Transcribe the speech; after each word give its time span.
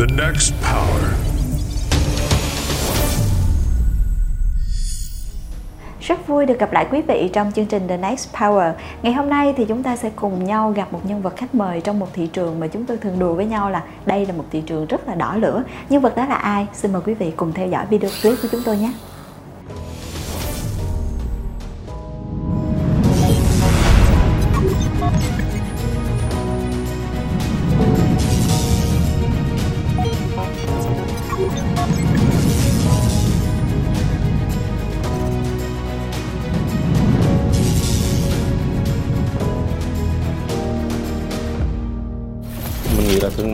The 0.00 0.06
next 0.06 0.52
power. 0.62 1.02
Rất 6.00 6.26
vui 6.26 6.46
được 6.46 6.58
gặp 6.58 6.72
lại 6.72 6.86
quý 6.90 7.02
vị 7.02 7.30
trong 7.32 7.52
chương 7.52 7.66
trình 7.66 7.88
The 7.88 7.96
Next 7.96 8.34
Power. 8.34 8.72
Ngày 9.02 9.12
hôm 9.12 9.30
nay 9.30 9.54
thì 9.56 9.64
chúng 9.64 9.82
ta 9.82 9.96
sẽ 9.96 10.10
cùng 10.16 10.44
nhau 10.44 10.70
gặp 10.70 10.92
một 10.92 11.00
nhân 11.04 11.22
vật 11.22 11.36
khách 11.36 11.54
mời 11.54 11.80
trong 11.80 11.98
một 11.98 12.08
thị 12.12 12.26
trường 12.26 12.60
mà 12.60 12.66
chúng 12.66 12.86
tôi 12.86 12.96
thường 12.96 13.18
đùa 13.18 13.34
với 13.34 13.46
nhau 13.46 13.70
là 13.70 13.84
đây 14.06 14.26
là 14.26 14.32
một 14.32 14.44
thị 14.50 14.62
trường 14.66 14.86
rất 14.86 15.08
là 15.08 15.14
đỏ 15.14 15.36
lửa. 15.36 15.62
Nhân 15.88 16.02
vật 16.02 16.16
đó 16.16 16.26
là 16.26 16.34
ai? 16.34 16.66
Xin 16.72 16.92
mời 16.92 17.02
quý 17.06 17.14
vị 17.14 17.32
cùng 17.36 17.52
theo 17.52 17.68
dõi 17.68 17.86
video 17.90 18.10
clip 18.22 18.38
của 18.42 18.48
chúng 18.52 18.62
tôi 18.64 18.76
nhé. 18.76 18.92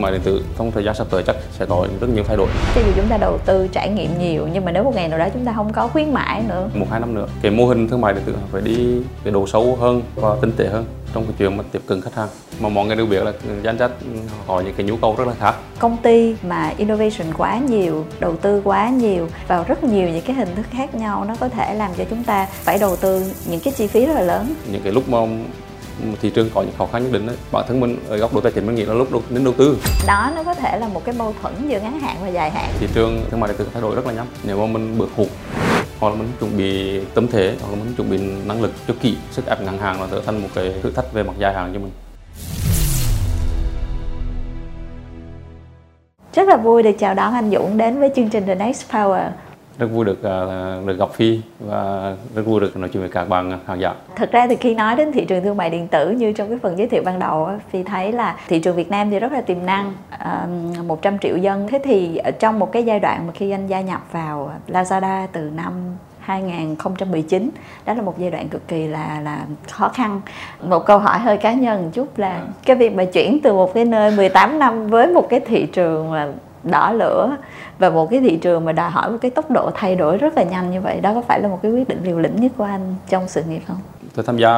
Mại 0.07 0.13
điện 0.13 0.21
tử 0.25 0.43
trong 0.57 0.71
thời 0.71 0.83
gian 0.83 0.95
sắp 0.95 1.07
tới 1.09 1.23
chắc 1.23 1.35
sẽ 1.51 1.65
có 1.65 1.87
rất 2.01 2.07
nhiều 2.13 2.23
thay 2.27 2.37
đổi. 2.37 2.47
Cho 2.75 2.81
dù 2.81 2.91
chúng 2.95 3.07
ta 3.07 3.17
đầu 3.17 3.37
tư 3.45 3.67
trải 3.71 3.89
nghiệm 3.89 4.19
nhiều 4.19 4.47
nhưng 4.53 4.65
mà 4.65 4.71
nếu 4.71 4.83
một 4.83 4.95
ngày 4.95 5.07
nào 5.07 5.19
đó 5.19 5.27
chúng 5.33 5.45
ta 5.45 5.53
không 5.55 5.73
có 5.73 5.87
khuyến 5.87 6.13
mãi 6.13 6.43
nữa. 6.47 6.69
Một 6.73 6.85
hai 6.91 6.99
năm 6.99 7.13
nữa 7.13 7.27
cái 7.41 7.51
mô 7.51 7.65
hình 7.65 7.87
thương 7.87 8.01
mại 8.01 8.13
điện 8.13 8.23
tử 8.25 8.35
phải 8.51 8.61
đi 8.61 9.01
cái 9.23 9.33
độ 9.33 9.47
sâu 9.47 9.77
hơn 9.81 10.01
và 10.15 10.35
tinh 10.41 10.51
tế 10.57 10.67
hơn 10.67 10.85
trong 11.13 11.23
cái 11.23 11.33
chuyện 11.39 11.57
mà 11.57 11.63
tiếp 11.71 11.81
cận 11.87 12.01
khách 12.01 12.15
hàng. 12.15 12.27
Mà 12.59 12.69
mọi 12.69 12.85
người 12.85 12.95
đều 12.95 13.05
biết 13.05 13.23
là 13.23 13.31
gian 13.63 13.77
chất 13.77 13.91
có 14.47 14.59
những 14.61 14.73
cái 14.77 14.85
nhu 14.85 14.95
cầu 14.95 15.15
rất 15.17 15.27
là 15.27 15.33
khác. 15.39 15.55
Công 15.79 15.97
ty 15.97 16.35
mà 16.43 16.73
innovation 16.77 17.33
quá 17.37 17.57
nhiều 17.57 18.05
đầu 18.19 18.35
tư 18.35 18.61
quá 18.63 18.89
nhiều 18.89 19.27
vào 19.47 19.65
rất 19.67 19.83
nhiều 19.83 20.09
những 20.09 20.21
cái 20.21 20.35
hình 20.35 20.55
thức 20.55 20.65
khác 20.71 20.95
nhau 20.95 21.25
nó 21.27 21.35
có 21.39 21.49
thể 21.49 21.73
làm 21.73 21.91
cho 21.97 22.03
chúng 22.09 22.23
ta 22.23 22.47
phải 22.51 22.77
đầu 22.79 22.95
tư 22.95 23.33
những 23.49 23.59
cái 23.59 23.73
chi 23.77 23.87
phí 23.87 24.05
rất 24.05 24.13
là 24.13 24.21
lớn. 24.21 24.53
Những 24.71 24.81
cái 24.81 24.93
lúc 24.93 25.09
mà 25.09 25.17
thị 26.21 26.29
trường 26.29 26.49
có 26.53 26.61
những 26.61 26.73
khó 26.77 26.87
khăn 26.91 27.03
nhất 27.03 27.09
định 27.11 27.27
ấy, 27.27 27.35
bản 27.51 27.65
thân 27.67 27.79
mình 27.79 27.97
ở 28.09 28.17
góc 28.17 28.33
độ 28.33 28.41
tài 28.41 28.51
chính 28.51 28.65
mình 28.65 28.75
nghĩ 28.75 28.85
là 28.85 28.93
lúc 28.93 29.23
nên 29.29 29.43
đầu 29.43 29.53
tư. 29.57 29.77
Đó 30.07 30.31
nó 30.35 30.43
có 30.43 30.53
thể 30.53 30.79
là 30.79 30.87
một 30.87 31.05
cái 31.05 31.15
mâu 31.15 31.33
thuẫn 31.41 31.53
giữa 31.69 31.79
ngắn 31.79 31.99
hạn 31.99 32.17
và 32.21 32.27
dài 32.27 32.49
hạn. 32.49 32.69
Thị 32.79 32.87
trường 32.93 33.25
thương 33.31 33.39
mại 33.39 33.47
điện 33.47 33.57
tử 33.57 33.67
thay 33.73 33.81
đổi 33.81 33.95
rất 33.95 34.05
là 34.05 34.13
nhanh. 34.13 34.27
Nếu 34.43 34.67
mà 34.67 34.73
mình 34.73 34.97
bước 34.97 35.09
hụt 35.15 35.27
hoặc 35.99 36.09
là 36.09 36.15
mình 36.15 36.27
chuẩn 36.39 36.57
bị 36.57 36.99
tâm 37.15 37.27
thế 37.27 37.55
hoặc 37.61 37.69
là 37.69 37.75
mình 37.75 37.93
chuẩn 37.97 38.09
bị 38.09 38.17
năng 38.45 38.61
lực 38.61 38.71
cho 38.87 38.93
kỹ 39.01 39.17
sức 39.31 39.45
ép 39.45 39.61
ngắn 39.61 39.77
hạn 39.77 40.01
là 40.01 40.07
trở 40.11 40.21
thành 40.25 40.41
một 40.41 40.49
cái 40.55 40.73
thử 40.83 40.91
thách 40.91 41.13
về 41.13 41.23
mặt 41.23 41.33
dài 41.37 41.53
hạn 41.53 41.71
cho 41.73 41.79
mình. 41.79 41.91
Rất 46.33 46.47
là 46.47 46.57
vui 46.57 46.83
được 46.83 46.91
chào 46.99 47.13
đón 47.13 47.33
anh 47.33 47.51
Dũng 47.51 47.77
đến 47.77 47.99
với 47.99 48.11
chương 48.15 48.29
trình 48.29 48.45
The 48.45 48.55
Next 48.55 48.91
Power 48.91 49.29
rất 49.79 49.87
vui 49.87 50.05
được 50.05 50.19
uh, 50.19 50.87
được 50.87 50.99
gặp 50.99 51.09
Phi 51.13 51.39
và 51.59 52.13
rất 52.35 52.45
vui 52.45 52.61
được 52.61 52.77
nói 52.77 52.89
chuyện 52.93 53.01
với 53.01 53.11
các 53.11 53.29
bạn 53.29 53.59
khán 53.67 53.79
giả. 53.79 53.93
Thực 54.15 54.31
ra 54.31 54.47
thì 54.47 54.55
khi 54.55 54.75
nói 54.75 54.95
đến 54.95 55.11
thị 55.11 55.25
trường 55.25 55.43
thương 55.43 55.57
mại 55.57 55.69
điện 55.69 55.87
tử 55.87 56.09
như 56.09 56.33
trong 56.33 56.49
cái 56.49 56.57
phần 56.61 56.77
giới 56.77 56.87
thiệu 56.87 57.03
ban 57.05 57.19
đầu 57.19 57.49
Phi 57.69 57.83
thấy 57.83 58.11
là 58.11 58.35
thị 58.47 58.59
trường 58.59 58.75
Việt 58.75 58.91
Nam 58.91 59.09
thì 59.11 59.19
rất 59.19 59.31
là 59.31 59.41
tiềm 59.41 59.65
năng 59.65 59.93
uh, 60.79 60.85
100 60.85 61.19
triệu 61.19 61.37
dân. 61.37 61.67
Thế 61.67 61.79
thì 61.83 62.21
trong 62.39 62.59
một 62.59 62.71
cái 62.71 62.83
giai 62.83 62.99
đoạn 62.99 63.27
mà 63.27 63.33
khi 63.33 63.51
anh 63.51 63.67
gia 63.67 63.81
nhập 63.81 64.01
vào 64.11 64.51
Lazada 64.67 65.27
từ 65.31 65.41
năm 65.41 65.73
2019 66.27 67.49
đó 67.85 67.93
là 67.93 68.01
một 68.01 68.19
giai 68.19 68.31
đoạn 68.31 68.47
cực 68.47 68.67
kỳ 68.67 68.87
là 68.87 69.21
là 69.23 69.45
khó 69.71 69.89
khăn 69.89 70.21
một 70.63 70.85
câu 70.85 70.99
hỏi 70.99 71.19
hơi 71.19 71.37
cá 71.37 71.53
nhân 71.53 71.83
một 71.83 71.89
chút 71.93 72.19
là 72.19 72.41
cái 72.65 72.75
việc 72.75 72.95
mà 72.95 73.05
chuyển 73.05 73.39
từ 73.43 73.53
một 73.53 73.73
cái 73.73 73.85
nơi 73.85 74.11
18 74.11 74.59
năm 74.59 74.87
với 74.87 75.07
một 75.07 75.29
cái 75.29 75.39
thị 75.39 75.65
trường 75.65 76.11
mà 76.11 76.27
đỏ 76.71 76.91
lửa. 76.91 77.37
Và 77.79 77.89
một 77.89 78.09
cái 78.09 78.19
thị 78.19 78.37
trường 78.37 78.65
mà 78.65 78.71
đòi 78.71 78.89
hỏi 78.89 79.11
một 79.11 79.17
cái 79.21 79.31
tốc 79.31 79.51
độ 79.51 79.71
thay 79.75 79.95
đổi 79.95 80.17
rất 80.17 80.37
là 80.37 80.43
nhanh 80.43 80.71
như 80.71 80.81
vậy 80.81 81.01
đó 81.01 81.13
có 81.13 81.21
phải 81.21 81.41
là 81.41 81.47
một 81.47 81.59
cái 81.61 81.71
quyết 81.71 81.87
định 81.87 81.99
liều 82.03 82.19
lĩnh 82.19 82.35
nhất 82.35 82.51
của 82.57 82.63
anh 82.63 82.95
trong 83.09 83.27
sự 83.27 83.43
nghiệp 83.43 83.61
không? 83.67 83.77
Tôi 84.15 84.25
tham 84.25 84.37
gia 84.37 84.49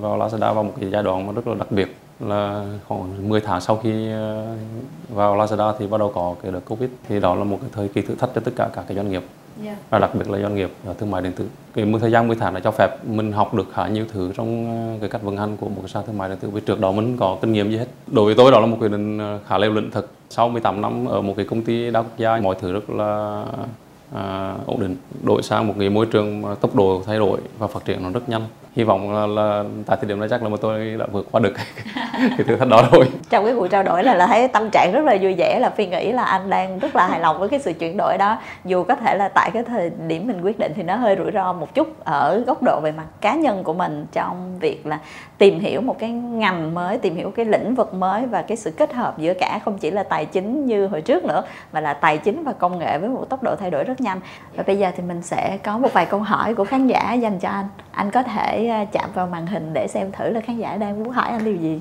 vào 0.00 0.18
Lazada 0.18 0.54
vào 0.54 0.64
một 0.64 0.72
cái 0.80 0.90
giai 0.90 1.02
đoạn 1.02 1.26
mà 1.26 1.32
rất 1.32 1.46
là 1.46 1.54
đặc 1.54 1.70
biệt 1.70 1.96
là 2.20 2.64
khoảng 2.88 3.28
10 3.28 3.40
tháng 3.40 3.60
sau 3.60 3.76
khi 3.76 4.08
vào 5.08 5.36
Lazada 5.36 5.72
thì 5.78 5.86
bắt 5.86 5.98
đầu 5.98 6.12
có 6.14 6.34
cái 6.42 6.52
đợt 6.52 6.60
Covid. 6.68 6.90
Thì 7.08 7.20
đó 7.20 7.34
là 7.34 7.44
một 7.44 7.58
cái 7.60 7.70
thời 7.72 7.88
kỳ 7.88 8.02
thử 8.02 8.14
thách 8.14 8.30
cho 8.34 8.40
tất 8.40 8.52
cả 8.56 8.68
các 8.72 8.84
cái 8.88 8.96
doanh 8.96 9.10
nghiệp. 9.10 9.24
Yeah. 9.64 9.76
và 9.90 9.98
đặc 9.98 10.10
biệt 10.14 10.30
là 10.30 10.38
doanh 10.38 10.54
nghiệp 10.54 10.72
thương 10.98 11.10
mại 11.10 11.22
điện 11.22 11.32
tử. 11.32 11.48
Cái 11.74 11.84
một 11.84 11.98
thời 12.00 12.10
gian 12.10 12.28
10 12.28 12.36
tháng 12.40 12.54
đã 12.54 12.60
cho 12.60 12.70
phép 12.70 13.04
mình 13.04 13.32
học 13.32 13.54
được 13.54 13.66
khá 13.74 13.86
nhiều 13.86 14.04
thứ 14.12 14.32
trong 14.36 14.66
cái 15.00 15.08
cách 15.08 15.22
vận 15.22 15.36
hành 15.36 15.56
của 15.56 15.68
một 15.68 15.80
cái 15.80 15.88
sàn 15.88 16.02
thương 16.06 16.18
mại 16.18 16.28
điện 16.28 16.38
tử. 16.38 16.50
Vì 16.50 16.60
trước 16.60 16.80
đó 16.80 16.92
mình 16.92 17.16
có 17.16 17.36
kinh 17.40 17.52
nghiệm 17.52 17.70
gì 17.70 17.76
hết. 17.76 17.86
Đối 18.06 18.24
với 18.24 18.34
tôi 18.34 18.50
đó 18.50 18.60
là 18.60 18.66
một 18.66 18.76
quyết 18.80 18.90
định 18.90 19.38
khá 19.48 19.58
liều 19.58 19.72
lĩnh 19.72 19.90
thật 19.90 20.06
sau 20.30 20.48
18 20.48 20.80
năm 20.80 21.06
ở 21.06 21.22
một 21.22 21.34
cái 21.36 21.46
công 21.46 21.62
ty 21.62 21.90
đa 21.90 22.00
quốc 22.00 22.18
gia, 22.18 22.36
mọi 22.36 22.54
thứ 22.60 22.72
rất 22.72 22.90
là 22.90 23.44
à, 24.14 24.54
ổn 24.66 24.80
định 24.80 24.96
đổi 25.22 25.42
sang 25.42 25.66
một 25.66 25.74
cái 25.78 25.90
môi 25.90 26.06
trường 26.06 26.42
mà 26.42 26.54
tốc 26.54 26.74
độ 26.74 27.02
thay 27.06 27.18
đổi 27.18 27.40
và 27.58 27.66
phát 27.66 27.84
triển 27.84 28.02
nó 28.02 28.10
rất 28.10 28.28
nhanh. 28.28 28.42
Hy 28.76 28.84
vọng 28.84 29.14
là, 29.14 29.26
là 29.26 29.64
tại 29.86 29.96
thời 30.00 30.08
điểm 30.08 30.20
này 30.20 30.28
chắc 30.28 30.42
là 30.42 30.48
mà 30.48 30.56
tôi 30.60 30.96
đã 30.98 31.06
vượt 31.12 31.26
qua 31.30 31.40
được 31.40 31.52
cái, 31.56 31.66
cái 32.20 32.46
thử 32.46 32.56
thách 32.56 32.68
đó 32.68 32.82
rồi. 32.92 33.08
Trong 33.30 33.44
cái 33.44 33.54
buổi 33.54 33.68
trao 33.68 33.82
đổi 33.82 34.04
là 34.04 34.14
là 34.14 34.26
thấy 34.26 34.48
tâm 34.48 34.68
trạng 34.72 34.92
rất 34.92 35.04
là 35.04 35.16
vui 35.20 35.34
vẻ 35.38 35.58
là 35.60 35.70
phi 35.70 35.86
nghĩ 35.86 36.12
là 36.12 36.24
anh 36.24 36.50
đang 36.50 36.78
rất 36.78 36.96
là 36.96 37.06
hài 37.06 37.20
lòng 37.20 37.38
với 37.38 37.48
cái 37.48 37.60
sự 37.60 37.72
chuyển 37.72 37.96
đổi 37.96 38.18
đó. 38.18 38.38
Dù 38.64 38.84
có 38.84 38.94
thể 38.94 39.16
là 39.16 39.28
tại 39.28 39.50
cái 39.50 39.62
thời 39.62 39.90
điểm 40.06 40.26
mình 40.26 40.40
quyết 40.42 40.58
định 40.58 40.72
thì 40.76 40.82
nó 40.82 40.96
hơi 40.96 41.16
rủi 41.16 41.32
ro 41.32 41.52
một 41.52 41.74
chút 41.74 42.04
ở 42.04 42.42
góc 42.46 42.62
độ 42.62 42.80
về 42.80 42.92
mặt 42.92 43.06
cá 43.20 43.34
nhân 43.34 43.64
của 43.64 43.72
mình 43.72 44.06
trong 44.12 44.58
việc 44.58 44.86
là 44.86 44.98
tìm 45.38 45.60
hiểu 45.60 45.80
một 45.80 45.96
cái 45.98 46.10
ngành 46.10 46.74
mới 46.74 46.98
tìm 46.98 47.16
hiểu 47.16 47.30
cái 47.30 47.44
lĩnh 47.44 47.74
vực 47.74 47.94
mới 47.94 48.26
và 48.26 48.42
cái 48.42 48.56
sự 48.56 48.70
kết 48.70 48.94
hợp 48.94 49.18
giữa 49.18 49.34
cả 49.34 49.60
không 49.64 49.78
chỉ 49.78 49.90
là 49.90 50.02
tài 50.02 50.26
chính 50.26 50.66
như 50.66 50.86
hồi 50.86 51.00
trước 51.00 51.24
nữa 51.24 51.42
mà 51.72 51.80
là 51.80 51.94
tài 51.94 52.18
chính 52.18 52.44
và 52.44 52.52
công 52.52 52.78
nghệ 52.78 52.98
với 52.98 53.08
một 53.08 53.26
tốc 53.28 53.42
độ 53.42 53.56
thay 53.56 53.70
đổi 53.70 53.84
rất 53.84 54.00
nhanh 54.00 54.05
và 54.56 54.64
bây 54.66 54.78
giờ 54.78 54.90
thì 54.96 55.02
mình 55.02 55.22
sẽ 55.22 55.58
có 55.64 55.78
một 55.78 55.92
vài 55.92 56.06
câu 56.06 56.20
hỏi 56.20 56.54
của 56.54 56.64
khán 56.64 56.86
giả 56.86 57.14
dành 57.14 57.38
cho 57.38 57.48
anh. 57.48 57.66
Anh 57.90 58.10
có 58.10 58.22
thể 58.22 58.86
chạm 58.92 59.10
vào 59.14 59.26
màn 59.26 59.46
hình 59.46 59.72
để 59.72 59.88
xem 59.88 60.12
thử 60.12 60.30
là 60.30 60.40
khán 60.40 60.58
giả 60.58 60.76
đang 60.76 61.04
muốn 61.04 61.12
hỏi 61.12 61.28
anh 61.28 61.44
điều 61.44 61.56
gì. 61.56 61.80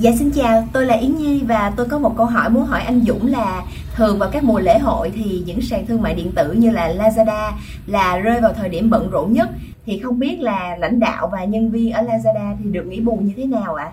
Dạ 0.00 0.10
xin 0.18 0.30
chào, 0.30 0.64
tôi 0.72 0.86
là 0.86 0.94
Yến 0.94 1.16
Nhi 1.16 1.42
và 1.48 1.72
tôi 1.76 1.86
có 1.90 1.98
một 1.98 2.14
câu 2.16 2.26
hỏi 2.26 2.50
muốn 2.50 2.64
hỏi 2.64 2.82
anh 2.82 3.00
Dũng 3.00 3.26
là 3.26 3.62
thường 3.94 4.18
vào 4.18 4.30
các 4.32 4.44
mùa 4.44 4.58
lễ 4.58 4.78
hội 4.78 5.12
thì 5.14 5.42
những 5.46 5.60
sàn 5.60 5.86
thương 5.86 6.02
mại 6.02 6.14
điện 6.14 6.32
tử 6.32 6.52
như 6.52 6.70
là 6.70 6.92
Lazada 6.92 7.50
là 7.86 8.16
rơi 8.16 8.40
vào 8.40 8.52
thời 8.52 8.68
điểm 8.68 8.90
bận 8.90 9.10
rộn 9.10 9.32
nhất. 9.32 9.48
Thì 9.86 9.98
không 9.98 10.18
biết 10.18 10.40
là 10.40 10.76
lãnh 10.76 11.00
đạo 11.00 11.28
và 11.32 11.44
nhân 11.44 11.70
viên 11.70 11.92
ở 11.92 12.02
Lazada 12.02 12.56
thì 12.58 12.70
được 12.70 12.86
nghỉ 12.86 13.00
bù 13.00 13.16
như 13.16 13.32
thế 13.36 13.44
nào 13.44 13.74
ạ? 13.74 13.84
À? 13.84 13.92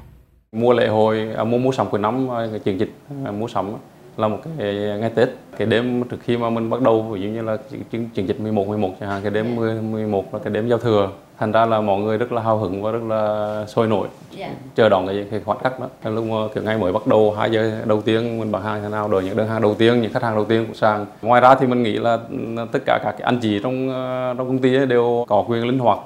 Mua 0.51 0.73
lễ 0.73 0.87
hội, 0.87 1.27
à, 1.37 1.43
mua 1.43 1.57
mua 1.57 1.71
sắm 1.71 1.87
cuối 1.89 1.99
năm, 1.99 2.27
cái 2.51 2.59
chiến 2.59 2.79
dịch 2.79 2.93
à, 3.25 3.31
mua 3.31 3.47
sắm 3.47 3.73
là 4.17 4.27
một 4.27 4.37
cái 4.43 4.73
ngày 4.75 5.09
Tết. 5.15 5.29
Cái 5.57 5.67
đêm 5.67 6.03
trước 6.03 6.17
khi 6.23 6.37
mà 6.37 6.49
mình 6.49 6.69
bắt 6.69 6.81
đầu 6.81 7.01
ví 7.01 7.21
dụ 7.21 7.27
như 7.27 7.41
là 7.41 7.57
chiến 7.91 8.09
chiến 8.09 8.27
dịch 8.27 8.39
11 8.39 8.67
11 8.67 8.89
chẳng 8.99 9.09
hạn 9.09 9.21
cái 9.21 9.31
đêm 9.31 9.55
10 9.55 9.81
11 9.81 10.33
là 10.33 10.39
cái 10.43 10.53
đêm 10.53 10.69
giao 10.69 10.77
thừa. 10.77 11.09
Thành 11.39 11.51
ra 11.51 11.65
là 11.65 11.81
mọi 11.81 12.01
người 12.01 12.17
rất 12.17 12.31
là 12.31 12.41
hào 12.41 12.57
hứng 12.57 12.83
và 12.83 12.91
rất 12.91 13.03
là 13.03 13.65
sôi 13.67 13.87
nổi. 13.87 14.07
Yeah. 14.37 14.51
chờ 14.75 14.89
đón 14.89 15.07
cái, 15.07 15.25
cái 15.31 15.41
khoảnh 15.45 15.59
khắc 15.59 15.79
đó. 15.79 15.87
Lúc 16.03 16.25
mà 16.25 16.35
kiểu 16.53 16.63
ngày 16.63 16.77
mới 16.77 16.93
bắt 16.93 17.07
đầu 17.07 17.31
2 17.37 17.51
giờ 17.51 17.81
đầu 17.85 18.01
tiên 18.01 18.39
mình 18.39 18.51
bán 18.51 18.63
hàng 18.63 18.81
thế 18.81 18.89
nào 18.89 19.07
đợi 19.07 19.23
những 19.23 19.37
đơn 19.37 19.47
hàng 19.47 19.61
đầu 19.61 19.75
tiên 19.75 20.01
những 20.01 20.13
khách 20.13 20.23
hàng 20.23 20.35
đầu 20.35 20.45
tiên 20.45 20.65
của 20.67 20.73
sàn. 20.73 21.05
Ngoài 21.21 21.41
ra 21.41 21.55
thì 21.55 21.67
mình 21.67 21.83
nghĩ 21.83 21.93
là 21.93 22.19
tất 22.71 22.79
cả 22.85 22.99
các 23.03 23.11
cái 23.11 23.25
anh 23.25 23.39
chị 23.41 23.59
trong 23.63 23.87
trong 24.37 24.47
công 24.47 24.59
ty 24.59 24.75
ấy 24.75 24.85
đều 24.85 25.25
có 25.27 25.45
quyền 25.47 25.67
linh 25.67 25.79
hoạt 25.79 25.99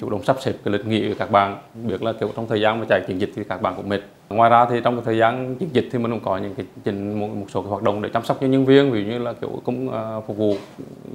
chủ 0.00 0.10
động 0.10 0.24
sắp 0.24 0.36
xếp 0.40 0.52
cái 0.64 0.72
lịch 0.72 0.86
nghỉ 0.86 1.08
của 1.08 1.14
các 1.18 1.30
bạn 1.30 1.58
biết 1.74 2.02
là 2.02 2.12
kiểu 2.12 2.30
trong 2.36 2.48
thời 2.48 2.60
gian 2.60 2.80
mà 2.80 2.86
chạy 2.88 3.00
chiến 3.08 3.20
dịch 3.20 3.32
thì 3.36 3.44
các 3.44 3.62
bạn 3.62 3.74
cũng 3.76 3.88
mệt 3.88 4.00
ngoài 4.30 4.50
ra 4.50 4.66
thì 4.70 4.80
trong 4.84 4.96
cái 4.96 5.02
thời 5.04 5.18
gian 5.18 5.56
chiến 5.56 5.68
dịch 5.72 5.88
thì 5.92 5.98
mình 5.98 6.10
cũng 6.10 6.20
có 6.20 6.38
những 6.38 6.54
cái 6.54 6.66
trình 6.84 7.20
một, 7.20 7.28
một 7.28 7.46
số 7.48 7.62
cái 7.62 7.70
hoạt 7.70 7.82
động 7.82 8.02
để 8.02 8.08
chăm 8.14 8.24
sóc 8.24 8.36
cho 8.40 8.46
nhân 8.46 8.64
viên 8.64 8.92
ví 8.92 9.04
dụ 9.04 9.10
như 9.10 9.18
là 9.18 9.32
kiểu 9.32 9.60
cũng 9.64 9.88
uh, 9.88 10.24
phục 10.26 10.36
vụ 10.36 10.54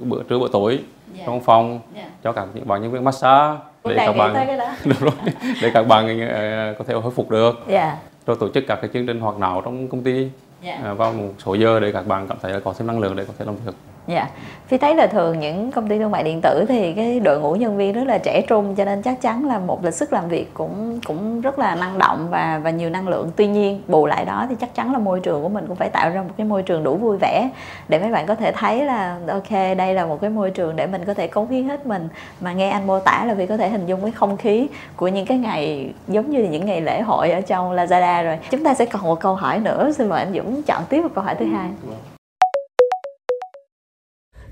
bữa 0.02 0.22
trưa 0.28 0.38
bữa 0.38 0.48
tối 0.52 0.78
yeah. 1.14 1.26
trong 1.26 1.40
phòng 1.40 1.80
yeah. 1.94 2.08
cho 2.24 2.32
các 2.32 2.46
bạn 2.64 2.82
nhân 2.82 2.92
viên 2.92 3.04
massage 3.04 3.58
để 3.84 3.96
các 3.96 4.12
bạn 4.12 4.34
đúng 4.84 4.98
rồi 5.00 5.32
để 5.62 5.70
các 5.74 5.88
bạn 5.88 6.20
uh, 6.22 6.78
có 6.78 6.84
thể 6.84 6.94
hồi 6.94 7.12
phục 7.12 7.30
được 7.30 7.54
yeah. 7.68 7.98
rồi 8.26 8.36
tổ 8.40 8.48
chức 8.48 8.64
các 8.66 8.78
cái 8.82 8.90
chương 8.94 9.06
trình 9.06 9.20
hoạt 9.20 9.38
nào 9.38 9.60
trong 9.64 9.88
công 9.88 10.02
ty 10.02 10.28
yeah. 10.62 10.80
uh, 10.92 10.98
vào 10.98 11.12
một 11.12 11.32
số 11.38 11.54
giờ 11.54 11.80
để 11.80 11.92
các 11.92 12.06
bạn 12.06 12.26
cảm 12.28 12.38
thấy 12.42 12.52
là 12.52 12.60
có 12.60 12.74
thêm 12.78 12.86
năng 12.86 13.00
lượng 13.00 13.16
để 13.16 13.24
có 13.24 13.32
thể 13.38 13.44
làm 13.44 13.56
việc 13.56 13.74
Dạ, 14.08 14.14
yeah. 14.14 14.30
Phi 14.66 14.78
thấy 14.78 14.94
là 14.94 15.06
thường 15.06 15.40
những 15.40 15.72
công 15.72 15.88
ty 15.88 15.98
thương 15.98 16.10
mại 16.10 16.22
điện 16.22 16.40
tử 16.42 16.64
thì 16.68 16.92
cái 16.92 17.20
đội 17.20 17.40
ngũ 17.40 17.54
nhân 17.54 17.76
viên 17.76 17.92
rất 17.92 18.04
là 18.06 18.18
trẻ 18.18 18.42
trung 18.48 18.74
cho 18.74 18.84
nên 18.84 19.02
chắc 19.02 19.20
chắn 19.20 19.46
là 19.46 19.58
một 19.58 19.84
lịch 19.84 19.94
sức 19.94 20.12
làm 20.12 20.28
việc 20.28 20.54
cũng 20.54 21.00
cũng 21.06 21.40
rất 21.40 21.58
là 21.58 21.74
năng 21.74 21.98
động 21.98 22.26
và 22.30 22.60
và 22.64 22.70
nhiều 22.70 22.90
năng 22.90 23.08
lượng. 23.08 23.30
Tuy 23.36 23.46
nhiên 23.46 23.82
bù 23.88 24.06
lại 24.06 24.24
đó 24.24 24.46
thì 24.48 24.54
chắc 24.60 24.74
chắn 24.74 24.92
là 24.92 24.98
môi 24.98 25.20
trường 25.20 25.42
của 25.42 25.48
mình 25.48 25.64
cũng 25.66 25.76
phải 25.76 25.90
tạo 25.90 26.10
ra 26.10 26.22
một 26.22 26.30
cái 26.36 26.46
môi 26.46 26.62
trường 26.62 26.84
đủ 26.84 26.96
vui 26.96 27.16
vẻ 27.20 27.48
để 27.88 27.98
mấy 27.98 28.10
bạn 28.10 28.26
có 28.26 28.34
thể 28.34 28.52
thấy 28.52 28.84
là 28.84 29.18
ok 29.28 29.50
đây 29.50 29.94
là 29.94 30.06
một 30.06 30.20
cái 30.20 30.30
môi 30.30 30.50
trường 30.50 30.76
để 30.76 30.86
mình 30.86 31.04
có 31.04 31.14
thể 31.14 31.26
cống 31.26 31.48
hiến 31.48 31.68
hết 31.68 31.86
mình. 31.86 32.08
Mà 32.40 32.52
nghe 32.52 32.70
anh 32.70 32.86
mô 32.86 32.98
tả 32.98 33.24
là 33.26 33.34
vì 33.34 33.46
có 33.46 33.56
thể 33.56 33.68
hình 33.68 33.86
dung 33.86 34.02
cái 34.02 34.10
không 34.10 34.36
khí 34.36 34.68
của 34.96 35.08
những 35.08 35.26
cái 35.26 35.38
ngày 35.38 35.92
giống 36.08 36.30
như 36.30 36.44
những 36.44 36.66
ngày 36.66 36.80
lễ 36.80 37.02
hội 37.02 37.30
ở 37.30 37.40
trong 37.40 37.72
Lazada 37.72 38.24
rồi. 38.24 38.38
Chúng 38.50 38.64
ta 38.64 38.74
sẽ 38.74 38.86
còn 38.86 39.02
một 39.02 39.20
câu 39.20 39.34
hỏi 39.34 39.58
nữa, 39.58 39.90
xin 39.92 40.08
mời 40.08 40.18
anh 40.18 40.34
Dũng 40.34 40.62
chọn 40.62 40.82
tiếp 40.88 41.02
một 41.02 41.10
câu 41.14 41.24
hỏi 41.24 41.34
thứ 41.34 41.44
hai. 41.44 41.68
Vâng. 41.82 42.17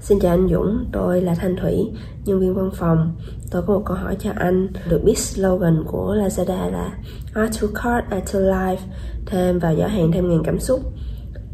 Xin 0.01 0.19
chào 0.19 0.35
anh 0.35 0.49
Dũng, 0.49 0.85
tôi 0.93 1.21
là 1.21 1.35
Thanh 1.35 1.57
Thủy, 1.57 1.93
nhân 2.25 2.41
viên 2.41 2.55
văn 2.55 2.71
phòng. 2.75 3.17
Tôi 3.51 3.63
có 3.63 3.75
một 3.75 3.83
câu 3.85 3.97
hỏi 3.97 4.17
cho 4.19 4.31
anh. 4.37 4.69
Được 4.91 5.01
biết 5.05 5.19
slogan 5.19 5.85
của 5.87 6.15
Lazada 6.15 6.71
là 6.71 6.99
Add 7.35 7.63
to 7.63 7.69
cart, 7.75 8.11
add 8.11 8.35
to 8.35 8.41
life, 8.41 8.77
thêm 9.27 9.59
vào 9.59 9.77
giỏ 9.77 9.87
hàng 9.87 10.13
thêm 10.13 10.29
ngàn 10.29 10.43
cảm 10.45 10.61
xúc. 10.61 10.81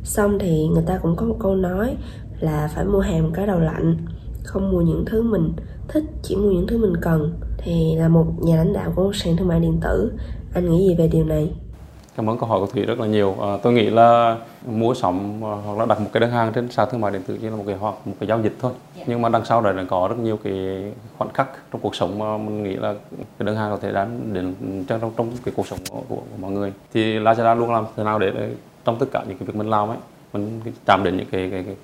Xong 0.05 0.39
thì 0.39 0.67
người 0.67 0.83
ta 0.87 0.99
cũng 0.99 1.17
có 1.17 1.27
một 1.27 1.37
câu 1.41 1.55
nói 1.55 1.97
là 2.41 2.69
phải 2.75 2.85
mua 2.85 3.01
hàng 3.01 3.31
cái 3.35 3.47
đầu 3.47 3.61
lạnh, 3.61 3.97
không 4.45 4.71
mua 4.73 4.81
những 4.81 5.05
thứ 5.07 5.23
mình 5.23 5.53
thích, 5.89 6.05
chỉ 6.23 6.37
mua 6.37 6.51
những 6.51 6.67
thứ 6.67 6.79
mình 6.79 6.97
cần. 7.03 7.35
Thì 7.59 7.97
là 7.97 8.09
một 8.09 8.27
nhà 8.43 8.57
lãnh 8.57 8.73
đạo 8.73 8.93
của 8.97 9.03
một 9.03 9.17
sàn 9.17 9.37
thương 9.37 9.49
mại 9.49 9.61
điện 9.61 9.81
tử, 9.83 10.13
anh 10.55 10.71
nghĩ 10.71 10.89
gì 10.89 10.95
về 10.95 11.09
điều 11.09 11.25
này? 11.25 11.53
Cảm 12.17 12.31
ơn 12.31 12.39
câu 12.39 12.49
hỏi 12.49 12.61
của 12.61 12.67
Thủy 12.67 12.83
rất 12.83 13.01
là 13.01 13.07
nhiều. 13.07 13.37
À, 13.41 13.57
tôi 13.63 13.73
nghĩ 13.73 13.91
là 13.91 14.37
mua 14.67 14.95
sắm 14.95 15.45
à, 15.45 15.55
hoặc 15.67 15.79
là 15.79 15.87
đặt 15.87 16.01
một 16.01 16.09
cái 16.13 16.21
đơn 16.21 16.31
hàng 16.31 16.53
trên 16.53 16.71
sàn 16.71 16.89
thương 16.91 17.01
mại 17.01 17.13
điện 17.13 17.23
tử 17.27 17.39
chỉ 17.41 17.47
là 17.47 17.57
một 17.57 17.65
cái 17.67 17.77
hoặc 17.77 17.95
một 18.05 18.15
cái 18.21 18.27
giao 18.27 18.43
dịch 18.43 18.57
thôi. 18.61 18.73
Yeah. 18.73 18.99
Dạ. 18.99 19.05
Nhưng 19.07 19.23
mà 19.23 19.29
đằng 19.29 19.45
sau 19.45 19.61
đấy 19.61 19.75
là 19.75 19.85
có 19.91 20.09
rất 20.09 20.19
nhiều 20.19 20.39
cái 20.45 20.85
khoảnh 21.19 21.33
khắc 21.33 21.49
trong 21.73 21.81
cuộc 21.81 21.95
sống 21.95 22.19
mà 22.19 22.37
mình 22.37 22.63
nghĩ 22.63 22.75
là 22.75 22.95
cái 23.13 23.47
đơn 23.47 23.57
hàng 23.57 23.71
có 23.71 23.77
thể 23.77 23.93
đến 23.93 24.21
đến 24.33 24.55
trong 24.89 25.01
trong, 25.01 25.13
trong 25.17 25.31
cái 25.45 25.55
cuộc 25.57 25.67
sống 25.67 25.79
của, 25.91 26.03
của, 26.09 26.17
của 26.17 26.37
mọi 26.41 26.51
người. 26.51 26.73
Thì 26.95 27.19
Lazada 27.19 27.55
luôn 27.55 27.73
làm 27.73 27.85
thế 27.97 28.05
nào 28.05 28.19
để 28.19 28.33
trong 28.85 28.99
tất 28.99 29.07
cả 29.13 29.25
những 29.29 29.39
cái 29.39 29.47
việc 29.47 29.57
mình 29.57 29.71
làm 29.71 29.89
ấy 29.89 29.99
mình 30.33 30.61
chạm 30.87 31.05
đến 31.05 31.17
những 31.17 31.27
cái 31.31 31.49
cái, 31.51 31.65
cái 31.67 31.77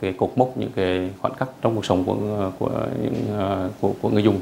cái 0.00 0.12
cột 0.12 0.30
mốc 0.36 0.56
những 0.56 0.70
cái 0.76 1.10
khoảnh 1.20 1.34
khắc 1.34 1.48
trong 1.62 1.74
cuộc 1.74 1.84
sống 1.84 2.04
của 2.04 2.50
của 2.58 2.70
những 3.02 3.38
à, 3.38 3.68
của, 3.80 3.92
của 4.02 4.08
người 4.08 4.22
dùng 4.22 4.40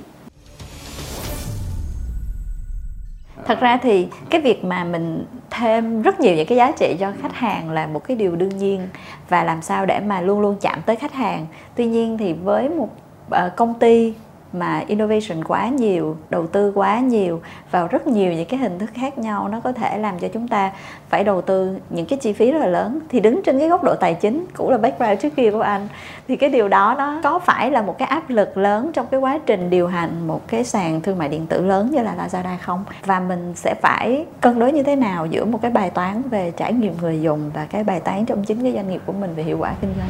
thật 3.49 3.61
ra 3.61 3.77
thì 3.77 4.09
cái 4.31 4.41
việc 4.41 4.65
mà 4.65 4.85
mình 4.85 5.25
thêm 5.51 6.03
rất 6.03 6.21
nhiều 6.21 6.35
những 6.37 6.47
cái 6.47 6.59
giá 6.59 6.73
trị 6.73 6.97
cho 7.01 7.13
khách 7.23 7.35
hàng 7.35 7.71
là 7.71 7.87
một 7.87 8.05
cái 8.09 8.17
điều 8.17 8.37
đương 8.37 8.59
nhiên 8.59 8.89
và 9.29 9.45
làm 9.45 9.63
sao 9.63 9.87
để 9.87 10.01
mà 10.01 10.21
luôn 10.21 10.41
luôn 10.41 10.57
chạm 10.61 10.83
tới 10.87 10.97
khách 10.97 11.13
hàng. 11.13 11.47
Tuy 11.75 11.87
nhiên 11.87 12.19
thì 12.19 12.33
với 12.33 12.69
một 12.69 12.89
ờ, 13.31 13.51
công 13.57 13.75
ty 13.75 14.15
mà 14.53 14.85
innovation 14.87 15.45
quá 15.45 15.69
nhiều, 15.69 16.17
đầu 16.31 16.47
tư 16.47 16.73
quá 16.75 17.01
nhiều 17.01 17.41
vào 17.71 17.87
rất 17.87 18.07
nhiều 18.07 18.33
những 18.33 18.49
cái 18.49 18.61
hình 18.61 18.79
thức 18.79 18.91
khác 18.95 19.19
nhau, 19.19 19.49
nó 19.49 19.61
có 19.61 19.73
thể 19.73 19.99
làm 19.99 20.19
cho 20.19 20.29
chúng 20.29 20.49
ta 20.49 20.73
phải 21.09 21.25
đầu 21.25 21.43
tư 21.43 21.77
những 21.91 22.07
cái 22.07 22.19
chi 22.19 22.33
phí 22.33 22.53
rất 22.53 22.59
là 22.59 22.67
lớn. 22.67 22.99
Thì 23.09 23.21
đứng 23.21 23.43
trên 23.43 23.59
cái 23.59 23.69
góc 23.69 23.85
độ 23.85 23.95
tài 23.95 24.15
chính 24.15 24.47
cũng 24.57 24.71
là 24.71 24.79
background 24.79 25.21
trước 25.21 25.37
kia 25.37 25.51
của 25.51 25.61
anh, 25.61 25.89
thì 26.29 26.37
cái 26.37 26.51
điều 26.51 26.69
đó 26.69 26.95
nó 26.99 27.21
có 27.23 27.39
phải 27.39 27.71
là 27.71 27.83
một 27.83 27.99
cái 27.99 28.09
áp 28.09 28.31
lực 28.31 28.57
lớn 28.57 28.91
trong 28.95 29.07
cái 29.11 29.21
quá 29.21 29.39
trình 29.47 29.71
điều 29.71 29.87
hành 29.87 30.27
một 30.27 30.41
cái 30.49 30.65
sàn 30.65 31.01
thương 31.01 31.19
mại 31.19 31.29
điện 31.29 31.47
tử 31.47 31.67
lớn 31.67 31.91
như 31.91 32.03
là 32.03 32.15
Lazada 32.19 32.57
không? 32.61 32.85
Và 33.05 33.21
mình 33.21 33.53
sẽ 33.57 33.75
phải 33.83 34.27
cân 34.41 34.59
đối 34.59 34.73
như 34.73 34.83
thế 34.83 34.97
nào 34.97 35.27
giữa 35.27 35.45
một 35.45 35.59
cái 35.63 35.71
bài 35.71 35.91
toán 35.91 36.23
về 36.23 36.53
trải 36.57 36.73
nghiệm 36.73 36.95
người 37.01 37.21
dùng 37.21 37.51
và 37.55 37.67
cái 37.71 37.85
bài 37.85 38.01
toán 38.01 38.25
trong 38.25 38.45
chính 38.45 38.63
cái 38.63 38.73
doanh 38.73 38.89
nghiệp 38.89 39.01
của 39.07 39.13
mình 39.13 39.35
về 39.35 39.43
hiệu 39.43 39.59
quả 39.59 39.75
kinh 39.81 39.95
doanh? 39.99 40.09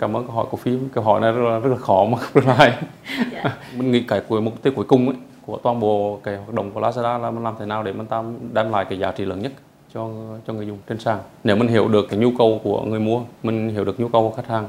Cảm 0.00 0.16
ơn 0.16 0.26
câu 0.26 0.36
hỏi 0.36 0.46
của 0.50 0.56
phim. 0.56 0.88
Câu 0.94 1.04
hỏi 1.04 1.20
này 1.20 1.32
rất 1.32 1.42
là, 1.42 1.58
rất 1.58 1.70
là 1.70 1.76
khó 1.76 2.04
mà 2.04 2.18
không 2.18 2.46
lại 2.46 2.72
yeah. 3.32 3.52
mình 3.76 3.92
nghĩ 3.92 4.02
cái 4.08 4.20
cuối 4.28 4.40
mục 4.40 4.62
tiêu 4.62 4.72
cuối 4.76 4.84
cùng 4.84 5.06
ấy, 5.06 5.16
của 5.46 5.58
toàn 5.62 5.80
bộ 5.80 6.20
cái 6.24 6.36
hoạt 6.36 6.54
động 6.54 6.70
của 6.70 6.80
Lazada 6.80 7.20
là 7.20 7.30
mình 7.30 7.44
làm 7.44 7.54
thế 7.58 7.66
nào 7.66 7.82
để 7.82 7.92
mình 7.92 8.06
tam 8.06 8.38
đem 8.52 8.70
lại 8.70 8.84
cái 8.84 8.98
giá 8.98 9.12
trị 9.12 9.24
lớn 9.24 9.42
nhất 9.42 9.52
cho 9.94 10.08
cho 10.46 10.52
người 10.52 10.66
dùng 10.66 10.78
trên 10.88 10.98
sàn. 10.98 11.18
Nếu 11.44 11.56
mình 11.56 11.68
hiểu 11.68 11.88
được 11.88 12.06
cái 12.08 12.18
nhu 12.18 12.30
cầu 12.38 12.60
của 12.64 12.82
người 12.82 13.00
mua 13.00 13.20
mình 13.42 13.68
hiểu 13.68 13.84
được 13.84 14.00
nhu 14.00 14.08
cầu 14.08 14.28
của 14.28 14.36
khách 14.36 14.48
hàng 14.48 14.68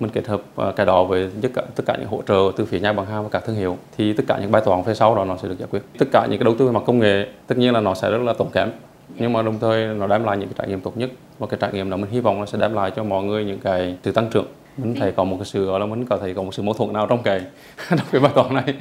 mình 0.00 0.10
kết 0.10 0.26
hợp 0.26 0.42
uh, 0.68 0.76
cái 0.76 0.86
đó 0.86 1.04
với 1.04 1.30
tất 1.42 1.48
cả 1.54 1.62
tất 1.74 1.84
cả 1.86 1.96
những 1.98 2.08
hỗ 2.08 2.22
trợ 2.28 2.52
từ 2.56 2.64
phía 2.64 2.80
nhà 2.80 2.92
bán 2.92 3.06
hàng 3.06 3.22
và 3.22 3.28
các 3.28 3.44
thương 3.46 3.56
hiệu 3.56 3.76
thì 3.96 4.12
tất 4.12 4.24
cả 4.28 4.38
những 4.40 4.52
bài 4.52 4.62
toán 4.64 4.84
phía 4.84 4.94
sau 4.94 5.14
đó 5.14 5.24
nó 5.24 5.36
sẽ 5.36 5.48
được 5.48 5.58
giải 5.58 5.68
quyết. 5.70 5.82
Tất 5.98 6.06
cả 6.12 6.26
những 6.30 6.38
cái 6.38 6.44
đầu 6.44 6.54
tư 6.58 6.66
về 6.66 6.72
mặt 6.72 6.82
công 6.86 6.98
nghệ 6.98 7.26
tất 7.46 7.58
nhiên 7.58 7.74
là 7.74 7.80
nó 7.80 7.94
sẽ 7.94 8.10
rất 8.10 8.22
là 8.22 8.32
tốn 8.32 8.50
kém. 8.50 8.70
Nhưng 9.14 9.32
mà 9.32 9.42
đồng 9.42 9.58
thời 9.58 9.86
nó 9.86 10.06
đem 10.06 10.24
lại 10.24 10.36
những 10.36 10.48
cái 10.48 10.54
trải 10.58 10.68
nghiệm 10.68 10.80
tốt 10.80 10.96
nhất. 10.96 11.10
Và 11.38 11.46
cái 11.46 11.58
trải 11.60 11.72
nghiệm 11.72 11.90
đó 11.90 11.96
mình 11.96 12.10
hy 12.10 12.20
vọng 12.20 12.40
nó 12.40 12.46
sẽ 12.46 12.58
đem 12.58 12.74
lại 12.74 12.90
cho 12.96 13.04
mọi 13.04 13.24
người 13.24 13.44
những 13.44 13.58
cái 13.58 13.96
sự 14.02 14.12
tăng 14.12 14.30
trưởng 14.30 14.46
mình 14.78 14.94
thấy 14.94 15.12
có 15.12 15.24
một 15.24 15.36
cái 15.38 15.44
sự 15.44 15.66
gọi 15.66 15.80
là 15.80 15.86
mình 15.86 16.06
có 16.06 16.18
thể 16.18 16.34
có 16.34 16.42
một 16.42 16.54
sự 16.54 16.62
mâu 16.62 16.74
thuẫn 16.74 16.92
nào 16.92 17.06
trong 17.06 17.22
cái 17.22 17.40
trong 17.90 18.06
cái 18.12 18.20
bài 18.20 18.32
toán 18.34 18.54
này? 18.54 18.74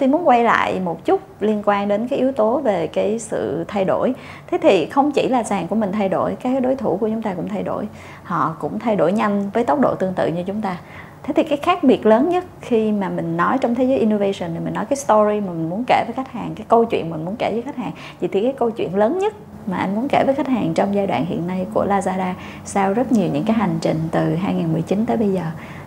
Xin 0.00 0.10
muốn 0.10 0.28
quay 0.28 0.44
lại 0.44 0.80
một 0.80 1.04
chút 1.04 1.20
liên 1.40 1.62
quan 1.64 1.88
đến 1.88 2.08
cái 2.08 2.18
yếu 2.18 2.32
tố 2.32 2.58
về 2.58 2.86
cái 2.86 3.18
sự 3.18 3.64
thay 3.68 3.84
đổi. 3.84 4.14
Thế 4.46 4.58
thì 4.62 4.86
không 4.86 5.12
chỉ 5.12 5.28
là 5.28 5.42
sàn 5.42 5.68
của 5.68 5.76
mình 5.76 5.92
thay 5.92 6.08
đổi 6.08 6.36
các 6.40 6.62
đối 6.62 6.76
thủ 6.76 6.96
của 6.96 7.08
chúng 7.08 7.22
ta 7.22 7.34
cũng 7.34 7.48
thay 7.48 7.62
đổi. 7.62 7.88
Họ 8.22 8.56
cũng 8.60 8.78
thay 8.78 8.96
đổi 8.96 9.12
nhanh 9.12 9.50
với 9.50 9.64
tốc 9.64 9.80
độ 9.80 9.94
tương 9.94 10.14
tự 10.14 10.26
như 10.26 10.42
chúng 10.46 10.62
ta. 10.62 10.76
Thế 11.22 11.32
thì 11.36 11.42
cái 11.42 11.58
khác 11.58 11.84
biệt 11.84 12.06
lớn 12.06 12.28
nhất 12.28 12.44
khi 12.60 12.92
mà 12.92 13.08
mình 13.08 13.36
nói 13.36 13.58
trong 13.60 13.74
thế 13.74 13.84
giới 13.84 13.98
innovation 13.98 14.54
thì 14.54 14.58
mình 14.64 14.74
nói 14.74 14.84
cái 14.84 14.96
story 14.96 15.40
mà 15.40 15.52
mình 15.52 15.70
muốn 15.70 15.84
kể 15.86 16.04
với 16.06 16.14
khách 16.16 16.32
hàng 16.32 16.52
cái 16.54 16.66
câu 16.68 16.84
chuyện 16.84 17.10
mình 17.10 17.24
muốn 17.24 17.36
kể 17.36 17.50
với 17.52 17.62
khách 17.62 17.76
hàng 17.76 17.92
vậy 18.20 18.28
thì 18.32 18.42
cái 18.42 18.54
câu 18.58 18.70
chuyện 18.70 18.96
lớn 18.96 19.18
nhất 19.18 19.34
mà 19.66 19.76
anh 19.76 19.94
muốn 19.94 20.08
kể 20.08 20.22
với 20.26 20.34
khách 20.34 20.48
hàng 20.48 20.74
trong 20.74 20.94
giai 20.94 21.06
đoạn 21.06 21.26
hiện 21.26 21.46
nay 21.46 21.66
của 21.74 21.86
Lazada 21.86 22.32
sau 22.64 22.92
rất 22.92 23.12
nhiều 23.12 23.28
những 23.32 23.44
cái 23.44 23.56
hành 23.56 23.78
trình 23.80 23.98
từ 24.10 24.34
2019 24.34 25.06
tới 25.06 25.16
bây 25.16 25.32
giờ 25.32 25.42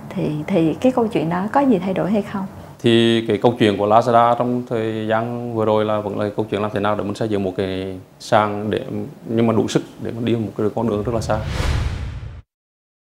thì 0.09 0.31
thì 0.47 0.73
cái 0.73 0.91
câu 0.91 1.07
chuyện 1.07 1.29
đó 1.29 1.47
có 1.51 1.61
gì 1.61 1.79
thay 1.79 1.93
đổi 1.93 2.11
hay 2.11 2.21
không? 2.21 2.45
Thì 2.81 3.25
cái 3.27 3.37
câu 3.37 3.53
chuyện 3.59 3.77
của 3.77 3.87
Lazada 3.87 4.35
trong 4.35 4.63
thời 4.69 5.07
gian 5.07 5.53
vừa 5.55 5.65
rồi 5.65 5.85
là 5.85 5.99
vẫn 5.99 6.19
là 6.19 6.29
câu 6.35 6.45
chuyện 6.49 6.61
làm 6.61 6.71
thế 6.73 6.79
nào 6.79 6.95
để 6.95 7.03
mình 7.03 7.15
xây 7.15 7.29
dựng 7.29 7.43
một 7.43 7.53
cái 7.57 7.99
sàn 8.19 8.69
để 8.69 8.81
nhưng 9.25 9.47
mà 9.47 9.53
đủ 9.53 9.67
sức 9.67 9.83
để 10.03 10.11
mình 10.11 10.25
đi 10.25 10.35
một 10.35 10.51
cái 10.57 10.67
con 10.75 10.89
đường 10.89 11.03
rất 11.03 11.15
là 11.15 11.21
xa. 11.21 11.39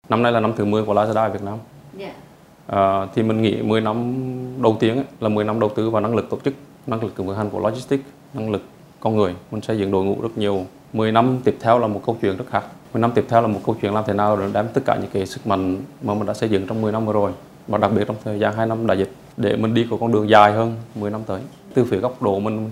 Năm 0.08 0.22
nay 0.22 0.32
là 0.32 0.40
năm 0.40 0.52
thứ 0.56 0.64
10 0.64 0.84
của 0.84 0.94
Lazada 0.94 1.14
ở 1.14 1.30
Việt 1.30 1.42
Nam. 1.42 1.58
Yeah. 1.98 2.12
Dạ. 2.12 2.76
À, 2.76 3.06
thì 3.14 3.22
mình 3.22 3.42
nghĩ 3.42 3.62
10 3.62 3.80
năm 3.80 4.14
đầu 4.62 4.76
tiên 4.80 4.96
ấy, 4.96 5.04
là 5.20 5.28
10 5.28 5.44
năm 5.44 5.60
đầu 5.60 5.70
tư 5.74 5.90
vào 5.90 6.02
năng 6.02 6.14
lực 6.14 6.30
tổ 6.30 6.38
chức, 6.44 6.54
năng 6.86 7.02
lực 7.02 7.16
vận 7.16 7.36
hành 7.36 7.50
của 7.50 7.58
logistics, 7.58 8.04
năng 8.34 8.50
lực 8.50 8.62
con 9.02 9.16
người. 9.16 9.34
Mình 9.50 9.62
xây 9.62 9.78
dựng 9.78 9.90
đội 9.90 10.04
ngũ 10.04 10.16
rất 10.22 10.38
nhiều. 10.38 10.66
10 10.92 11.12
năm 11.12 11.38
tiếp 11.44 11.56
theo 11.60 11.78
là 11.78 11.86
một 11.86 12.00
câu 12.06 12.16
chuyện 12.22 12.36
rất 12.36 12.44
khác. 12.50 12.64
10 12.94 13.00
năm 13.00 13.12
tiếp 13.14 13.24
theo 13.28 13.42
là 13.42 13.46
một 13.46 13.60
câu 13.66 13.76
chuyện 13.82 13.94
làm 13.94 14.04
thế 14.06 14.12
nào 14.12 14.36
để 14.36 14.46
đem 14.52 14.68
tất 14.74 14.80
cả 14.84 14.96
những 15.00 15.10
cái 15.12 15.26
sức 15.26 15.46
mạnh 15.46 15.82
mà 16.02 16.14
mình 16.14 16.26
đã 16.26 16.34
xây 16.34 16.48
dựng 16.48 16.66
trong 16.66 16.82
10 16.82 16.92
năm 16.92 17.06
vừa 17.06 17.12
rồi 17.12 17.32
và 17.68 17.78
đặc 17.78 17.90
biệt 17.94 18.04
trong 18.06 18.16
thời 18.24 18.38
gian 18.38 18.54
2 18.54 18.66
năm 18.66 18.86
đại 18.86 18.98
dịch 18.98 19.12
để 19.36 19.56
mình 19.56 19.74
đi 19.74 19.86
có 19.90 19.96
con 20.00 20.12
đường 20.12 20.28
dài 20.28 20.52
hơn 20.52 20.76
10 20.94 21.10
năm 21.10 21.20
tới. 21.26 21.40
Từ 21.74 21.84
phía 21.84 21.96
góc 21.96 22.22
độ 22.22 22.38
mình 22.38 22.70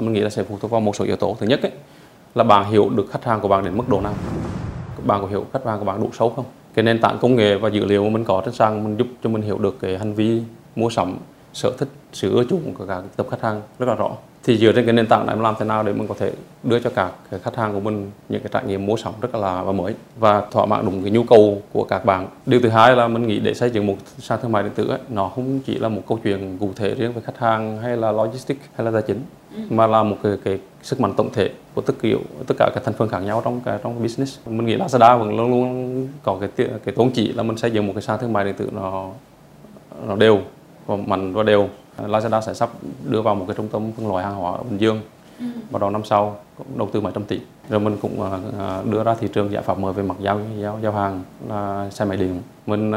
mình 0.00 0.12
nghĩ 0.12 0.20
là 0.20 0.30
sẽ 0.30 0.42
phụ 0.42 0.58
thuộc 0.60 0.70
vào 0.70 0.80
một 0.80 0.96
số 0.96 1.04
yếu 1.04 1.16
tố. 1.16 1.36
Thứ 1.40 1.46
nhất 1.46 1.62
ấy, 1.62 1.72
là 2.34 2.44
bạn 2.44 2.70
hiểu 2.70 2.88
được 2.88 3.06
khách 3.10 3.24
hàng 3.24 3.40
của 3.40 3.48
bạn 3.48 3.64
đến 3.64 3.76
mức 3.76 3.88
độ 3.88 4.00
nào. 4.00 4.14
Bạn 5.06 5.22
có 5.22 5.26
hiểu 5.26 5.44
khách 5.52 5.64
hàng 5.66 5.78
của 5.78 5.84
bạn 5.84 6.00
đủ 6.00 6.10
sâu 6.18 6.30
không? 6.36 6.44
Cái 6.74 6.82
nền 6.82 7.00
tảng 7.00 7.18
công 7.20 7.36
nghệ 7.36 7.56
và 7.56 7.68
dữ 7.68 7.84
liệu 7.84 8.04
mà 8.04 8.10
mình 8.10 8.24
có 8.24 8.42
trên 8.44 8.54
sàn 8.54 8.84
mình 8.84 8.96
giúp 8.96 9.06
cho 9.24 9.30
mình 9.30 9.42
hiểu 9.42 9.58
được 9.58 9.76
cái 9.80 9.98
hành 9.98 10.14
vi 10.14 10.42
mua 10.76 10.90
sắm 10.90 11.16
sở 11.52 11.72
thích 11.78 11.88
sự 12.12 12.34
ưa 12.34 12.44
chuộng 12.44 12.74
của 12.74 12.86
cả 12.86 13.02
tập 13.16 13.26
khách 13.30 13.42
hàng 13.42 13.62
rất 13.78 13.88
là 13.88 13.94
rõ 13.94 14.10
thì 14.44 14.56
dựa 14.56 14.72
trên 14.72 14.84
cái 14.84 14.92
nền 14.92 15.06
tảng 15.06 15.26
này 15.26 15.36
làm 15.36 15.54
thế 15.58 15.64
nào 15.64 15.82
để 15.82 15.92
mình 15.92 16.08
có 16.08 16.14
thể 16.18 16.32
đưa 16.62 16.78
cho 16.78 16.90
các 16.94 17.12
khách 17.42 17.56
hàng 17.56 17.72
của 17.72 17.80
mình 17.80 18.10
những 18.28 18.40
cái 18.40 18.50
trải 18.52 18.64
nghiệm 18.64 18.86
mua 18.86 18.96
sắm 18.96 19.12
rất 19.20 19.34
là 19.34 19.62
và 19.62 19.72
mới 19.72 19.94
và 20.18 20.42
thỏa 20.50 20.66
mãn 20.66 20.84
đúng 20.84 21.02
cái 21.02 21.10
nhu 21.10 21.22
cầu 21.22 21.62
của 21.72 21.84
các 21.84 22.04
bạn. 22.04 22.28
Điều 22.46 22.60
thứ 22.60 22.68
hai 22.68 22.96
là 22.96 23.08
mình 23.08 23.26
nghĩ 23.26 23.38
để 23.38 23.54
xây 23.54 23.70
dựng 23.70 23.86
một 23.86 23.96
sàn 24.18 24.38
thương 24.42 24.52
mại 24.52 24.62
điện 24.62 24.72
tử 24.74 24.88
ấy, 24.88 24.98
nó 25.08 25.28
không 25.28 25.60
chỉ 25.66 25.78
là 25.78 25.88
một 25.88 26.02
câu 26.08 26.18
chuyện 26.24 26.56
cụ 26.60 26.70
thể 26.76 26.94
riêng 26.94 27.12
với 27.12 27.22
khách 27.22 27.38
hàng 27.38 27.78
hay 27.78 27.96
là 27.96 28.12
logistics 28.12 28.60
hay 28.76 28.84
là 28.84 28.90
tài 28.90 29.02
chính 29.02 29.20
ừ. 29.54 29.60
mà 29.70 29.86
là 29.86 30.02
một 30.02 30.16
cái, 30.22 30.32
cái 30.44 30.58
sức 30.82 31.00
mạnh 31.00 31.12
tổng 31.16 31.30
thể 31.32 31.50
của 31.74 31.80
tất 31.80 31.94
kiểu 32.02 32.18
tất 32.46 32.54
cả 32.58 32.70
các 32.74 32.84
thành 32.84 32.94
phần 32.94 33.08
khác 33.08 33.18
nhau 33.18 33.42
trong 33.44 33.60
cái 33.64 33.78
trong 33.82 34.02
business. 34.02 34.38
Mình 34.46 34.66
nghĩ 34.66 34.76
Lazada 34.76 35.18
vẫn 35.18 35.36
luôn 35.36 35.50
luôn 35.50 36.08
có 36.22 36.38
cái 36.40 36.68
cái 36.84 36.94
tôn 36.94 37.10
chỉ 37.10 37.32
là 37.32 37.42
mình 37.42 37.56
xây 37.56 37.70
dựng 37.70 37.86
một 37.86 37.92
cái 37.94 38.02
sàn 38.02 38.18
thương 38.20 38.32
mại 38.32 38.44
điện 38.44 38.54
tử 38.54 38.70
nó 38.72 39.10
nó 40.06 40.16
đều 40.16 40.40
và 40.86 40.96
mạnh 40.96 41.32
và 41.32 41.42
đều 41.42 41.68
Lazada 41.98 42.40
sẽ 42.40 42.54
sắp 42.54 42.70
đưa 43.04 43.22
vào 43.22 43.34
một 43.34 43.44
cái 43.48 43.56
trung 43.56 43.68
tâm 43.68 43.92
phân 43.96 44.08
loại 44.08 44.24
hàng 44.24 44.34
hóa 44.34 44.52
ở 44.52 44.62
Bình 44.62 44.80
Dương 44.80 45.00
ừ. 45.38 45.46
vào 45.70 45.80
đầu 45.80 45.90
năm 45.90 46.04
sau 46.04 46.36
đầu 46.74 46.88
tư 46.92 47.00
mấy 47.00 47.12
trăm 47.12 47.24
tỷ 47.24 47.40
rồi 47.68 47.80
mình 47.80 47.96
cũng 48.02 48.22
à, 48.22 48.38
à, 48.58 48.82
đưa 48.90 49.04
ra 49.04 49.14
thị 49.14 49.28
trường 49.32 49.52
giải 49.52 49.62
pháp 49.62 49.78
mới 49.78 49.92
về 49.92 50.02
mặt 50.02 50.16
giao 50.20 50.40
giao 50.60 50.78
giao 50.82 50.92
hàng 50.92 51.22
là 51.48 51.90
xe 51.90 52.04
máy 52.04 52.16
điện 52.16 52.42
mình 52.66 52.90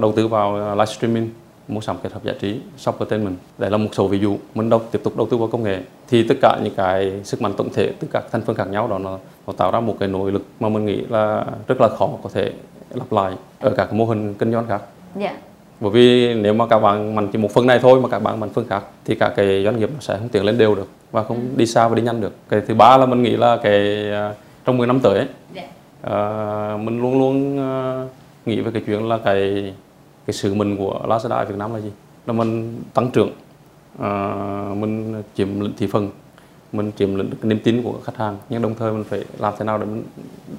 đầu 0.00 0.12
tư 0.16 0.28
vào 0.28 0.74
live 0.74 0.86
streaming 0.86 1.30
mua 1.68 1.80
sắm 1.80 1.96
kết 2.02 2.12
hợp 2.12 2.24
giá 2.24 2.32
trị 2.40 2.60
shop 2.78 2.98
entertainment 2.98 3.36
đây 3.58 3.70
là 3.70 3.76
một 3.76 3.88
số 3.92 4.08
ví 4.08 4.18
dụ 4.18 4.36
mình 4.54 4.70
đầu 4.70 4.80
tiếp 4.90 5.00
tục 5.04 5.16
đầu 5.16 5.26
tư 5.30 5.36
vào 5.36 5.48
công 5.48 5.62
nghệ 5.62 5.82
thì 6.08 6.28
tất 6.28 6.34
cả 6.42 6.58
những 6.64 6.74
cái 6.76 7.20
sức 7.24 7.42
mạnh 7.42 7.52
tổng 7.56 7.68
thể 7.74 7.92
từ 8.00 8.08
các 8.12 8.24
thành 8.32 8.42
phần 8.42 8.56
khác 8.56 8.68
nhau 8.68 8.88
đó 8.88 8.98
nó, 8.98 9.18
nó 9.46 9.52
tạo 9.52 9.70
ra 9.70 9.80
một 9.80 9.96
cái 10.00 10.08
nội 10.08 10.32
lực 10.32 10.46
mà 10.60 10.68
mình 10.68 10.86
nghĩ 10.86 11.00
là 11.08 11.44
rất 11.68 11.80
là 11.80 11.88
khó 11.88 12.08
có 12.22 12.30
thể 12.32 12.52
lặp 12.94 13.12
lại 13.12 13.32
ở 13.60 13.70
các 13.76 13.92
mô 13.92 14.04
hình 14.04 14.34
kinh 14.34 14.52
doanh 14.52 14.66
khác. 14.66 14.82
Yeah. 15.20 15.34
Bởi 15.80 15.90
vì 15.90 16.34
nếu 16.34 16.54
mà 16.54 16.66
các 16.66 16.78
bạn 16.78 17.14
mạnh 17.14 17.28
chỉ 17.32 17.38
một 17.38 17.50
phần 17.50 17.66
này 17.66 17.78
thôi 17.78 18.00
mà 18.00 18.08
các 18.08 18.18
bạn 18.18 18.40
mạnh 18.40 18.50
phần 18.54 18.64
khác 18.68 18.82
thì 19.04 19.14
cả 19.14 19.32
cái 19.36 19.64
doanh 19.64 19.78
nghiệp 19.78 19.90
sẽ 20.00 20.16
không 20.18 20.28
tiến 20.28 20.44
lên 20.44 20.58
đều 20.58 20.74
được 20.74 20.88
và 21.12 21.22
không 21.22 21.48
đi 21.56 21.66
xa 21.66 21.88
và 21.88 21.94
đi 21.94 22.02
nhanh 22.02 22.20
được 22.20 22.32
cái 22.48 22.60
thứ 22.68 22.74
ba 22.74 22.96
là 22.96 23.06
mình 23.06 23.22
nghĩ 23.22 23.36
là 23.36 23.56
cái 23.56 24.10
à, 24.12 24.34
trong 24.64 24.78
10 24.78 24.86
năm 24.86 25.00
tới 25.00 25.18
ấy, 25.18 25.26
yeah. 25.54 25.68
Dạ. 26.02 26.74
uh, 26.74 26.80
mình 26.80 27.02
luôn 27.02 27.18
luôn 27.18 27.58
uh, 28.04 28.10
nghĩ 28.46 28.60
về 28.60 28.70
cái 28.72 28.82
chuyện 28.86 29.08
là 29.08 29.18
cái 29.24 29.72
cái 30.26 30.34
sự 30.34 30.54
mình 30.54 30.76
của 30.76 31.00
Lazada 31.08 31.36
ở 31.36 31.44
Việt 31.44 31.56
Nam 31.58 31.74
là 31.74 31.80
gì 31.80 31.90
là 32.26 32.32
mình 32.32 32.82
tăng 32.94 33.10
trưởng 33.10 33.30
uh, 33.94 34.76
mình 34.76 35.22
chiếm 35.34 35.60
lĩnh 35.60 35.72
thị 35.76 35.86
phần 35.86 36.10
mình 36.72 36.92
chiếm 36.96 37.14
lĩnh 37.14 37.30
được 37.30 37.44
niềm 37.44 37.58
tin 37.64 37.82
của 37.82 37.94
khách 38.04 38.16
hàng 38.16 38.36
nhưng 38.48 38.62
đồng 38.62 38.74
thời 38.74 38.92
mình 38.92 39.04
phải 39.04 39.24
làm 39.38 39.54
thế 39.58 39.64
nào 39.64 39.78
để 39.78 39.84
mình 39.84 40.04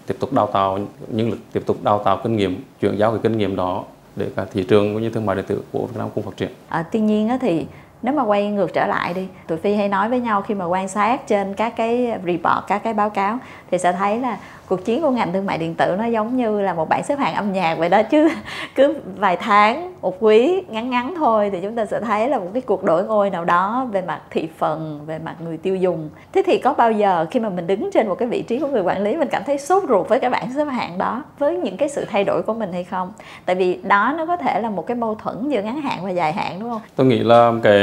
tiếp 0.07 0.15
tục 0.19 0.33
đào 0.33 0.49
tạo 0.53 0.79
nhân 1.07 1.29
lực 1.29 1.39
tiếp 1.53 1.63
tục 1.65 1.77
đào 1.83 2.01
tạo 2.05 2.19
kinh 2.23 2.35
nghiệm 2.35 2.63
chuyển 2.81 2.97
giao 2.97 3.11
cái 3.11 3.19
kinh 3.23 3.37
nghiệm 3.37 3.55
đó 3.55 3.83
để 4.15 4.29
cả 4.35 4.45
thị 4.53 4.63
trường 4.63 4.93
cũng 4.93 5.01
như 5.01 5.09
thương 5.09 5.25
mại 5.25 5.35
điện 5.35 5.45
tử 5.47 5.63
của 5.71 5.85
Việt 5.85 5.97
Nam 5.97 6.09
cùng 6.15 6.23
phát 6.23 6.37
triển. 6.37 6.49
À, 6.69 6.83
tuy 6.91 6.99
nhiên 6.99 7.29
á, 7.29 7.37
thì 7.41 7.65
nếu 8.01 8.13
mà 8.13 8.23
quay 8.23 8.47
ngược 8.47 8.73
trở 8.73 8.87
lại 8.87 9.13
đi 9.13 9.27
tụi 9.47 9.57
phi 9.57 9.73
hay 9.73 9.87
nói 9.87 10.09
với 10.09 10.19
nhau 10.19 10.41
khi 10.41 10.53
mà 10.53 10.65
quan 10.65 10.87
sát 10.87 11.27
trên 11.27 11.53
các 11.53 11.73
cái 11.75 12.19
report 12.25 12.67
các 12.67 12.83
cái 12.83 12.93
báo 12.93 13.09
cáo 13.09 13.37
thì 13.71 13.77
sẽ 13.77 13.91
thấy 13.91 14.19
là 14.19 14.37
cuộc 14.71 14.85
chiến 14.85 15.01
của 15.01 15.09
ngành 15.09 15.33
thương 15.33 15.45
mại 15.45 15.57
điện 15.57 15.75
tử 15.75 15.95
nó 15.99 16.05
giống 16.05 16.37
như 16.37 16.61
là 16.61 16.73
một 16.73 16.89
bảng 16.89 17.03
xếp 17.03 17.19
hạng 17.19 17.35
âm 17.35 17.53
nhạc 17.53 17.75
vậy 17.75 17.89
đó, 17.89 18.03
chứ 18.03 18.29
cứ 18.75 18.95
vài 19.17 19.37
tháng, 19.37 19.93
một 20.01 20.17
quý 20.19 20.61
ngắn 20.69 20.89
ngắn 20.89 21.13
thôi 21.17 21.49
thì 21.51 21.59
chúng 21.61 21.75
ta 21.75 21.85
sẽ 21.85 21.99
thấy 21.99 22.29
là 22.29 22.39
một 22.39 22.47
cái 22.53 22.61
cuộc 22.61 22.83
đổi 22.83 23.03
ngôi 23.03 23.29
nào 23.29 23.45
đó 23.45 23.87
về 23.91 24.01
mặt 24.01 24.21
thị 24.29 24.47
phần, 24.57 24.99
về 25.05 25.19
mặt 25.19 25.35
người 25.39 25.57
tiêu 25.57 25.75
dùng. 25.75 26.09
Thế 26.33 26.43
thì 26.45 26.57
có 26.57 26.73
bao 26.73 26.91
giờ 26.91 27.25
khi 27.31 27.39
mà 27.39 27.49
mình 27.49 27.67
đứng 27.67 27.89
trên 27.93 28.07
một 28.07 28.15
cái 28.15 28.27
vị 28.27 28.41
trí 28.41 28.59
của 28.59 28.67
người 28.67 28.81
quản 28.81 29.03
lý, 29.03 29.17
mình 29.17 29.27
cảm 29.31 29.43
thấy 29.45 29.57
sốt 29.57 29.83
ruột 29.89 30.09
với 30.09 30.19
cái 30.19 30.29
bảng 30.29 30.53
xếp 30.55 30.65
hạng 30.65 30.97
đó, 30.97 31.23
với 31.39 31.57
những 31.57 31.77
cái 31.77 31.89
sự 31.89 32.05
thay 32.05 32.23
đổi 32.23 32.41
của 32.41 32.53
mình 32.53 32.73
hay 32.73 32.83
không? 32.83 33.13
Tại 33.45 33.55
vì 33.55 33.79
đó 33.83 34.13
nó 34.17 34.25
có 34.25 34.37
thể 34.37 34.61
là 34.61 34.69
một 34.69 34.87
cái 34.87 34.97
mâu 34.97 35.15
thuẫn 35.15 35.49
giữa 35.49 35.61
ngắn 35.61 35.81
hạn 35.81 35.99
và 36.03 36.09
dài 36.09 36.33
hạn, 36.33 36.59
đúng 36.59 36.69
không? 36.69 36.81
Tôi 36.95 37.07
nghĩ 37.07 37.19
là 37.19 37.51
cái 37.63 37.79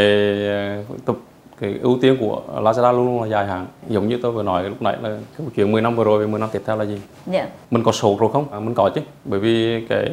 ờ, 0.48 0.94
tập 1.04 1.16
cái 1.60 1.78
ưu 1.82 1.98
tiên 2.00 2.16
của 2.20 2.42
Lazada 2.56 2.92
luôn 2.92 3.06
luôn 3.06 3.22
là 3.22 3.28
dài 3.28 3.46
hạn 3.46 3.66
giống 3.88 4.08
như 4.08 4.18
tôi 4.22 4.32
vừa 4.32 4.42
nói 4.42 4.68
lúc 4.68 4.82
nãy 4.82 4.96
là 5.02 5.18
cái 5.38 5.46
chuyện 5.56 5.72
10 5.72 5.82
năm 5.82 5.96
vừa 5.96 6.04
rồi 6.04 6.18
và 6.18 6.30
10 6.30 6.40
năm 6.40 6.48
tiếp 6.52 6.62
theo 6.66 6.76
là 6.76 6.84
gì 6.84 6.94
yeah. 6.94 7.02
Dạ. 7.26 7.46
mình 7.70 7.82
có 7.84 7.92
số 7.92 8.16
rồi 8.20 8.30
không 8.32 8.52
à, 8.52 8.60
mình 8.60 8.74
có 8.74 8.90
chứ 8.94 9.00
bởi 9.24 9.40
vì 9.40 9.86
cái 9.88 10.12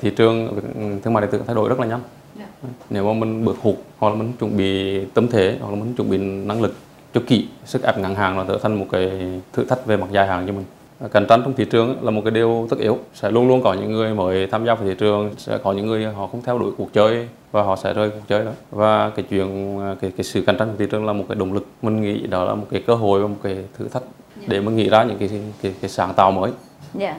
thị 0.00 0.10
trường 0.10 0.60
thương 1.04 1.14
mại 1.14 1.20
điện 1.20 1.30
tử 1.30 1.40
thay 1.46 1.54
đổi 1.54 1.68
rất 1.68 1.80
là 1.80 1.86
nhanh 1.86 2.00
yeah. 2.38 2.50
Dạ. 2.62 2.68
nếu 2.90 3.04
mà 3.04 3.12
mình 3.12 3.44
bước 3.44 3.56
hụt 3.62 3.74
hoặc 3.98 4.08
là 4.08 4.14
mình 4.14 4.32
chuẩn 4.40 4.56
bị 4.56 5.00
tâm 5.04 5.28
thế 5.28 5.56
hoặc 5.60 5.70
là 5.70 5.76
mình 5.76 5.94
chuẩn 5.96 6.10
bị 6.10 6.18
năng 6.18 6.62
lực 6.62 6.74
cho 7.14 7.20
kỹ 7.26 7.46
sức 7.64 7.82
ép 7.82 7.98
ngắn 7.98 8.14
hàng 8.14 8.38
là 8.38 8.44
trở 8.48 8.58
thành 8.62 8.74
một 8.74 8.86
cái 8.92 9.10
thử 9.52 9.64
thách 9.64 9.86
về 9.86 9.96
mặt 9.96 10.06
dài 10.12 10.26
hạn 10.26 10.46
cho 10.46 10.52
mình 10.52 10.64
cạnh 11.12 11.26
tranh 11.28 11.42
trong 11.42 11.52
thị 11.52 11.64
trường 11.64 11.96
là 12.02 12.10
một 12.10 12.20
cái 12.24 12.30
điều 12.30 12.66
tất 12.70 12.78
yếu 12.78 12.98
sẽ 13.14 13.30
luôn 13.30 13.48
luôn 13.48 13.62
có 13.62 13.74
những 13.74 13.92
người 13.92 14.14
mới 14.14 14.46
tham 14.46 14.66
gia 14.66 14.74
vào 14.74 14.84
thị 14.88 14.94
trường 14.98 15.30
sẽ 15.36 15.58
có 15.58 15.72
những 15.72 15.86
người 15.86 16.04
họ 16.04 16.26
không 16.26 16.42
theo 16.42 16.58
đuổi 16.58 16.72
cuộc 16.78 16.92
chơi 16.92 17.28
và 17.56 17.62
họ 17.62 17.76
sẽ 17.76 17.94
rơi 17.94 18.10
cuộc 18.10 18.20
chơi 18.28 18.44
đó 18.44 18.50
và 18.70 19.10
cái 19.10 19.24
chuyện 19.30 19.78
cái 20.00 20.12
cái 20.16 20.24
sự 20.24 20.42
cạnh 20.46 20.56
tranh 20.58 20.68
của 20.68 20.74
thị 20.78 20.86
trường 20.90 21.06
là 21.06 21.12
một 21.12 21.24
cái 21.28 21.36
động 21.36 21.52
lực 21.52 21.66
mình 21.82 22.02
nghĩ 22.02 22.26
đó 22.26 22.44
là 22.44 22.54
một 22.54 22.66
cái 22.70 22.82
cơ 22.86 22.94
hội 22.94 23.20
và 23.20 23.28
một 23.28 23.36
cái 23.42 23.56
thử 23.78 23.88
thách 23.88 24.02
yeah. 24.38 24.48
để 24.48 24.60
mình 24.60 24.76
nghĩ 24.76 24.88
ra 24.88 25.04
những 25.04 25.18
cái 25.18 25.30
cái, 25.62 25.74
cái 25.80 25.90
sáng 25.90 26.14
tạo 26.14 26.30
mới 26.30 26.50
yeah. 26.98 27.16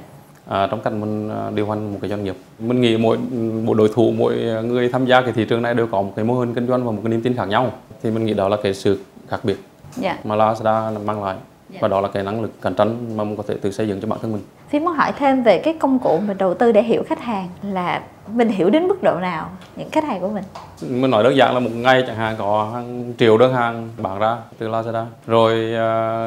à, 0.47 0.67
trong 0.67 0.81
cách 0.81 0.93
mình 0.93 1.29
à, 1.29 1.51
điều 1.55 1.69
hành 1.69 1.93
một 1.93 1.97
cái 2.01 2.09
doanh 2.09 2.23
nghiệp 2.23 2.35
mình 2.59 2.81
nghĩ 2.81 2.97
mỗi 2.97 3.17
mỗi 3.63 3.77
đối 3.77 3.89
thủ 3.93 4.13
mỗi 4.17 4.35
người 4.63 4.89
tham 4.89 5.05
gia 5.05 5.21
cái 5.21 5.31
thị 5.31 5.45
trường 5.49 5.61
này 5.61 5.73
đều 5.73 5.87
có 5.87 6.01
một 6.01 6.13
cái 6.15 6.25
mô 6.25 6.33
hình 6.33 6.53
kinh 6.53 6.67
doanh 6.67 6.85
và 6.85 6.91
một 6.91 6.99
cái 7.03 7.11
niềm 7.11 7.21
tin 7.21 7.33
khác 7.33 7.45
nhau 7.45 7.71
thì 8.03 8.11
mình 8.11 8.25
nghĩ 8.25 8.33
đó 8.33 8.49
là 8.49 8.57
cái 8.63 8.73
sự 8.73 8.99
khác 9.27 9.39
biệt 9.43 9.57
yeah. 10.01 10.25
mà 10.25 10.35
Lazada 10.35 11.05
mang 11.05 11.23
lại 11.23 11.35
yeah. 11.71 11.81
và 11.81 11.87
đó 11.87 12.01
là 12.01 12.07
cái 12.07 12.23
năng 12.23 12.41
lực 12.41 12.61
cạnh 12.61 12.75
tranh 12.75 13.17
mà 13.17 13.23
mình 13.23 13.35
có 13.35 13.43
thể 13.47 13.55
tự 13.61 13.71
xây 13.71 13.87
dựng 13.87 14.01
cho 14.01 14.07
bản 14.07 14.19
thân 14.21 14.31
mình 14.31 14.41
Phi 14.69 14.79
muốn 14.79 14.93
hỏi 14.93 15.11
thêm 15.17 15.43
về 15.43 15.59
cái 15.59 15.73
công 15.79 15.99
cụ 15.99 16.19
mình 16.27 16.37
đầu 16.37 16.53
tư 16.53 16.71
để 16.71 16.83
hiểu 16.83 17.03
khách 17.07 17.19
hàng 17.19 17.49
là 17.63 18.01
mình 18.33 18.49
hiểu 18.49 18.69
đến 18.69 18.87
mức 18.87 19.03
độ 19.03 19.19
nào 19.19 19.49
những 19.75 19.89
khách 19.89 20.03
hàng 20.03 20.21
của 20.21 20.29
mình 20.29 20.43
mình 20.81 21.11
nói 21.11 21.23
đơn 21.23 21.35
giản 21.35 21.53
là 21.53 21.59
một 21.59 21.69
ngày 21.73 22.03
chẳng 22.07 22.15
hạn 22.15 22.35
có 22.37 22.69
hàng 22.73 23.13
triệu 23.17 23.37
đơn 23.37 23.53
hàng 23.53 23.89
bán 23.97 24.19
ra 24.19 24.37
từ 24.57 24.69
Lazada 24.69 25.05
rồi 25.27 25.73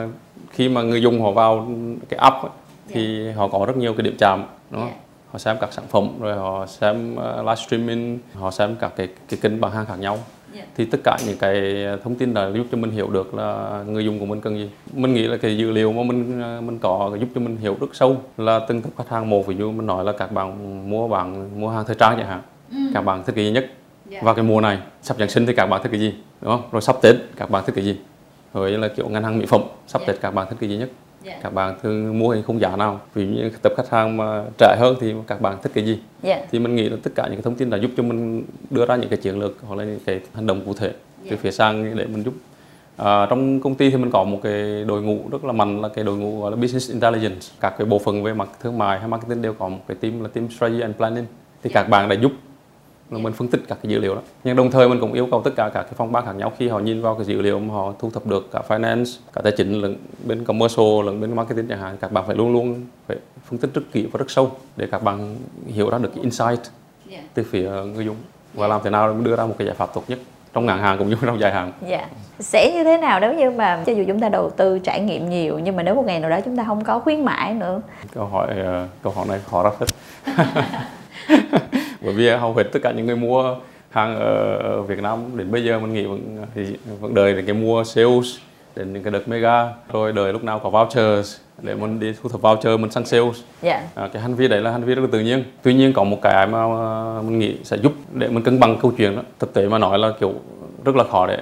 uh, 0.07 0.11
khi 0.51 0.69
mà 0.69 0.83
người 0.83 1.03
dùng 1.03 1.23
họ 1.23 1.31
vào 1.31 1.69
cái 2.09 2.19
app 2.19 2.43
ấy, 2.43 2.51
thì 2.89 3.25
yeah. 3.25 3.37
họ 3.37 3.49
có 3.49 3.65
rất 3.67 3.77
nhiều 3.77 3.95
cái 3.95 4.03
điểm 4.03 4.17
chạm 4.19 4.45
đúng 4.71 4.81
không? 4.81 4.89
Yeah. 4.89 5.01
họ 5.31 5.39
xem 5.39 5.57
các 5.61 5.73
sản 5.73 5.85
phẩm 5.89 6.09
rồi 6.21 6.37
họ 6.37 6.67
xem 6.67 7.15
uh, 7.15 7.47
livestreaming 7.47 8.19
họ 8.35 8.51
xem 8.51 8.77
các 8.81 8.93
cái 8.97 9.09
cái 9.29 9.39
kênh 9.43 9.61
bán 9.61 9.73
hàng 9.73 9.87
khác 9.87 9.99
nhau 9.99 10.19
yeah. 10.55 10.69
thì 10.77 10.85
tất 10.85 10.99
cả 11.05 11.19
những 11.27 11.39
cái 11.39 11.87
thông 12.05 12.15
tin 12.15 12.35
đó 12.35 12.51
giúp 12.55 12.67
cho 12.73 12.79
mình 12.79 12.91
hiểu 12.91 13.09
được 13.11 13.35
là 13.35 13.83
người 13.87 14.05
dùng 14.05 14.19
của 14.19 14.27
mình 14.27 14.41
cần 14.41 14.59
gì 14.59 14.71
mình 14.93 15.15
nghĩ 15.15 15.23
là 15.23 15.37
cái 15.37 15.57
dữ 15.57 15.71
liệu 15.71 15.93
mà 15.93 16.03
mình 16.03 16.43
mình 16.67 16.79
có 16.79 17.17
giúp 17.21 17.29
cho 17.35 17.41
mình 17.41 17.57
hiểu 17.57 17.77
rất 17.81 17.87
sâu 17.93 18.17
là 18.37 18.61
từng 18.69 18.83
tập 18.83 18.91
khách 18.99 19.09
hàng 19.09 19.31
một 19.31 19.47
ví 19.47 19.57
dụ 19.57 19.73
mình 19.73 19.87
nói 19.87 20.05
là 20.05 20.13
các 20.13 20.33
bạn 20.33 20.91
mua 20.91 21.09
bạn 21.09 21.61
mua 21.61 21.69
hàng 21.69 21.85
thời 21.87 21.97
trang 21.97 22.17
chẳng 22.17 22.29
hạn 22.29 22.43
ừ. 22.71 22.79
các 22.95 23.01
bạn 23.01 23.23
thích 23.25 23.33
cái 23.37 23.45
gì 23.45 23.51
nhất 23.51 23.67
yeah. 24.11 24.25
vào 24.25 24.35
cái 24.35 24.45
mùa 24.45 24.61
này 24.61 24.79
sắp 25.03 25.17
giáng 25.19 25.29
sinh 25.29 25.47
thì 25.47 25.55
các 25.55 25.67
bạn 25.67 25.83
thích 25.83 25.89
cái 25.93 26.01
gì 26.01 26.15
đúng 26.41 26.51
không 26.51 26.63
rồi 26.73 26.83
sắp 26.83 26.97
tết 27.03 27.17
các 27.37 27.51
bạn 27.51 27.65
thích 27.67 27.73
cái 27.77 27.85
gì 27.85 27.97
rồi 28.55 28.71
là 28.71 28.89
kiểu 28.89 29.09
ngân 29.09 29.25
hàng 29.25 29.39
mỹ 29.39 29.47
phẩm 29.47 29.61
sắp 29.87 29.99
yeah. 29.99 30.09
tết 30.09 30.21
các 30.21 30.31
bạn 30.31 30.47
thích 30.51 30.57
cái 30.61 30.71
gì 30.71 30.77
nhất 30.77 30.91
yeah. 31.25 31.37
Dạ. 31.37 31.41
các 31.43 31.55
bạn 31.55 31.75
thường 31.83 32.19
mua 32.19 32.31
hình 32.31 32.43
khung 32.43 32.61
giá 32.61 32.77
nào 32.77 33.01
dụ 33.15 33.23
như 33.23 33.51
tập 33.63 33.73
khách 33.77 33.91
hàng 33.91 34.17
mà 34.17 34.45
trẻ 34.59 34.77
hơn 34.79 34.97
thì 35.01 35.15
các 35.27 35.41
bạn 35.41 35.57
thích 35.63 35.73
cái 35.75 35.85
gì 35.85 35.99
yeah. 36.23 36.41
Dạ. 36.41 36.47
thì 36.51 36.59
mình 36.59 36.77
nghĩ 36.77 36.89
là 36.89 36.97
tất 37.03 37.11
cả 37.15 37.23
những 37.23 37.37
cái 37.37 37.43
thông 37.43 37.55
tin 37.55 37.71
đã 37.71 37.79
giúp 37.79 37.91
cho 37.97 38.03
mình 38.03 38.45
đưa 38.71 38.87
ra 38.87 38.97
những 38.97 39.09
cái 39.09 39.19
chiến 39.19 39.39
lược 39.39 39.57
hoặc 39.63 39.77
là 39.77 39.85
những 39.85 40.01
cái 40.07 40.21
hành 40.35 40.47
động 40.47 40.63
cụ 40.67 40.75
thể 40.75 40.87
yeah. 40.87 40.99
từ 41.25 41.31
dạ. 41.31 41.37
phía 41.43 41.51
sang 41.51 41.97
để 41.97 42.07
mình 42.07 42.23
giúp 42.23 42.35
À, 43.05 43.27
trong 43.31 43.61
công 43.61 43.75
ty 43.75 43.91
thì 43.91 43.97
mình 43.97 44.11
có 44.11 44.25
một 44.25 44.41
cái 44.43 44.85
đội 44.85 45.03
ngũ 45.03 45.19
rất 45.31 45.45
là 45.45 45.53
mạnh 45.53 45.81
là 45.81 45.89
cái 45.89 46.05
đội 46.05 46.17
ngũ 46.17 46.41
gọi 46.41 46.51
là 46.51 46.57
business 46.57 46.91
intelligence 46.91 47.47
các 47.61 47.75
cái 47.79 47.87
bộ 47.87 47.99
phận 47.99 48.23
về 48.23 48.35
mặt 48.35 48.49
thương 48.63 48.79
mại 48.79 48.99
hay 48.99 49.09
marketing 49.09 49.43
đều 49.43 49.55
có 49.55 49.69
một 49.69 49.81
cái 49.89 49.97
team 50.01 50.23
là 50.23 50.29
team 50.29 50.49
strategy 50.51 50.81
and 50.81 50.97
planning 50.97 51.25
thì 51.63 51.71
các 51.71 51.89
bạn 51.89 52.09
đã 52.09 52.15
giúp 52.15 52.33
là 53.11 53.19
mình 53.19 53.33
phân 53.33 53.49
tích 53.49 53.61
các 53.69 53.79
cái 53.83 53.93
dữ 53.93 53.99
liệu 53.99 54.15
đó 54.15 54.21
nhưng 54.45 54.57
đồng 54.57 54.71
thời 54.71 54.89
mình 54.89 55.01
cũng 55.01 55.13
yêu 55.13 55.29
cầu 55.31 55.43
tất 55.45 55.51
cả 55.57 55.71
các 55.75 55.83
cái 55.83 55.93
phòng 55.97 56.13
ban 56.13 56.27
khác 56.27 56.33
nhau 56.33 56.53
khi 56.59 56.69
họ 56.69 56.79
nhìn 56.79 57.03
vào 57.03 57.15
cái 57.15 57.25
dữ 57.25 57.43
liệu 57.43 57.59
mà 57.59 57.75
họ 57.75 57.93
thu 57.99 58.11
thập 58.11 58.27
được 58.27 58.49
cả 58.53 58.63
finance 58.69 59.19
cả 59.33 59.41
tài 59.45 59.53
chính 59.57 59.73
lẫn 59.73 59.97
bên 60.25 60.45
commercial 60.45 61.05
lẫn 61.05 61.21
bên 61.21 61.37
marketing 61.37 61.67
chẳng 61.69 61.81
hạn 61.81 61.97
các 62.01 62.13
bạn 62.13 62.25
phải 62.27 62.37
luôn 62.37 62.53
luôn 62.53 62.87
phải 63.07 63.17
phân 63.45 63.59
tích 63.59 63.71
rất 63.75 63.83
kỹ 63.93 64.07
và 64.13 64.19
rất 64.19 64.31
sâu 64.31 64.51
để 64.77 64.87
các 64.91 65.03
bạn 65.03 65.37
hiểu 65.67 65.91
ra 65.91 65.99
được 65.99 66.11
cái 66.15 66.23
insight 66.23 66.61
từ 67.35 67.43
phía 67.51 67.71
người 67.71 68.05
dùng 68.05 68.17
và 68.55 68.67
làm 68.67 68.81
thế 68.85 68.91
nào 68.91 69.15
để 69.15 69.25
đưa 69.25 69.37
ra 69.37 69.47
một 69.47 69.55
cái 69.59 69.67
giải 69.67 69.77
pháp 69.77 69.95
tốt 69.95 70.05
nhất 70.09 70.19
trong 70.53 70.67
ngắn 70.67 70.79
hạn 70.79 70.99
cũng 70.99 71.09
như 71.09 71.17
trong 71.27 71.41
dài 71.41 71.53
hạn. 71.53 71.73
Dạ. 71.89 72.07
Sẽ 72.39 72.73
như 72.75 72.85
thế 72.85 72.97
nào 72.97 73.21
nếu 73.21 73.35
như 73.35 73.51
mà 73.51 73.83
cho 73.87 73.93
dù 73.93 74.05
chúng 74.07 74.21
ta 74.21 74.29
đầu 74.29 74.51
tư 74.51 74.79
trải 74.79 75.01
nghiệm 75.01 75.31
nhiều 75.31 75.59
nhưng 75.59 75.77
mà 75.77 75.83
nếu 75.83 75.95
một 75.95 76.05
ngày 76.07 76.21
nào 76.21 76.31
đó 76.31 76.41
chúng 76.45 76.57
ta 76.57 76.65
không 76.67 76.85
có 76.85 76.99
khuyến 76.99 77.25
mãi 77.25 77.55
nữa? 77.55 77.81
Câu 78.15 78.27
hỏi 78.27 78.49
uh, 78.51 78.89
câu 79.03 79.13
hỏi 79.13 79.27
này 79.29 79.41
khó 79.51 79.63
rất 79.63 79.73
hết. 79.79 79.87
bởi 82.03 82.15
vì 82.15 82.31
hầu 82.31 82.55
hết 82.55 82.65
tất 82.73 82.81
cả 82.83 82.93
những 82.93 83.07
người 83.07 83.17
mua 83.17 83.57
hàng 83.91 84.17
ở 84.17 84.83
Việt 84.83 84.99
Nam 84.99 85.19
đến 85.35 85.51
bây 85.51 85.65
giờ 85.65 85.79
mình 85.79 85.93
nghĩ 85.93 86.05
vẫn 86.05 86.47
thì 86.55 86.67
vẫn 87.01 87.15
đợi 87.15 87.35
đến 87.35 87.47
cái 87.47 87.55
mua 87.55 87.85
sales 87.85 88.27
đến 88.77 88.93
những 88.93 89.03
cái 89.03 89.11
đợt 89.11 89.29
mega 89.29 89.69
rồi 89.93 90.13
đợi 90.13 90.33
lúc 90.33 90.45
nào 90.45 90.59
có 90.59 90.71
vouchers 90.71 91.37
để 91.63 91.75
mình 91.75 92.01
đi 92.01 92.13
thu 92.23 92.29
thập 92.29 92.41
voucher 92.41 92.81
mình 92.81 92.91
săn 92.91 93.05
sales 93.05 93.37
yeah. 93.63 93.83
Dạ. 93.97 94.03
à, 94.03 94.09
cái 94.13 94.23
hành 94.23 94.35
vi 94.35 94.49
đấy 94.49 94.61
là 94.61 94.71
hành 94.71 94.85
vi 94.85 94.95
rất 94.95 95.03
là 95.03 95.09
tự 95.13 95.21
nhiên 95.21 95.45
tuy 95.63 95.75
nhiên 95.75 95.93
có 95.93 96.05
một 96.05 96.19
cái 96.23 96.47
mà 96.47 96.67
mình 97.23 97.39
nghĩ 97.39 97.57
sẽ 97.65 97.77
giúp 97.77 97.93
để 98.13 98.29
mình 98.29 98.43
cân 98.43 98.61
bằng 98.61 98.79
câu 98.83 98.93
chuyện 98.99 99.17
đó 99.17 99.23
thực 99.39 99.55
tế 99.55 99.69
mà 99.69 99.79
nói 99.79 99.99
là 99.99 100.13
kiểu 100.21 100.33
rất 100.85 100.97
là 100.97 101.05
khó 101.05 101.27
để 101.27 101.39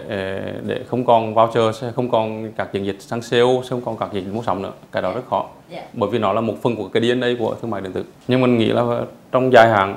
để 0.66 0.80
không 0.88 1.04
còn 1.04 1.34
voucher 1.34 1.76
sẽ 1.80 1.92
không 1.94 2.10
còn 2.10 2.52
các 2.56 2.72
chiến 2.72 2.86
dịch 2.86 2.96
săn 3.00 3.22
sale 3.22 3.60
sẽ 3.62 3.68
không 3.70 3.82
còn 3.84 3.96
các 3.96 4.08
chiến 4.12 4.24
dịch 4.24 4.34
mua 4.34 4.42
sắm 4.42 4.62
nữa 4.62 4.72
cái 4.92 5.02
đó 5.02 5.12
rất 5.12 5.22
khó 5.30 5.46
yeah. 5.70 5.84
Dạ. 5.84 5.88
bởi 5.92 6.10
vì 6.10 6.18
nó 6.18 6.32
là 6.32 6.40
một 6.40 6.54
phần 6.62 6.76
của 6.76 6.88
cái 6.88 7.02
DNA 7.02 7.28
của 7.38 7.54
thương 7.62 7.70
mại 7.70 7.80
điện 7.80 7.92
tử 7.92 8.04
nhưng 8.28 8.40
mình 8.40 8.58
nghĩ 8.58 8.66
là 8.66 9.00
trong 9.32 9.52
dài 9.52 9.68
hạn 9.68 9.96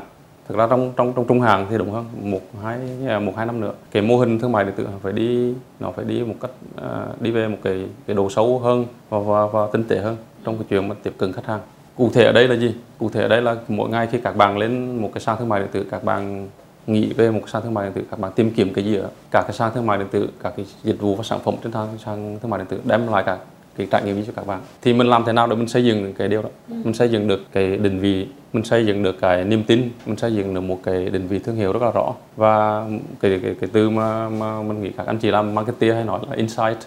thực 0.52 0.58
ra 0.58 0.68
trong 0.68 0.94
trong 0.98 1.14
trong 1.14 1.26
trung 1.28 1.42
hạn 1.42 1.68
thì 1.70 1.78
đúng 1.78 1.92
hơn 1.92 2.06
một 2.22 2.42
hai 2.64 2.80
à, 3.08 3.20
một 3.20 3.34
hai 3.38 3.46
năm 3.46 3.62
nữa. 3.62 3.74
Cái 3.92 4.04
mô 4.04 4.18
hình 4.18 4.40
thương 4.40 4.52
mại 4.52 4.64
điện 4.64 4.74
tử 4.78 4.88
phải 5.02 5.14
đi 5.14 5.54
nó 5.80 5.92
phải 5.92 6.06
đi 6.06 6.24
một 6.24 6.36
cách 6.42 6.52
uh, 6.76 7.22
đi 7.22 7.32
về 7.32 7.48
một 7.48 7.58
cái 7.64 7.86
cái 8.08 8.16
độ 8.16 8.30
sâu 8.30 8.60
hơn 8.60 8.86
và, 9.10 9.20
và, 9.20 9.46
và 9.48 9.68
tinh 9.74 9.84
tế 9.84 10.00
hơn 10.00 10.18
trong 10.44 10.58
cái 10.58 10.66
chuyện 10.70 10.88
mà 10.88 10.96
tiếp 11.04 11.14
cận 11.18 11.34
khách 11.34 11.46
hàng. 11.46 11.60
Cụ 11.96 12.10
thể 12.14 12.26
ở 12.26 12.32
đây 12.32 12.48
là 12.48 12.56
gì? 12.56 12.76
Cụ 13.00 13.10
thể 13.10 13.22
ở 13.22 13.28
đây 13.28 13.42
là 13.42 13.56
mỗi 13.68 13.90
ngày 13.90 14.08
khi 14.12 14.20
các 14.24 14.36
bạn 14.36 14.58
lên 14.58 15.02
một 15.02 15.10
cái 15.14 15.22
sàn 15.22 15.38
thương 15.40 15.50
mại 15.50 15.60
điện 15.60 15.70
tử 15.72 15.86
các 15.92 16.04
bạn 16.04 16.50
nghĩ 16.88 17.14
về 17.14 17.32
một 17.32 17.50
sàn 17.50 17.62
thương 17.62 17.74
mại 17.74 17.86
điện 17.86 17.94
tử 17.94 18.04
các 18.12 18.20
bạn 18.20 18.32
tìm 18.36 18.52
kiếm 18.56 18.74
cái 18.74 18.86
gì 18.86 18.96
ở 18.96 19.10
cả 19.32 19.42
cái 19.42 19.54
sàn 19.54 19.72
thương 19.74 19.88
mại 19.88 19.98
điện 19.98 20.08
tử 20.12 20.30
các 20.44 20.54
cái 20.58 20.66
dịch 20.84 21.00
vụ 21.02 21.16
và 21.16 21.24
sản 21.24 21.40
phẩm 21.44 21.56
trên 21.64 21.72
sàn 22.06 22.38
thương 22.42 22.50
mại 22.50 22.58
điện 22.58 22.68
tử 22.68 22.82
đem 22.86 23.08
lại 23.08 23.24
cả 23.26 23.38
cái 23.78 23.88
trải 23.92 24.04
nghiệm 24.04 24.26
cho 24.26 24.34
các 24.36 24.48
bạn. 24.48 24.60
Thì 24.82 24.94
mình 24.94 25.08
làm 25.08 25.24
thế 25.26 25.34
nào 25.34 25.48
để 25.48 25.56
mình 25.56 25.68
xây 25.68 25.86
dựng 25.86 26.14
cái 26.14 26.28
điều 26.28 26.42
đó? 26.42 26.50
Ừ. 26.70 26.76
mình 26.84 26.94
xây 26.94 27.10
dựng 27.10 27.28
được 27.28 27.42
cái 27.52 27.78
định 27.78 28.00
vị 28.00 28.28
mình 28.54 28.64
xây 28.64 28.86
dựng 28.86 29.04
được 29.04 29.22
cái 29.22 29.44
niềm 29.44 29.64
tin 29.64 29.90
mình 30.06 30.18
xây 30.18 30.36
dựng 30.36 30.54
được 30.54 30.62
một 30.62 30.80
cái 30.84 31.10
định 31.10 31.28
vị 31.28 31.40
thương 31.40 31.56
hiệu 31.56 31.74
rất 31.74 31.82
là 31.82 31.92
rõ. 31.92 32.14
Và 32.36 32.86
cái 33.20 33.40
cái, 33.44 33.56
cái 33.62 33.70
từ 33.74 33.90
mà, 33.90 34.30
mà 34.30 34.62
mình 34.62 34.82
nghĩ 34.84 34.90
các 34.98 35.08
anh 35.08 35.18
chị 35.18 35.32
làm 35.32 35.56
marketing 35.56 35.94
hay 35.94 36.04
nói 36.04 36.20
là 36.30 36.36
insight 36.36 36.78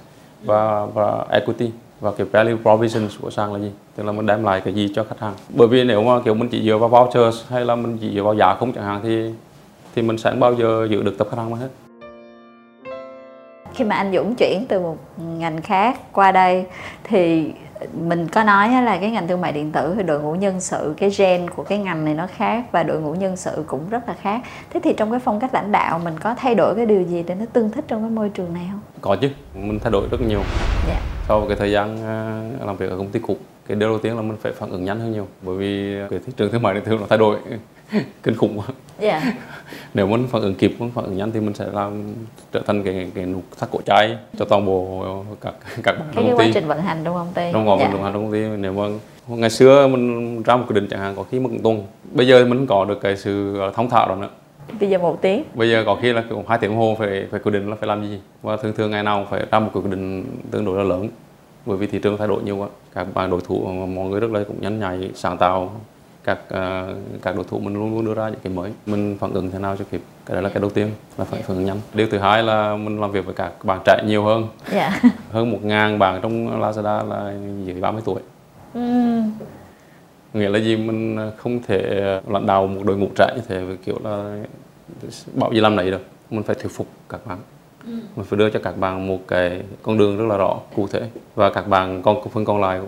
và 0.44 0.86
và 0.86 1.26
equity 1.30 1.70
và 2.00 2.12
cái 2.18 2.26
value 2.32 2.56
provision 2.62 3.08
của 3.20 3.30
sang 3.30 3.52
là 3.52 3.58
gì? 3.58 3.70
Tức 3.96 4.02
là 4.02 4.12
mình 4.12 4.26
đem 4.26 4.44
lại 4.44 4.60
cái 4.60 4.74
gì 4.74 4.92
cho 4.94 5.04
khách 5.04 5.20
hàng? 5.20 5.34
Bởi 5.48 5.68
vì 5.68 5.84
nếu 5.84 6.02
mà 6.02 6.20
kiểu 6.24 6.34
mình 6.34 6.48
chỉ 6.48 6.62
dựa 6.62 6.78
vào 6.78 6.88
vouchers 6.88 7.44
hay 7.48 7.64
là 7.64 7.74
mình 7.74 7.98
chỉ 8.00 8.14
dựa 8.14 8.22
vào 8.22 8.34
giá 8.34 8.54
không 8.54 8.72
chẳng 8.72 8.84
hạn 8.84 9.00
thì 9.02 9.30
thì 9.94 10.02
mình 10.02 10.18
sẽ 10.18 10.32
bao 10.32 10.54
giờ 10.54 10.86
giữ 10.90 11.02
được 11.02 11.18
tập 11.18 11.26
khách 11.30 11.36
hàng 11.36 11.50
mà 11.50 11.56
hết 11.56 11.68
khi 13.74 13.84
mà 13.84 13.96
anh 13.96 14.12
Dũng 14.14 14.34
chuyển 14.34 14.66
từ 14.68 14.80
một 14.80 14.96
ngành 15.16 15.62
khác 15.62 15.98
qua 16.12 16.32
đây 16.32 16.64
thì 17.04 17.52
mình 17.92 18.28
có 18.28 18.44
nói 18.44 18.68
là 18.82 18.98
cái 18.98 19.10
ngành 19.10 19.28
thương 19.28 19.40
mại 19.40 19.52
điện 19.52 19.72
tử 19.72 19.94
thì 19.96 20.02
đội 20.02 20.20
ngũ 20.20 20.34
nhân 20.34 20.60
sự 20.60 20.94
cái 20.96 21.10
gen 21.18 21.50
của 21.50 21.62
cái 21.62 21.78
ngành 21.78 22.04
này 22.04 22.14
nó 22.14 22.26
khác 22.26 22.64
và 22.72 22.82
đội 22.82 23.00
ngũ 23.00 23.14
nhân 23.14 23.36
sự 23.36 23.64
cũng 23.66 23.88
rất 23.90 24.08
là 24.08 24.14
khác 24.22 24.40
thế 24.70 24.80
thì 24.84 24.94
trong 24.96 25.10
cái 25.10 25.20
phong 25.20 25.40
cách 25.40 25.54
lãnh 25.54 25.72
đạo 25.72 25.98
mình 26.04 26.18
có 26.18 26.34
thay 26.34 26.54
đổi 26.54 26.74
cái 26.74 26.86
điều 26.86 27.02
gì 27.02 27.22
để 27.26 27.34
nó 27.34 27.44
tương 27.52 27.70
thích 27.70 27.84
trong 27.88 28.02
cái 28.02 28.10
môi 28.10 28.28
trường 28.28 28.54
này 28.54 28.66
không 28.70 28.80
có 29.00 29.16
chứ 29.16 29.28
mình 29.54 29.78
thay 29.78 29.92
đổi 29.92 30.08
rất 30.10 30.20
nhiều 30.20 30.38
yeah. 30.38 30.48
Dạ. 30.88 31.00
sau 31.28 31.44
cái 31.48 31.56
thời 31.56 31.72
gian 31.72 31.98
à, 32.06 32.42
làm 32.66 32.76
việc 32.76 32.90
ở 32.90 32.96
công 32.96 33.10
ty 33.10 33.20
cũ 33.20 33.36
cái 33.68 33.76
điều 33.76 33.88
đầu 33.88 33.98
tiên 33.98 34.16
là 34.16 34.22
mình 34.22 34.36
phải 34.42 34.52
phản 34.52 34.70
ứng 34.70 34.84
nhanh 34.84 35.00
hơn 35.00 35.12
nhiều 35.12 35.26
bởi 35.42 35.56
vì 35.56 35.96
cái 36.10 36.18
thị 36.26 36.32
trường 36.36 36.52
thương 36.52 36.62
mại 36.62 36.74
điện 36.74 36.82
tử 36.84 36.96
nó 37.00 37.06
thay 37.08 37.18
đổi 37.18 37.38
kinh 38.22 38.36
khủng 38.36 38.58
quá. 38.58 38.66
Yeah. 39.00 39.22
Dạ. 39.24 39.32
nếu 39.94 40.06
muốn 40.06 40.26
phản 40.26 40.42
ứng 40.42 40.54
kịp 40.54 40.74
muốn 40.78 40.90
phản 40.90 41.04
ứng 41.04 41.16
nhanh 41.16 41.32
thì 41.32 41.40
mình 41.40 41.54
sẽ 41.54 41.64
làm 41.72 42.14
trở 42.52 42.62
thành 42.66 42.82
cái 42.84 43.10
cái 43.14 43.26
nút 43.26 43.42
thắt 43.58 43.68
cổ 43.72 43.80
cháy 43.86 44.16
cho 44.38 44.44
toàn 44.44 44.66
bộ 44.66 45.04
các 45.40 45.54
các 45.82 45.98
bạn 45.98 46.08
cái, 46.14 46.24
cái 46.24 46.34
quá 46.34 46.46
trình 46.54 46.66
vận 46.66 46.80
hành 46.80 47.00
trong 47.04 47.14
công 47.14 47.32
ty. 47.34 47.50
Trong 47.52 47.68
quá 47.68 47.76
trình 47.80 47.92
vận 47.92 48.02
hành 48.02 48.12
trong 48.12 48.22
công 48.22 48.32
ty. 48.32 48.40
Nếu 48.40 48.72
mà 48.72 48.84
ngày 49.28 49.50
xưa 49.50 49.86
mình 49.86 50.42
ra 50.42 50.56
một 50.56 50.64
cái 50.68 50.74
định 50.74 50.88
chẳng 50.90 51.00
hạn 51.00 51.14
có 51.16 51.22
khi 51.30 51.40
một 51.40 51.50
tuần. 51.62 51.86
Bây 52.12 52.26
giờ 52.26 52.44
mình 52.44 52.66
có 52.66 52.84
được 52.84 53.00
cái 53.00 53.16
sự 53.16 53.60
thông 53.74 53.90
thạo 53.90 54.08
rồi 54.08 54.16
nữa. 54.16 54.28
Bây 54.80 54.90
giờ 54.90 54.98
một 54.98 55.18
tiếng. 55.22 55.44
Bây 55.54 55.70
giờ 55.70 55.82
có 55.86 55.96
khi 56.02 56.12
là 56.12 56.24
cũng 56.28 56.44
hai 56.48 56.58
tiếng 56.58 56.70
đồng 56.70 56.78
hồ 56.78 56.96
phải 56.98 57.26
phải 57.30 57.40
quyết 57.40 57.52
định 57.52 57.70
là 57.70 57.76
phải 57.80 57.88
làm 57.88 58.08
gì. 58.08 58.20
Và 58.42 58.56
thường 58.56 58.72
thường 58.76 58.90
ngày 58.90 59.02
nào 59.02 59.26
phải 59.30 59.46
ra 59.50 59.58
một 59.58 59.70
quyết 59.72 59.82
định 59.90 60.24
tương 60.50 60.64
đối 60.64 60.78
là 60.78 60.84
lớn. 60.84 61.08
Bởi 61.66 61.76
vì 61.76 61.86
thị 61.86 61.98
trường 61.98 62.16
thay 62.16 62.28
đổi 62.28 62.42
nhiều 62.42 62.56
quá. 62.56 62.68
Các 62.94 63.06
bạn 63.14 63.30
đối 63.30 63.40
thủ 63.40 63.66
mọi 63.66 64.08
người 64.08 64.20
rất 64.20 64.30
là 64.30 64.40
cũng 64.48 64.60
nhanh 64.60 64.80
nhạy 64.80 65.10
sáng 65.14 65.38
tạo 65.38 65.72
các 66.24 66.38
uh, 66.38 66.96
các 67.22 67.36
đối 67.36 67.44
thủ 67.44 67.58
mình 67.58 67.74
luôn 67.74 67.94
luôn 67.94 68.04
đưa 68.04 68.14
ra 68.14 68.28
những 68.28 68.40
cái 68.42 68.52
mới. 68.52 68.72
Mình 68.86 69.16
phản 69.20 69.32
ứng 69.32 69.50
thế 69.50 69.58
nào 69.58 69.76
cho 69.76 69.84
kịp? 69.90 70.02
Cái 70.26 70.34
đó 70.34 70.40
là 70.40 70.48
cái 70.48 70.60
đầu 70.60 70.70
tiên 70.70 70.90
là 71.18 71.24
phải 71.24 71.42
phản 71.42 71.56
ứng 71.56 71.66
nhanh. 71.66 71.80
Điều 71.94 72.06
thứ 72.10 72.18
hai 72.18 72.42
là 72.42 72.76
mình 72.76 73.00
làm 73.00 73.12
việc 73.12 73.24
với 73.24 73.34
các 73.34 73.64
bạn 73.64 73.80
trẻ 73.84 74.02
nhiều 74.06 74.24
hơn. 74.24 74.48
Yeah. 74.72 74.92
hơn 75.30 75.50
một 75.50 75.58
ngàn 75.62 75.98
bạn 75.98 76.20
trong 76.22 76.60
Lazada 76.60 77.08
là 77.08 77.34
dưới 77.64 77.80
30 77.80 78.02
tuổi. 78.04 78.20
Ừm, 78.74 79.32
nghĩa 80.32 80.48
là 80.48 80.58
gì? 80.58 80.76
Mình 80.76 81.30
không 81.36 81.62
thể 81.62 82.02
lãnh 82.28 82.46
đạo 82.46 82.66
một 82.66 82.82
đội 82.84 82.96
ngũ 82.96 83.08
trẻ 83.16 83.32
như 83.36 83.42
thế 83.48 83.64
với 83.64 83.76
kiểu 83.76 83.98
là 84.04 84.44
bảo 85.34 85.52
gì 85.52 85.60
làm 85.60 85.76
nấy 85.76 85.90
được. 85.90 86.02
Mình 86.30 86.42
phải 86.42 86.56
thuyết 86.60 86.72
phục 86.72 86.86
các 87.08 87.26
bạn 87.26 87.38
mình 87.86 88.24
phải 88.24 88.38
đưa 88.38 88.50
cho 88.50 88.60
các 88.62 88.78
bạn 88.78 89.08
một 89.08 89.18
cái 89.28 89.62
con 89.82 89.98
đường 89.98 90.18
rất 90.18 90.24
là 90.24 90.36
rõ 90.36 90.56
cụ 90.76 90.86
thể. 90.86 91.02
Và 91.34 91.50
các 91.50 91.68
bạn 91.68 92.02
còn 92.02 92.28
phần 92.28 92.44
còn 92.44 92.60
lại 92.60 92.80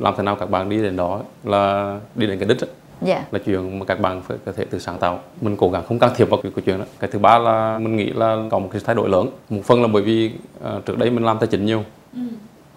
làm 0.00 0.14
thế 0.16 0.22
nào 0.22 0.36
các 0.36 0.50
bạn 0.50 0.68
đi 0.68 0.82
đến 0.82 0.96
đó 0.96 1.20
là 1.44 1.98
đi 2.14 2.26
đến 2.26 2.38
cái 2.38 2.48
đích 2.48 2.60
ấy, 2.60 2.70
dạ. 3.02 3.24
Là 3.30 3.38
chuyện 3.46 3.78
mà 3.78 3.84
các 3.84 4.00
bạn 4.00 4.22
phải 4.22 4.36
có 4.46 4.52
thể 4.52 4.64
tự 4.64 4.78
sáng 4.78 4.98
tạo. 4.98 5.20
Mình 5.40 5.56
cố 5.56 5.70
gắng 5.70 5.82
không 5.88 5.98
can 5.98 6.10
thiệp 6.16 6.30
vào 6.30 6.40
cái, 6.42 6.52
cái 6.56 6.62
chuyện 6.66 6.78
đó. 6.78 6.84
Cái 7.00 7.10
thứ 7.12 7.18
ba 7.18 7.38
là 7.38 7.78
mình 7.78 7.96
nghĩ 7.96 8.10
là 8.10 8.36
có 8.50 8.58
một 8.58 8.68
cái 8.72 8.82
thay 8.84 8.94
đổi 8.94 9.08
lớn. 9.08 9.28
Một 9.50 9.60
phần 9.64 9.82
là 9.82 9.88
bởi 9.88 10.02
vì 10.02 10.32
ờ, 10.60 10.80
trước 10.86 10.98
đây 10.98 11.10
mình 11.10 11.24
làm 11.24 11.38
tài 11.38 11.46
chính 11.46 11.66
nhiều. 11.66 11.84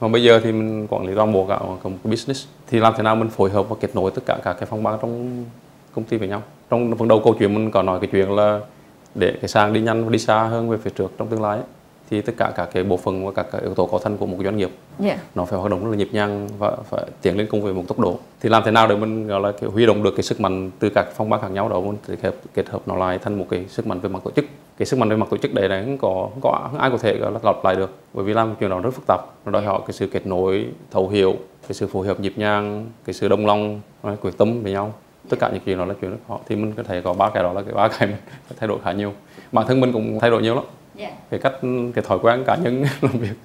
Mà 0.01 0.07
bây 0.07 0.23
giờ 0.23 0.39
thì 0.43 0.51
mình 0.51 0.87
quản 0.89 1.07
lý 1.07 1.15
toàn 1.15 1.33
bộ 1.33 1.45
cả, 1.45 1.59
cả 1.59 1.89
một 1.89 1.97
cái 2.03 2.11
business. 2.11 2.47
Thì 2.67 2.79
làm 2.79 2.93
thế 2.97 3.03
nào 3.03 3.15
mình 3.15 3.29
phối 3.29 3.49
hợp 3.49 3.69
và 3.69 3.75
kết 3.79 3.95
nối 3.95 4.11
tất 4.11 4.21
cả 4.25 4.37
các 4.43 4.53
cái 4.53 4.65
phòng 4.65 4.83
ban 4.83 4.99
trong 5.01 5.45
công 5.95 6.05
ty 6.05 6.17
với 6.17 6.27
nhau? 6.27 6.41
Trong 6.69 6.97
phần 6.97 7.07
đầu 7.07 7.21
câu 7.23 7.35
chuyện 7.39 7.53
mình 7.55 7.71
có 7.71 7.83
nói 7.83 7.99
cái 7.99 8.09
chuyện 8.11 8.29
là 8.35 8.59
để 9.15 9.37
cái 9.41 9.47
sàn 9.47 9.73
đi 9.73 9.81
nhanh 9.81 10.03
và 10.03 10.09
đi 10.09 10.19
xa 10.19 10.43
hơn 10.43 10.69
về 10.69 10.77
phía 10.77 10.91
trước 10.95 11.11
trong 11.17 11.27
tương 11.27 11.41
lai 11.41 11.57
ấy, 11.57 11.65
thì 12.09 12.21
tất 12.21 12.33
cả 12.37 12.51
các 12.55 12.69
cái 12.73 12.83
bộ 12.83 12.97
phận 12.97 13.25
và 13.25 13.31
các 13.31 13.45
cái 13.51 13.61
yếu 13.61 13.73
tố 13.73 13.85
cấu 13.85 13.99
thành 13.99 14.17
của 14.17 14.25
một 14.25 14.37
doanh 14.43 14.57
nghiệp 14.57 14.69
dạ. 14.99 15.17
nó 15.35 15.45
phải 15.45 15.59
hoạt 15.59 15.71
động 15.71 15.83
rất 15.83 15.89
là 15.91 15.97
nhịp 15.97 16.09
nhàng 16.11 16.49
và 16.57 16.77
phải 16.89 17.05
tiến 17.21 17.37
lên 17.37 17.47
cùng 17.51 17.61
với 17.61 17.73
một 17.73 17.83
tốc 17.87 17.99
độ. 17.99 18.19
Thì 18.41 18.49
làm 18.49 18.63
thế 18.65 18.71
nào 18.71 18.87
để 18.87 18.95
mình 18.95 19.27
gọi 19.27 19.41
là 19.41 19.51
kiểu 19.51 19.71
huy 19.71 19.85
động 19.85 20.03
được 20.03 20.15
cái 20.15 20.23
sức 20.23 20.39
mạnh 20.39 20.71
từ 20.79 20.89
các 20.89 21.07
phong 21.15 21.29
ban 21.29 21.41
khác 21.41 21.47
nhau 21.47 21.69
đó 21.69 21.79
mình 21.79 21.97
kết, 22.21 22.35
kết 22.53 22.69
hợp 22.69 22.81
nó 22.85 22.95
lại 22.95 23.19
thành 23.19 23.37
một 23.37 23.45
cái 23.49 23.65
sức 23.67 23.87
mạnh 23.87 23.99
về 23.99 24.09
mặt 24.09 24.19
tổ 24.23 24.31
chức. 24.31 24.45
Cái 24.77 24.85
sức 24.85 24.99
mạnh 24.99 25.09
về 25.09 25.15
mặt 25.15 25.27
tổ 25.29 25.37
chức 25.37 25.53
đấy 25.53 25.69
là 25.69 25.81
không 25.85 25.97
có 25.97 26.29
không 26.33 26.41
có 26.41 26.69
ai 26.79 26.89
có 26.89 26.97
thể 26.97 27.17
gọi 27.17 27.31
là 27.31 27.39
lặp 27.43 27.65
lại 27.65 27.75
được 27.75 27.93
bởi 28.13 28.25
vì 28.25 28.33
làm 28.33 28.55
chuyện 28.59 28.69
đó 28.69 28.79
rất 28.79 28.93
phức 28.93 29.07
tạp. 29.07 29.19
Nó 29.45 29.51
đòi 29.51 29.63
hỏi 29.63 29.79
cái 29.87 29.93
sự 29.93 30.07
kết 30.07 30.27
nối 30.27 30.65
thấu 30.91 31.09
hiểu 31.09 31.35
cái 31.67 31.73
sự 31.73 31.87
phối 31.87 32.07
hợp 32.07 32.19
nhịp 32.19 32.33
nhàng 32.35 32.85
cái 33.05 33.13
sự 33.13 33.27
đồng 33.27 33.45
lòng 33.45 33.81
quyết 34.21 34.37
tâm 34.37 34.63
với 34.63 34.71
nhau 34.71 34.93
tất 35.29 35.37
cả 35.39 35.49
những 35.53 35.61
chuyện 35.65 35.77
đó 35.77 35.85
là 35.85 35.93
chuyện 36.01 36.11
rất 36.11 36.17
khó. 36.27 36.39
Thì 36.47 36.55
mình 36.55 36.73
có 36.77 36.83
thể 36.83 37.01
có 37.01 37.13
ba 37.13 37.29
cái 37.29 37.43
đó 37.43 37.53
là 37.53 37.61
cái 37.61 37.73
ba 37.73 37.87
cái 37.99 38.07
mình 38.07 38.17
thay 38.59 38.67
đổi 38.67 38.79
khá 38.83 38.91
nhiều. 38.91 39.13
Bản 39.51 39.67
thân 39.67 39.79
mình 39.79 39.91
cũng 39.91 40.19
thay 40.21 40.29
đổi 40.29 40.41
nhiều 40.41 40.55
lắm. 40.55 40.63
Dạ. 40.95 41.11
Cái 41.29 41.39
cách 41.39 41.53
cái 41.95 42.03
thói 42.07 42.19
quen 42.21 42.43
cá 42.45 42.55
nhân 42.55 42.83
làm 43.01 43.11
việc 43.11 43.35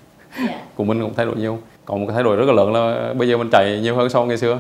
dạ. 0.49 0.61
của 0.75 0.85
mình 0.85 1.01
cũng 1.01 1.15
thay 1.15 1.27
đổi 1.27 1.37
nhiều. 1.37 1.59
Còn 1.85 2.01
một 2.01 2.07
cái 2.07 2.15
thay 2.15 2.23
đổi 2.23 2.37
rất 2.37 2.45
là 2.47 2.53
lớn 2.53 2.73
là 2.73 3.15
bây 3.15 3.29
giờ 3.29 3.37
mình 3.37 3.49
chạy 3.53 3.81
nhiều 3.83 3.97
hơn 3.97 4.09
so 4.09 4.19
với 4.19 4.29
ngày 4.29 4.39
xưa. 4.39 4.59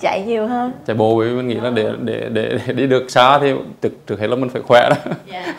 Chạy 0.00 0.22
nhiều 0.26 0.46
hơn. 0.46 0.72
Chạy 0.86 0.96
bộ 0.96 1.16
vì 1.16 1.30
mình 1.30 1.48
nghĩ 1.48 1.54
là 1.54 1.70
để 1.70 1.90
để 2.02 2.28
để, 2.32 2.58
để 2.66 2.72
đi 2.72 2.86
được 2.86 3.10
xa 3.10 3.38
thì 3.38 3.52
trước 3.82 4.06
trước 4.06 4.20
hết 4.20 4.26
là 4.26 4.36
mình 4.36 4.48
phải 4.48 4.62
khỏe 4.62 4.88
đó. 4.90 4.96
Dạ. 5.32 5.54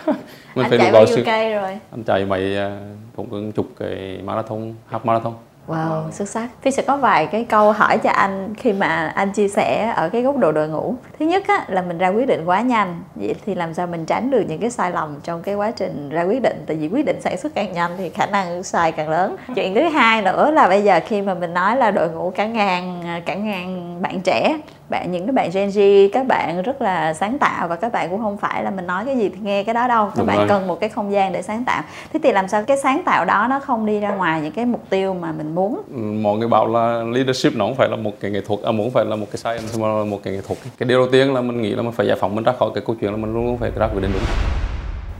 Mình 0.56 0.66
anh 0.66 0.70
phải 0.70 0.80
chạy 0.80 0.92
được 0.92 0.94
bao 0.94 1.06
nhiêu 1.06 1.26
cây 1.26 1.54
rồi? 1.54 1.80
Anh 1.92 2.04
chạy 2.04 2.26
mấy 2.26 2.58
à, 2.58 2.80
cũng 3.16 3.28
gần 3.32 3.52
chục 3.52 3.66
cái 3.80 4.20
marathon 4.24 4.74
half 4.92 5.00
marathon 5.04 5.34
Wow, 5.68 6.12
xuất 6.12 6.30
sắc. 6.30 6.50
Phi 6.62 6.72
sẽ 6.72 6.84
có 6.84 6.98
vài 6.98 7.28
cái 7.28 7.44
câu 7.44 7.72
hỏi 7.72 7.98
cho 7.98 8.10
anh 8.10 8.54
khi 8.58 8.74
mà 8.74 9.12
anh 9.16 9.32
chia 9.32 9.48
sẻ 9.48 9.94
ở 9.96 10.10
cái 10.10 10.22
góc 10.22 10.38
độ 10.38 10.52
đội 10.52 10.68
ngũ. 10.68 10.96
Thứ 11.20 11.26
nhất 11.26 11.44
á, 11.48 11.66
là 11.68 11.82
mình 11.82 11.98
ra 11.98 12.08
quyết 12.08 12.28
định 12.28 12.46
quá 12.46 12.62
nhanh. 12.62 13.02
Vậy 13.16 13.36
thì 13.46 13.56
làm 13.56 13.74
sao 13.74 13.88
mình 13.88 14.06
tránh 14.06 14.32
được 14.32 14.44
những 14.48 14.60
cái 14.60 14.70
sai 14.70 14.92
lầm 14.92 15.20
trong 15.24 15.42
cái 15.42 15.56
quá 15.56 15.72
trình 15.72 16.10
ra 16.10 16.24
quyết 16.24 16.42
định. 16.42 16.64
Tại 16.68 16.78
vì 16.78 16.88
quyết 16.88 17.06
định 17.06 17.22
sản 17.22 17.38
xuất 17.38 17.56
càng 17.56 17.74
nhanh 17.74 17.92
thì 17.98 18.10
khả 18.10 18.26
năng 18.26 18.64
sai 18.64 18.92
càng 18.92 19.10
lớn. 19.10 19.36
Chuyện 19.56 19.76
thứ 19.76 19.82
hai 19.82 20.22
nữa 20.22 20.52
là 20.52 20.68
bây 20.68 20.84
giờ 20.84 21.00
khi 21.08 21.22
mà 21.22 21.34
mình 21.34 21.54
nói 21.54 21.78
là 21.78 21.92
đội 21.92 22.10
ngũ 22.10 22.30
cả 22.30 22.46
ngàn 22.46 23.04
cả 23.26 23.36
ngàn 23.36 24.02
bạn 24.02 24.22
trẻ 24.22 24.58
bạn 24.90 25.12
những 25.12 25.26
cái 25.26 25.34
bạn 25.34 25.50
Gen 25.54 25.70
Z 25.70 26.10
các 26.14 26.28
bạn 26.28 26.62
rất 26.62 26.82
là 26.82 27.14
sáng 27.14 27.38
tạo 27.40 27.68
và 27.68 27.76
các 27.76 27.92
bạn 27.92 28.10
cũng 28.10 28.22
không 28.22 28.38
phải 28.38 28.64
là 28.64 28.70
mình 28.70 28.88
nói 28.88 29.06
cái 29.06 29.18
gì 29.18 29.30
thì 29.30 29.38
nghe 29.44 29.64
cái 29.64 29.74
đó 29.74 29.88
đâu. 29.88 30.06
Các 30.06 30.14
Đúng 30.18 30.28
bạn 30.28 30.38
rồi. 30.38 30.46
cần 30.50 30.68
một 30.68 30.80
cái 30.80 30.90
không 30.90 31.12
gian 31.12 31.34
để 31.34 31.42
sáng 31.42 31.64
tạo. 31.64 31.84
Thế 32.14 32.20
thì 32.24 32.32
làm 32.32 32.48
sao 32.48 32.64
cái 32.64 32.78
sáng 32.78 33.02
tạo 33.06 33.26
đó 33.26 33.48
nó 33.50 33.60
không 33.60 33.86
đi 33.86 34.00
ra 34.00 34.10
ngoài 34.16 34.42
những 34.42 34.52
cái 34.52 34.66
mục 34.66 34.82
tiêu 34.90 35.14
mà 35.14 35.32
mình 35.32 35.56
muốn? 35.56 35.82
Ừ, 35.96 36.02
mọi 36.02 36.38
người 36.38 36.48
bảo 36.48 36.68
là 36.68 37.04
leadership 37.04 37.56
nó 37.56 37.66
không 37.66 37.76
phải 37.76 37.90
là 37.90 37.96
một 37.96 38.12
cái 38.20 38.32
nghệ 38.32 38.42
thuật 38.48 38.60
à, 38.60 38.72
không 38.78 38.92
phải 38.92 39.06
là 39.06 39.16
một 39.16 39.28
cái 39.32 39.38
science 39.38 39.82
mà 39.82 39.88
là 39.88 40.04
một 40.04 40.20
cái 40.24 40.34
nghệ 40.34 40.42
thuật. 40.48 40.60
Cái 40.78 40.90
điều 40.90 41.00
đầu 41.00 41.08
tiên 41.12 41.34
là 41.34 41.42
mình 41.42 41.62
nghĩ 41.62 41.76
là 41.76 41.82
mình 41.82 41.92
phải 41.92 42.08
giải 42.08 42.18
phóng 42.20 42.36
mình 42.36 42.44
ra 42.44 42.52
khỏi 42.60 42.70
cái 42.76 42.84
câu 42.88 42.96
chuyện 43.02 43.12
là 43.12 43.18
mình 43.18 43.34
luôn 43.34 43.46
luôn 43.46 43.58
phải 43.58 43.72
ra 43.76 43.88
quyết 43.88 44.02
định 44.02 44.12
đúng 44.14 44.55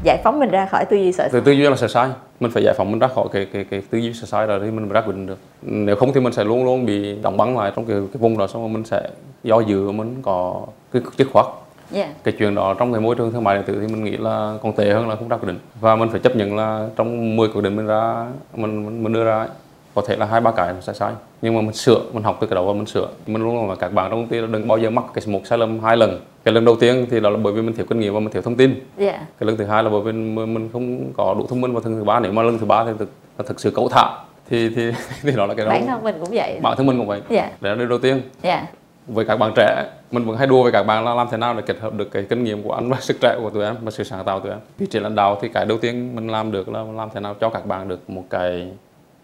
giải 0.06 0.22
phóng 0.24 0.40
mình 0.40 0.50
ra 0.50 0.66
khỏi 0.66 0.86
tư 0.86 0.98
duy 0.98 1.12
sợ 1.12 1.30
từ 1.32 1.40
tư 1.40 1.52
duy 1.52 1.64
là 1.64 1.76
sai 1.76 1.90
sai 1.90 2.10
mình 2.40 2.52
phải 2.52 2.64
giải 2.64 2.74
phóng 2.78 2.92
mình 2.92 3.00
ra 3.00 3.08
khỏi 3.08 3.28
cái 3.32 3.48
cái 3.54 3.66
cái 3.70 3.82
tư 3.90 3.98
duy 3.98 4.14
sai 4.14 4.28
sai 4.28 4.48
rồi 4.48 4.60
thì 4.60 4.72
mình 4.72 4.84
mới 4.84 4.94
ra 4.94 5.02
quyết 5.02 5.14
định 5.16 5.28
được. 5.28 5.38
Nếu 5.62 5.96
không 5.96 6.14
thì 6.14 6.20
mình 6.22 6.34
sẽ 6.34 6.44
luôn 6.44 6.66
luôn 6.66 6.86
bị 6.86 7.16
đóng 7.22 7.38
băng 7.38 7.58
lại 7.58 7.72
trong 7.76 7.86
cái, 7.86 7.98
cái 8.14 8.20
vùng 8.20 8.38
đó 8.38 8.48
xong 8.48 8.62
rồi 8.62 8.70
mình 8.70 8.86
sẽ 8.86 9.10
do 9.44 9.60
dự 9.60 9.92
mình 9.92 10.16
có 10.22 10.62
cái 10.94 11.02
dứt 11.18 11.28
khoát. 11.34 11.46
Yeah. 11.94 12.10
cái 12.24 12.34
chuyện 12.40 12.56
đó 12.56 12.76
trong 12.80 12.94
cái 12.94 13.02
môi 13.02 13.16
trường 13.16 13.32
thương 13.32 13.44
mại 13.44 13.56
điện 13.56 13.64
tử 13.66 13.80
thì 13.82 13.94
mình 13.94 14.04
nghĩ 14.04 14.18
là 14.18 14.54
còn 14.64 14.74
tệ 14.74 14.94
hơn 14.94 15.10
là 15.10 15.16
không 15.16 15.28
ra 15.28 15.38
quyết 15.38 15.48
định. 15.48 15.60
Và 15.82 15.96
mình 15.96 16.10
phải 16.10 16.20
chấp 16.20 16.36
nhận 16.36 16.56
là 16.56 16.88
trong 16.96 17.36
10 17.36 17.50
quyết 17.50 17.62
định 17.62 17.76
mình 17.76 17.88
ra 17.88 18.26
mình 18.56 18.86
mình, 18.86 19.04
mình 19.04 19.14
đưa 19.14 19.24
ra 19.24 19.38
ấy, 19.38 19.48
có 19.96 20.02
thể 20.08 20.16
là 20.16 20.26
hai 20.26 20.42
ba 20.42 20.52
cái 20.52 20.74
nó 20.74 20.82
sai 20.82 20.96
sai. 20.96 21.14
Nhưng 21.42 21.56
mà 21.56 21.62
mình 21.62 21.74
sửa 21.74 22.02
mình 22.14 22.24
học 22.24 22.38
từ 22.42 22.48
cái 22.48 22.56
đó 22.56 22.64
và 22.64 22.74
mình 22.74 22.86
sửa. 22.86 23.08
Mình 23.28 23.44
luôn 23.44 23.70
là 23.70 23.76
các 23.76 23.94
bạn 23.94 24.12
trong 24.12 24.22
công 24.22 24.30
ty 24.30 24.42
đừng 24.42 24.68
bao 24.68 24.78
giờ 24.78 24.90
mắc 24.90 25.06
cái 25.14 25.24
một 25.28 25.42
sai 25.46 25.58
lầm 25.58 25.80
hai 25.80 25.98
lần. 25.98 26.20
Cái 26.44 26.54
lần 26.54 26.66
đầu 26.66 26.76
tiên 26.76 27.06
thì 27.12 27.20
đó 27.20 27.30
là 27.30 27.38
bởi 27.38 27.54
vì 27.54 27.62
mình 27.62 27.76
thiếu 27.76 27.86
kinh 27.90 28.00
nghiệm 28.00 28.14
và 28.14 28.20
mình 28.20 28.32
thiếu 28.32 28.42
thông 28.42 28.56
tin. 28.56 28.80
Yeah. 28.98 29.20
cái 29.40 29.48
lần 29.48 29.58
thứ 29.58 29.66
hai 29.66 29.84
là 29.84 29.90
bởi 29.90 30.02
vì 30.02 30.12
mình 30.12 30.70
không 30.74 31.14
có 31.18 31.36
đủ 31.38 31.46
thông 31.50 31.62
minh 31.62 31.74
và 31.74 31.82
lần 31.84 31.98
thứ 31.98 32.04
ba. 32.04 32.20
Nếu 32.20 32.32
mà 32.32 32.44
lần 32.44 32.60
thứ 32.60 32.66
ba 32.66 32.86
thì 32.86 32.92
thực, 33.00 33.10
là 33.38 33.46
thực 33.48 33.60
sự 33.60 33.72
cẩu 33.72 33.90
thả. 33.90 34.10
Thì 34.50 34.70
thì 34.76 34.92
thì 35.24 35.32
đó 35.36 35.46
là 35.46 35.54
cái 35.54 35.66
đó. 35.66 35.72
Bản 35.72 35.88
thân 35.88 36.04
mình 36.04 36.16
cũng 36.20 36.30
vậy. 36.32 36.60
Bản 36.62 36.78
thân 36.78 36.86
mình 36.86 36.98
cũng 36.98 37.08
vậy. 37.08 37.22
Dạ. 37.30 37.50
Đấy 37.62 37.76
là 37.76 37.80
điều 37.80 37.88
đầu 37.88 38.00
tiên. 38.00 38.22
Dạ. 38.42 38.68
Với 39.08 39.26
các 39.26 39.38
bạn 39.38 39.52
trẻ 39.56 39.86
mình 40.12 40.26
vẫn 40.26 40.38
hay 40.38 40.48
đua 40.48 40.64
với 40.64 40.72
các 40.72 40.84
bạn 40.84 41.06
là 41.06 41.14
làm 41.14 41.28
thế 41.32 41.38
nào 41.38 41.54
để 41.54 41.62
kết 41.66 41.80
hợp 41.80 41.94
được 41.94 42.12
cái 42.12 42.26
kinh 42.30 42.44
nghiệm 42.44 42.64
của 42.64 42.74
anh 42.74 42.90
và 42.90 42.98
sức 43.00 43.18
trẻ 43.22 43.38
của 43.42 43.50
tụi 43.50 43.64
em 43.64 43.76
và 43.82 43.92
sự 43.92 44.04
sáng 44.04 44.26
tạo 44.26 44.40
của 44.40 44.44
tụi 44.44 44.52
em. 44.52 44.60
Vị 44.78 44.86
trí 44.86 45.00
lãnh 45.00 45.16
đạo 45.16 45.38
thì 45.42 45.48
cái 45.48 45.66
đầu 45.66 45.78
tiên 45.78 46.16
mình 46.16 46.28
làm 46.28 46.52
được 46.52 46.70
là 46.70 46.84
làm 46.96 47.10
thế 47.14 47.20
nào 47.20 47.34
cho 47.34 47.50
các 47.50 47.66
bạn 47.66 47.88
được 47.88 48.10
một 48.10 48.24
cái 48.30 48.68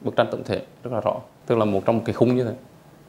bức 0.01 0.15
tranh 0.15 0.27
tổng 0.31 0.43
thể 0.43 0.61
rất 0.83 0.93
là 0.93 0.99
rõ. 0.99 1.15
Tức 1.45 1.57
là 1.57 1.65
một 1.65 1.85
trong 1.85 1.97
một 1.97 2.03
cái 2.05 2.13
khung 2.13 2.35
như 2.35 2.43
thế. 2.43 2.53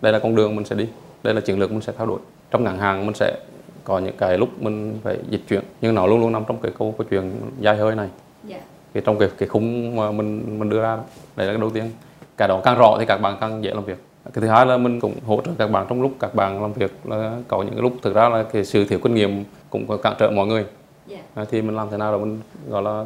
Đây 0.01 0.13
là 0.13 0.19
con 0.19 0.35
đường 0.35 0.57
mình 0.57 0.65
sẽ 0.65 0.77
đi. 0.77 0.89
Đây 1.23 1.35
là 1.35 1.41
chiến 1.41 1.59
lược 1.59 1.71
mình 1.71 1.81
sẽ 1.81 1.93
theo 1.99 2.07
đuổi. 2.07 2.19
Trong 2.51 2.65
ngắn 2.65 2.79
hạn 2.79 3.07
mình 3.07 3.15
sẽ 3.15 3.39
có 3.85 3.99
những 3.99 4.17
cái 4.19 4.39
lúc 4.39 4.63
mình 4.63 4.99
phải 5.03 5.19
dịch 5.29 5.41
chuyển 5.49 5.63
nhưng 5.81 5.95
nó 5.95 6.07
luôn 6.07 6.21
luôn 6.21 6.33
nằm 6.33 6.45
trong 6.49 6.57
cái 6.63 6.73
câu 6.79 6.95
câu 6.99 7.07
chuyện 7.11 7.33
dài 7.61 7.77
hơi 7.77 7.95
này. 7.95 8.09
Dạ. 8.45 8.61
Cái 8.93 9.03
trong 9.07 9.19
cái 9.19 9.29
cái 9.39 9.49
khung 9.49 9.97
mà 9.97 10.11
mình 10.11 10.59
mình 10.59 10.71
đưa 10.71 10.83
ra 10.83 10.97
đó. 10.97 11.03
đấy 11.37 11.47
là 11.47 11.53
cái 11.53 11.61
đầu 11.61 11.71
tiên. 11.71 11.91
Cái 12.37 12.49
đó 12.49 12.61
càng 12.65 12.79
rõ 12.79 12.97
thì 12.99 13.07
các 13.07 13.19
bạn 13.19 13.37
càng 13.41 13.65
dễ 13.65 13.71
làm 13.75 13.85
việc. 13.85 13.99
Cái 14.25 14.43
thứ 14.43 14.47
hai 14.47 14.67
là 14.67 14.77
mình 14.77 15.01
cũng 15.01 15.15
hỗ 15.27 15.41
trợ 15.45 15.51
các 15.59 15.71
bạn 15.71 15.87
trong 15.89 16.03
lúc 16.03 16.13
các 16.21 16.35
bạn 16.35 16.63
làm 16.63 16.73
việc 16.73 16.93
là 17.05 17.37
có 17.49 17.63
những 17.63 17.75
cái 17.75 17.83
lúc 17.83 17.93
thực 18.03 18.15
ra 18.15 18.29
là 18.29 18.43
cái 18.43 18.65
sự 18.65 18.85
thiếu 18.85 18.99
kinh 19.03 19.15
nghiệm 19.15 19.45
cũng 19.71 19.99
cản 20.03 20.15
trở 20.19 20.31
mọi 20.31 20.47
người. 20.47 20.65
Dạ. 21.07 21.19
À, 21.35 21.45
thì 21.51 21.63
mình 21.63 21.77
làm 21.77 21.91
thế 21.91 21.97
nào 21.97 22.13
để 22.13 22.25
mình 22.25 22.41
gọi 22.69 22.83
là 22.83 23.05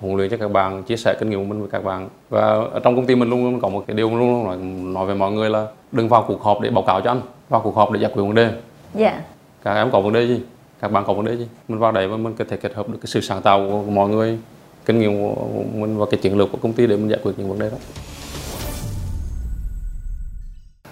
huấn 0.00 0.16
luyện 0.16 0.30
cho 0.30 0.36
các 0.36 0.52
bạn 0.52 0.82
chia 0.82 0.96
sẻ 0.96 1.14
kinh 1.20 1.30
nghiệm 1.30 1.38
của 1.38 1.54
mình 1.54 1.60
với 1.60 1.68
các 1.72 1.84
bạn. 1.84 2.08
Và 2.30 2.40
ở 2.72 2.80
trong 2.84 2.96
công 2.96 3.06
ty 3.06 3.14
mình 3.14 3.30
luôn 3.30 3.44
luôn 3.44 3.60
có 3.60 3.68
một 3.68 3.84
cái 3.86 3.96
điều 3.96 4.08
luôn 4.08 4.18
luôn 4.18 4.44
nói, 4.44 4.56
nói 4.94 5.06
với 5.06 5.14
mọi 5.14 5.32
người 5.32 5.50
là 5.50 5.66
đừng 5.92 6.08
vào 6.08 6.24
cuộc 6.28 6.42
họp 6.42 6.60
để 6.60 6.70
báo 6.70 6.84
cáo 6.86 7.00
cho 7.00 7.10
anh 7.10 7.20
vào 7.48 7.60
cuộc 7.60 7.76
họp 7.76 7.90
để 7.90 8.00
giải 8.00 8.10
quyết 8.14 8.22
vấn 8.22 8.34
đề. 8.34 8.50
Dạ. 8.94 9.20
Các 9.64 9.74
em 9.74 9.90
có 9.90 10.00
vấn 10.00 10.12
đề 10.12 10.26
gì? 10.26 10.40
Các 10.80 10.92
bạn 10.92 11.04
có 11.06 11.12
vấn 11.12 11.24
đề 11.24 11.36
gì? 11.36 11.48
Mình 11.68 11.78
vào 11.78 11.92
đấy 11.92 12.08
và 12.08 12.16
mình 12.16 12.34
có 12.38 12.44
thể 12.48 12.56
kết 12.56 12.74
hợp 12.74 12.88
được 12.88 12.98
cái 13.00 13.06
sự 13.06 13.20
sáng 13.20 13.42
tạo 13.42 13.66
của 13.70 13.90
mọi 13.90 14.08
người 14.08 14.38
kinh 14.84 14.98
nghiệm 14.98 15.18
của 15.18 15.34
mình 15.74 15.98
và 15.98 16.06
cái 16.10 16.20
chiến 16.22 16.38
lược 16.38 16.52
của 16.52 16.58
công 16.62 16.72
ty 16.72 16.86
để 16.86 16.96
mình 16.96 17.10
giải 17.10 17.20
quyết 17.22 17.32
những 17.36 17.48
vấn 17.48 17.58
đề 17.58 17.70
đó. 17.70 17.76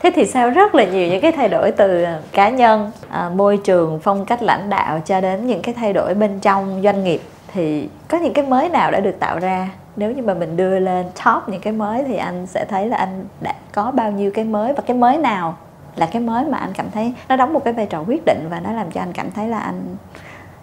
Thế 0.00 0.10
thì 0.14 0.26
sao? 0.26 0.50
Rất 0.50 0.74
là 0.74 0.84
nhiều 0.84 1.08
những 1.08 1.20
cái 1.20 1.32
thay 1.32 1.48
đổi 1.48 1.70
từ 1.70 2.04
cá 2.32 2.48
nhân, 2.48 2.90
à, 3.08 3.30
môi 3.34 3.56
trường, 3.56 4.00
phong 4.02 4.24
cách 4.24 4.42
lãnh 4.42 4.70
đạo 4.70 5.02
cho 5.06 5.20
đến 5.20 5.46
những 5.46 5.62
cái 5.62 5.74
thay 5.74 5.92
đổi 5.92 6.14
bên 6.14 6.40
trong 6.40 6.80
doanh 6.84 7.04
nghiệp 7.04 7.20
thì 7.54 7.88
có 8.08 8.18
những 8.18 8.32
cái 8.32 8.46
mới 8.46 8.68
nào 8.68 8.90
đã 8.90 9.00
được 9.00 9.20
tạo 9.20 9.38
ra? 9.38 9.70
Nếu 9.96 10.12
như 10.12 10.22
mà 10.22 10.34
mình 10.34 10.56
đưa 10.56 10.78
lên 10.78 11.06
top 11.24 11.48
những 11.48 11.60
cái 11.60 11.72
mới 11.72 12.04
thì 12.04 12.16
anh 12.16 12.46
sẽ 12.46 12.64
thấy 12.68 12.86
là 12.88 12.96
anh 12.96 13.24
đã 13.40 13.54
có 13.72 13.90
bao 13.90 14.10
nhiêu 14.10 14.30
cái 14.34 14.44
mới 14.44 14.72
và 14.72 14.82
cái 14.86 14.96
mới 14.96 15.18
nào 15.18 15.56
là 15.96 16.06
cái 16.12 16.22
mới 16.22 16.44
mà 16.44 16.58
anh 16.58 16.72
cảm 16.74 16.90
thấy 16.90 17.14
nó 17.28 17.36
đóng 17.36 17.52
một 17.52 17.64
cái 17.64 17.72
vai 17.72 17.86
trò 17.86 18.04
quyết 18.08 18.22
định 18.26 18.46
và 18.50 18.60
nó 18.60 18.72
làm 18.72 18.90
cho 18.90 19.00
anh 19.00 19.12
cảm 19.12 19.30
thấy 19.30 19.48
là 19.48 19.58
anh 19.58 19.96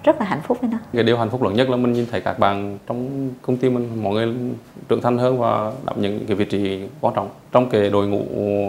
rất 0.04 0.20
là 0.20 0.26
hạnh 0.26 0.42
phúc 0.44 0.58
với 0.62 0.70
nó. 0.70 0.78
cái 0.94 1.04
điều 1.04 1.18
hạnh 1.18 1.30
phúc 1.30 1.42
lớn 1.42 1.54
nhất 1.54 1.70
là 1.70 1.78
mình 1.78 1.94
nhìn 1.94 2.06
thấy 2.12 2.22
các 2.22 2.40
bạn 2.40 2.78
trong 2.88 3.30
công 3.42 3.58
ty 3.58 3.70
mình 3.70 4.04
mọi 4.04 4.14
người 4.14 4.34
trưởng 4.90 5.02
thành 5.02 5.18
hơn 5.18 5.40
và 5.40 5.72
đảm 5.86 6.02
nhận 6.02 6.18
những 6.18 6.28
cái 6.28 6.36
vị 6.36 6.46
trí 6.46 6.88
quan 7.02 7.14
trọng 7.14 7.30
trong 7.52 7.70
cái 7.70 7.90
đội 7.90 8.08
ngũ 8.08 8.24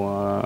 ờ, 0.08 0.42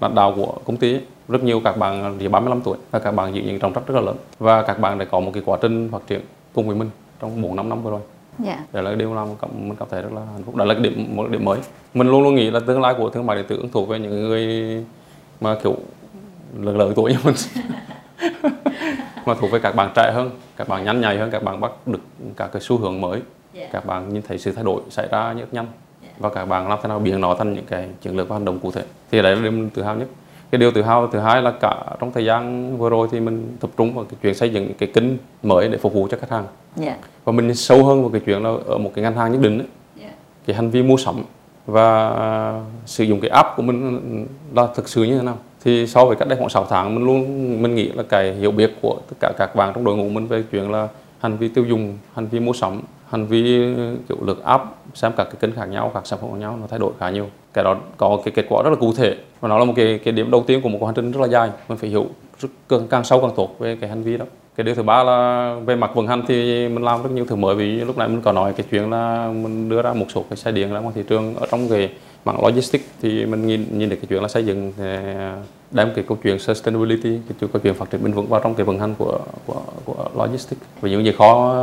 lãnh 0.00 0.14
đạo 0.14 0.32
của 0.36 0.54
công 0.64 0.76
ty 0.76 0.94
ấy, 0.94 1.02
rất 1.28 1.44
nhiều 1.44 1.60
các 1.64 1.76
bạn 1.76 2.16
chỉ 2.20 2.28
35 2.28 2.60
tuổi 2.60 2.76
và 2.90 2.98
các 2.98 3.10
bạn 3.10 3.34
giữ 3.34 3.42
những 3.42 3.58
trọng 3.58 3.74
trách 3.74 3.86
rất 3.86 3.94
là 3.94 4.00
lớn 4.00 4.16
và 4.38 4.62
các 4.62 4.78
bạn 4.78 4.98
đã 4.98 5.04
có 5.04 5.20
một 5.20 5.30
cái 5.34 5.42
quá 5.46 5.58
trình 5.62 5.88
phát 5.92 6.06
triển 6.06 6.20
cùng 6.54 6.66
với 6.66 6.76
mình 6.76 6.90
trong 7.20 7.42
4 7.42 7.56
năm 7.56 7.68
năm 7.68 7.82
vừa 7.82 7.90
rồi. 7.90 8.00
Dạ. 8.38 8.64
đó 8.72 8.80
là 8.80 8.94
điều 8.94 9.14
làm 9.14 9.28
mình 9.52 9.76
cảm 9.78 9.88
thấy 9.90 10.02
rất 10.02 10.12
là 10.12 10.20
hạnh 10.32 10.42
phúc. 10.44 10.56
Đó 10.56 10.64
là 10.64 10.74
cái 10.74 10.82
điểm 10.82 11.16
một 11.16 11.30
điểm 11.30 11.44
mới. 11.44 11.58
Mình 11.94 12.08
luôn 12.08 12.22
luôn 12.22 12.34
nghĩ 12.34 12.50
là 12.50 12.60
tương 12.60 12.80
lai 12.80 12.94
của 12.98 13.10
thương 13.10 13.26
mại 13.26 13.36
điện 13.36 13.46
tử 13.48 13.64
thuộc 13.72 13.88
về 13.88 13.98
những 13.98 14.10
người 14.10 14.84
mà 15.40 15.56
kiểu 15.62 15.76
lớn 16.58 16.78
lớn 16.78 16.92
tuổi 16.96 17.12
như 17.12 17.18
mình 17.24 17.34
mà 19.26 19.34
thuộc 19.34 19.50
về 19.50 19.58
các 19.58 19.74
bạn 19.74 19.92
trẻ 19.94 20.12
hơn 20.14 20.30
các 20.56 20.68
bạn 20.68 20.84
nhanh 20.84 21.00
nhạy 21.00 21.18
hơn 21.18 21.30
các 21.30 21.42
bạn 21.42 21.60
bắt 21.60 21.72
được 21.86 22.00
các 22.36 22.50
cái 22.52 22.62
xu 22.62 22.78
hướng 22.78 23.00
mới. 23.00 23.20
Yeah. 23.54 23.72
các 23.72 23.86
bạn 23.86 24.14
nhìn 24.14 24.22
thấy 24.22 24.38
sự 24.38 24.52
thay 24.52 24.64
đổi 24.64 24.82
xảy 24.90 25.08
ra 25.10 25.32
rất 25.32 25.54
nhanh. 25.54 25.66
Và 26.18 26.28
các 26.28 26.44
bạn 26.44 26.68
làm 26.68 26.78
thế 26.82 26.88
nào 26.88 26.98
biến 26.98 27.20
nó 27.20 27.34
thành 27.34 27.54
những 27.54 27.66
cái 27.66 27.88
chiến 28.00 28.16
lược 28.16 28.28
và 28.28 28.36
hành 28.36 28.44
động 28.44 28.58
cụ 28.58 28.70
thể. 28.70 28.84
Thì 29.10 29.22
đấy 29.22 29.36
là 29.36 29.42
điều 29.42 29.50
mình 29.50 29.70
tự 29.70 29.82
hào 29.82 29.96
nhất 29.96 30.08
cái 30.50 30.58
điều 30.58 30.70
tự 30.70 30.82
hào 30.82 31.06
thứ 31.06 31.18
hai 31.18 31.42
là 31.42 31.50
cả 31.60 31.84
trong 32.00 32.12
thời 32.12 32.24
gian 32.24 32.76
vừa 32.78 32.90
rồi 32.90 33.08
thì 33.10 33.20
mình 33.20 33.56
tập 33.60 33.70
trung 33.76 33.94
vào 33.94 34.04
cái 34.04 34.18
chuyện 34.22 34.34
xây 34.34 34.52
dựng 34.52 34.72
cái 34.78 34.88
kênh 34.94 35.04
mới 35.42 35.68
để 35.68 35.78
phục 35.78 35.92
vụ 35.92 36.08
cho 36.10 36.16
khách 36.20 36.30
hàng. 36.30 36.44
Dạ. 36.76 36.96
Và 37.24 37.32
mình 37.32 37.54
sâu 37.54 37.84
hơn 37.84 38.00
vào 38.00 38.10
cái 38.10 38.20
chuyện 38.26 38.42
là 38.42 38.50
ở 38.66 38.78
một 38.78 38.90
cái 38.94 39.02
ngân 39.02 39.14
hàng 39.14 39.32
nhất 39.32 39.40
định 39.42 39.58
ấy, 39.58 39.66
dạ. 40.00 40.10
Cái 40.46 40.56
hành 40.56 40.70
vi 40.70 40.82
mua 40.82 40.96
sắm 40.96 41.14
và 41.66 42.62
sử 42.86 43.04
dụng 43.04 43.20
cái 43.20 43.30
app 43.30 43.48
của 43.56 43.62
mình 43.62 44.26
là 44.54 44.68
thực 44.74 44.88
sự 44.88 45.02
như 45.02 45.18
thế 45.18 45.24
nào. 45.24 45.36
Thì 45.64 45.86
so 45.86 46.04
với 46.04 46.16
cách 46.16 46.28
đây 46.28 46.38
khoảng 46.38 46.50
6 46.50 46.66
tháng 46.70 46.94
mình 46.94 47.04
luôn 47.04 47.22
mình 47.62 47.74
nghĩ 47.74 47.88
là 47.88 48.02
cái 48.02 48.32
hiểu 48.32 48.50
biết 48.50 48.72
của 48.82 48.96
tất 49.08 49.16
cả 49.20 49.32
các 49.38 49.56
bạn 49.56 49.72
trong 49.74 49.84
đội 49.84 49.96
ngũ 49.96 50.08
mình 50.08 50.26
về 50.26 50.44
chuyện 50.52 50.70
là 50.70 50.88
hành 51.20 51.36
vi 51.36 51.48
tiêu 51.48 51.64
dùng 51.64 51.98
hành 52.14 52.26
vi 52.26 52.40
mua 52.40 52.52
sắm 52.52 52.80
hành 53.08 53.26
vi 53.26 53.74
kiểu 54.08 54.18
lượt 54.20 54.44
app 54.44 54.64
xem 54.94 55.12
các 55.16 55.24
cái 55.24 55.34
kênh 55.40 55.52
khác 55.52 55.64
nhau 55.64 55.90
các 55.94 56.06
sản 56.06 56.18
phẩm 56.22 56.30
khác 56.30 56.36
nhau 56.38 56.58
nó 56.60 56.66
thay 56.66 56.78
đổi 56.78 56.92
khá 57.00 57.10
nhiều 57.10 57.26
cái 57.52 57.64
đó 57.64 57.76
có 57.96 58.18
cái 58.24 58.32
kết 58.32 58.46
quả 58.48 58.62
rất 58.62 58.70
là 58.70 58.76
cụ 58.76 58.92
thể. 58.92 59.16
Và 59.40 59.48
nó 59.48 59.58
là 59.58 59.64
một 59.64 59.72
cái 59.76 60.00
cái 60.04 60.12
điểm 60.12 60.30
đầu 60.30 60.44
tiên 60.46 60.60
của 60.62 60.68
một 60.68 60.86
hành 60.86 60.94
trình 60.94 61.12
rất 61.12 61.20
là 61.20 61.28
dài. 61.28 61.50
Mình 61.68 61.78
phải 61.78 61.90
hiểu 61.90 62.06
rất, 62.40 62.48
càng, 62.68 62.88
càng 62.90 63.04
sâu 63.04 63.20
càng 63.20 63.32
tốt 63.36 63.56
về 63.58 63.76
cái 63.80 63.90
hành 63.90 64.02
vi 64.02 64.16
đó. 64.16 64.24
Cái 64.56 64.64
điều 64.64 64.74
thứ 64.74 64.82
ba 64.82 65.02
là 65.04 65.56
về 65.66 65.76
mặt 65.76 65.90
vận 65.94 66.06
hành 66.06 66.22
thì 66.28 66.68
mình 66.68 66.84
làm 66.84 67.02
rất 67.02 67.10
nhiều 67.12 67.24
thứ 67.24 67.36
mới. 67.36 67.54
Vì 67.54 67.66
lúc 67.66 67.98
nãy 67.98 68.08
mình 68.08 68.22
có 68.22 68.32
nói 68.32 68.52
cái 68.52 68.66
chuyện 68.70 68.90
là 68.90 69.28
mình 69.28 69.68
đưa 69.68 69.82
ra 69.82 69.92
một 69.92 70.06
số 70.14 70.24
cái 70.30 70.36
xe 70.36 70.52
điện 70.52 70.72
ra 70.72 70.80
ngoài 70.80 70.92
thị 70.96 71.02
trường 71.08 71.34
ở 71.34 71.46
trong 71.50 71.68
cái 71.68 71.90
mảng 72.24 72.46
logistics 72.46 72.84
thì 73.02 73.26
mình 73.26 73.46
nhìn 73.46 73.66
nhìn 73.78 73.88
được 73.88 73.96
cái 73.96 74.06
chuyện 74.08 74.22
là 74.22 74.28
xây 74.28 74.46
dựng 74.46 74.72
ờ, 74.78 75.32
đem 75.70 75.88
cái 75.94 76.04
câu 76.08 76.18
chuyện 76.22 76.38
sustainability 76.38 77.10
cái 77.28 77.36
chuyện 77.40 77.50
câu 77.52 77.60
chuyện 77.62 77.74
phát 77.74 77.90
triển 77.90 78.04
bền 78.04 78.12
vững 78.12 78.26
vào 78.26 78.40
trong 78.40 78.54
cái 78.54 78.66
vận 78.66 78.78
hành 78.78 78.94
của 78.98 79.18
của 79.46 79.60
của 79.84 80.08
logistics. 80.14 80.62
Và 80.80 80.88
những 80.88 81.04
gì 81.04 81.12
khó 81.18 81.54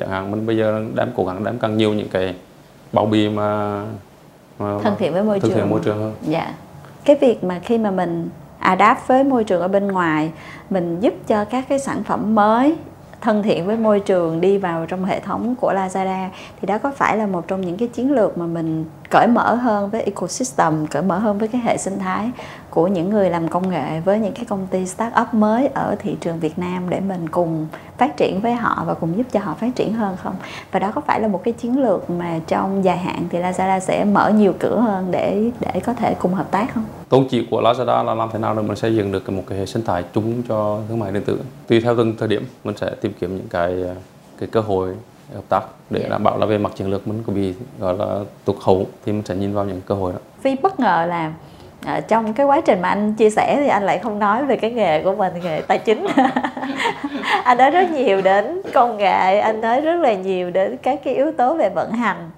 chẳng 0.00 0.08
hạn 0.08 0.30
mình 0.30 0.46
bây 0.46 0.56
giờ 0.56 0.84
đang 0.94 1.08
cố 1.16 1.24
gắng 1.24 1.44
đem 1.44 1.58
càng 1.58 1.76
nhiều 1.76 1.94
những 1.94 2.08
cái 2.08 2.34
bao 2.92 3.06
bì 3.06 3.28
mà 3.28 3.80
thân 4.82 4.94
thiện 4.98 5.12
với 5.12 5.22
môi 5.22 5.40
thân 5.40 5.50
trường. 5.50 5.58
thiện 5.58 5.70
môi 5.70 5.80
trường 5.84 5.98
hơn. 5.98 6.14
Dạ. 6.22 6.54
Cái 7.04 7.16
việc 7.20 7.44
mà 7.44 7.60
khi 7.62 7.78
mà 7.78 7.90
mình 7.90 8.28
adapt 8.58 9.06
với 9.06 9.24
môi 9.24 9.44
trường 9.44 9.60
ở 9.60 9.68
bên 9.68 9.88
ngoài, 9.88 10.32
mình 10.70 11.00
giúp 11.00 11.14
cho 11.26 11.44
các 11.44 11.64
cái 11.68 11.78
sản 11.78 12.04
phẩm 12.04 12.34
mới 12.34 12.76
thân 13.20 13.42
thiện 13.42 13.66
với 13.66 13.76
môi 13.76 14.00
trường 14.00 14.40
đi 14.40 14.58
vào 14.58 14.86
trong 14.86 15.04
hệ 15.04 15.20
thống 15.20 15.54
của 15.60 15.72
Lazada 15.72 16.28
thì 16.60 16.66
đó 16.66 16.78
có 16.78 16.92
phải 16.96 17.16
là 17.16 17.26
một 17.26 17.48
trong 17.48 17.60
những 17.60 17.76
cái 17.76 17.88
chiến 17.88 18.12
lược 18.12 18.38
mà 18.38 18.46
mình 18.46 18.84
cởi 19.10 19.26
mở 19.26 19.54
hơn 19.54 19.90
với 19.90 20.02
ecosystem, 20.02 20.86
cởi 20.86 21.02
mở 21.02 21.18
hơn 21.18 21.38
với 21.38 21.48
cái 21.48 21.60
hệ 21.60 21.76
sinh 21.76 21.98
thái 21.98 22.30
của 22.70 22.86
những 22.86 23.10
người 23.10 23.30
làm 23.30 23.48
công 23.48 23.70
nghệ 23.70 24.00
với 24.00 24.18
những 24.18 24.32
cái 24.32 24.44
công 24.44 24.66
ty 24.66 24.86
startup 24.86 25.34
mới 25.34 25.66
ở 25.66 25.96
thị 25.98 26.16
trường 26.20 26.40
Việt 26.40 26.58
Nam 26.58 26.90
để 26.90 27.00
mình 27.00 27.28
cùng 27.28 27.66
phát 27.98 28.16
triển 28.16 28.40
với 28.40 28.54
họ 28.54 28.84
và 28.86 28.94
cùng 28.94 29.16
giúp 29.16 29.26
cho 29.32 29.40
họ 29.40 29.54
phát 29.54 29.76
triển 29.76 29.92
hơn 29.92 30.16
không? 30.22 30.34
Và 30.72 30.78
đó 30.78 30.92
có 30.94 31.00
phải 31.00 31.20
là 31.20 31.28
một 31.28 31.44
cái 31.44 31.52
chiến 31.52 31.82
lược 31.82 32.10
mà 32.10 32.40
trong 32.46 32.84
dài 32.84 32.98
hạn 32.98 33.24
thì 33.30 33.38
Lazada 33.38 33.80
sẽ 33.80 34.04
mở 34.04 34.30
nhiều 34.30 34.52
cửa 34.58 34.80
hơn 34.80 35.10
để 35.10 35.50
để 35.60 35.80
có 35.80 35.94
thể 35.94 36.14
cùng 36.14 36.34
hợp 36.34 36.50
tác 36.50 36.74
không? 36.74 36.84
tôn 37.08 37.26
chỉ 37.30 37.46
của 37.50 37.62
Lazada 37.62 38.04
là 38.04 38.14
làm 38.14 38.28
thế 38.32 38.38
nào 38.38 38.54
để 38.54 38.62
mình 38.62 38.76
xây 38.76 38.96
dựng 38.96 39.12
được 39.12 39.30
một 39.30 39.42
cái 39.46 39.58
hệ 39.58 39.66
sinh 39.66 39.84
thái 39.84 40.04
chung 40.14 40.42
cho 40.48 40.80
thương 40.88 40.98
mại 40.98 41.12
điện 41.12 41.22
tử 41.24 41.40
tùy 41.68 41.80
theo 41.80 41.96
từng 41.96 42.16
thời 42.18 42.28
điểm 42.28 42.46
mình 42.64 42.76
sẽ 42.76 42.90
tìm 43.00 43.12
kiếm 43.20 43.36
những 43.36 43.48
cái 43.48 43.84
cái 44.38 44.48
cơ 44.52 44.60
hội 44.60 44.94
hợp 45.34 45.44
tác 45.48 45.60
để 45.90 46.06
đảm 46.10 46.24
bảo 46.24 46.38
là 46.38 46.46
về 46.46 46.58
mặt 46.58 46.72
chiến 46.76 46.90
lược 46.90 47.08
mình 47.08 47.22
có 47.26 47.32
bị 47.32 47.54
gọi 47.78 47.98
là 47.98 48.18
tụt 48.44 48.56
hậu 48.60 48.86
thì 49.04 49.12
mình 49.12 49.22
sẽ 49.24 49.36
nhìn 49.36 49.54
vào 49.54 49.64
những 49.64 49.80
cơ 49.80 49.94
hội 49.94 50.12
đó 50.12 50.18
Phi 50.40 50.56
bất 50.62 50.80
ngờ 50.80 51.06
là 51.08 51.32
à, 51.84 52.00
trong 52.00 52.32
cái 52.32 52.46
quá 52.46 52.60
trình 52.60 52.82
mà 52.82 52.88
anh 52.88 53.14
chia 53.14 53.30
sẻ 53.30 53.56
thì 53.60 53.68
anh 53.68 53.82
lại 53.82 53.98
không 53.98 54.18
nói 54.18 54.44
về 54.44 54.56
cái 54.56 54.70
nghề 54.70 55.02
của 55.02 55.14
mình 55.14 55.32
nghề 55.44 55.60
tài 55.60 55.78
chính. 55.78 56.06
Anh 57.44 57.58
nói 57.58 57.70
rất 57.70 57.90
nhiều 57.90 58.20
đến 58.20 58.62
công 58.74 58.96
nghệ 58.96 59.38
anh 59.38 59.60
nói 59.60 59.80
rất 59.80 59.96
là 59.96 60.12
nhiều 60.12 60.50
đến 60.50 60.76
các 60.82 61.00
cái 61.04 61.14
yếu 61.14 61.32
tố 61.32 61.54
về 61.54 61.68
vận 61.68 61.92
hành. 61.92 62.30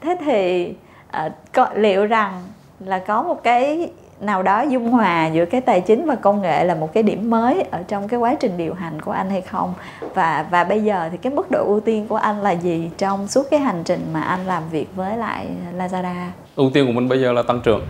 Thế 0.00 0.16
thì 0.24 0.72
à, 1.10 1.30
có, 1.52 1.68
liệu 1.74 2.06
rằng 2.06 2.42
là 2.80 2.98
có 2.98 3.22
một 3.22 3.42
cái 3.42 3.90
nào 4.20 4.42
đó 4.42 4.62
dung 4.62 4.90
hòa 4.90 5.26
giữa 5.26 5.44
cái 5.44 5.60
tài 5.60 5.80
chính 5.80 6.06
và 6.06 6.14
công 6.14 6.42
nghệ 6.42 6.64
là 6.64 6.74
một 6.74 6.92
cái 6.92 7.02
điểm 7.02 7.30
mới 7.30 7.64
ở 7.70 7.82
trong 7.88 8.08
cái 8.08 8.20
quá 8.20 8.34
trình 8.34 8.56
điều 8.56 8.74
hành 8.74 9.00
của 9.00 9.12
anh 9.12 9.30
hay 9.30 9.40
không? 9.40 9.74
Và 10.14 10.46
và 10.50 10.64
bây 10.64 10.84
giờ 10.84 11.08
thì 11.12 11.16
cái 11.16 11.32
mức 11.32 11.50
độ 11.50 11.64
ưu 11.64 11.80
tiên 11.80 12.06
của 12.08 12.16
anh 12.16 12.42
là 12.42 12.50
gì 12.50 12.90
trong 12.98 13.28
suốt 13.28 13.42
cái 13.50 13.60
hành 13.60 13.82
trình 13.84 14.06
mà 14.12 14.22
anh 14.22 14.46
làm 14.46 14.62
việc 14.70 14.96
với 14.96 15.16
lại 15.16 15.46
Lazada? 15.78 16.26
Ưu 16.56 16.70
tiên 16.74 16.86
của 16.86 16.92
mình 16.92 17.08
bây 17.08 17.20
giờ 17.20 17.32
là 17.32 17.42
tăng 17.42 17.60
trưởng 17.64 17.86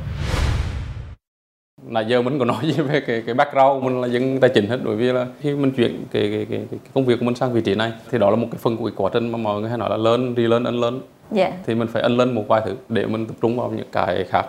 nãy 1.89 2.05
giờ 2.09 2.23
mình 2.23 2.39
có 2.39 2.45
nói 2.45 2.57
gì 2.63 2.83
về 2.83 3.01
cái 3.01 3.23
cái 3.27 3.35
background 3.35 3.85
mình 3.85 4.01
là 4.01 4.09
dân 4.09 4.41
tài 4.41 4.51
chính 4.55 4.67
hết. 4.67 4.79
Bởi 4.85 4.97
vì 4.97 5.13
là 5.13 5.27
khi 5.41 5.55
mình 5.55 5.71
chuyển 5.71 6.05
cái 6.13 6.23
cái, 6.23 6.47
cái, 6.51 6.61
cái 6.71 6.81
công 6.95 7.05
việc 7.05 7.19
của 7.19 7.25
mình 7.25 7.35
sang 7.35 7.53
vị 7.53 7.61
trí 7.61 7.75
này 7.75 7.93
thì 8.11 8.19
đó 8.19 8.31
là 8.31 8.37
một 8.37 8.47
cái 8.51 8.59
phần 8.63 8.77
của 8.77 8.85
cái 8.85 8.95
quá 8.97 9.11
trình 9.13 9.33
mà 9.33 9.39
mọi 9.39 9.61
người 9.61 9.69
hay 9.69 9.79
nói 9.79 9.91
là 9.91 9.97
lớn 9.97 10.35
đi 10.35 10.47
lớn 10.47 10.65
ân 10.65 10.81
lớn 10.81 11.01
dạ. 11.31 11.53
Thì 11.67 11.75
mình 11.75 11.89
phải 11.89 12.11
lên 12.11 12.35
một 12.35 12.45
vài 12.49 12.63
thứ 12.65 12.75
để 12.89 13.07
mình 13.07 13.27
tập 13.27 13.35
trung 13.43 13.57
vào 13.57 13.73
những 13.77 13.89
cái 13.93 14.25
khác 14.25 14.47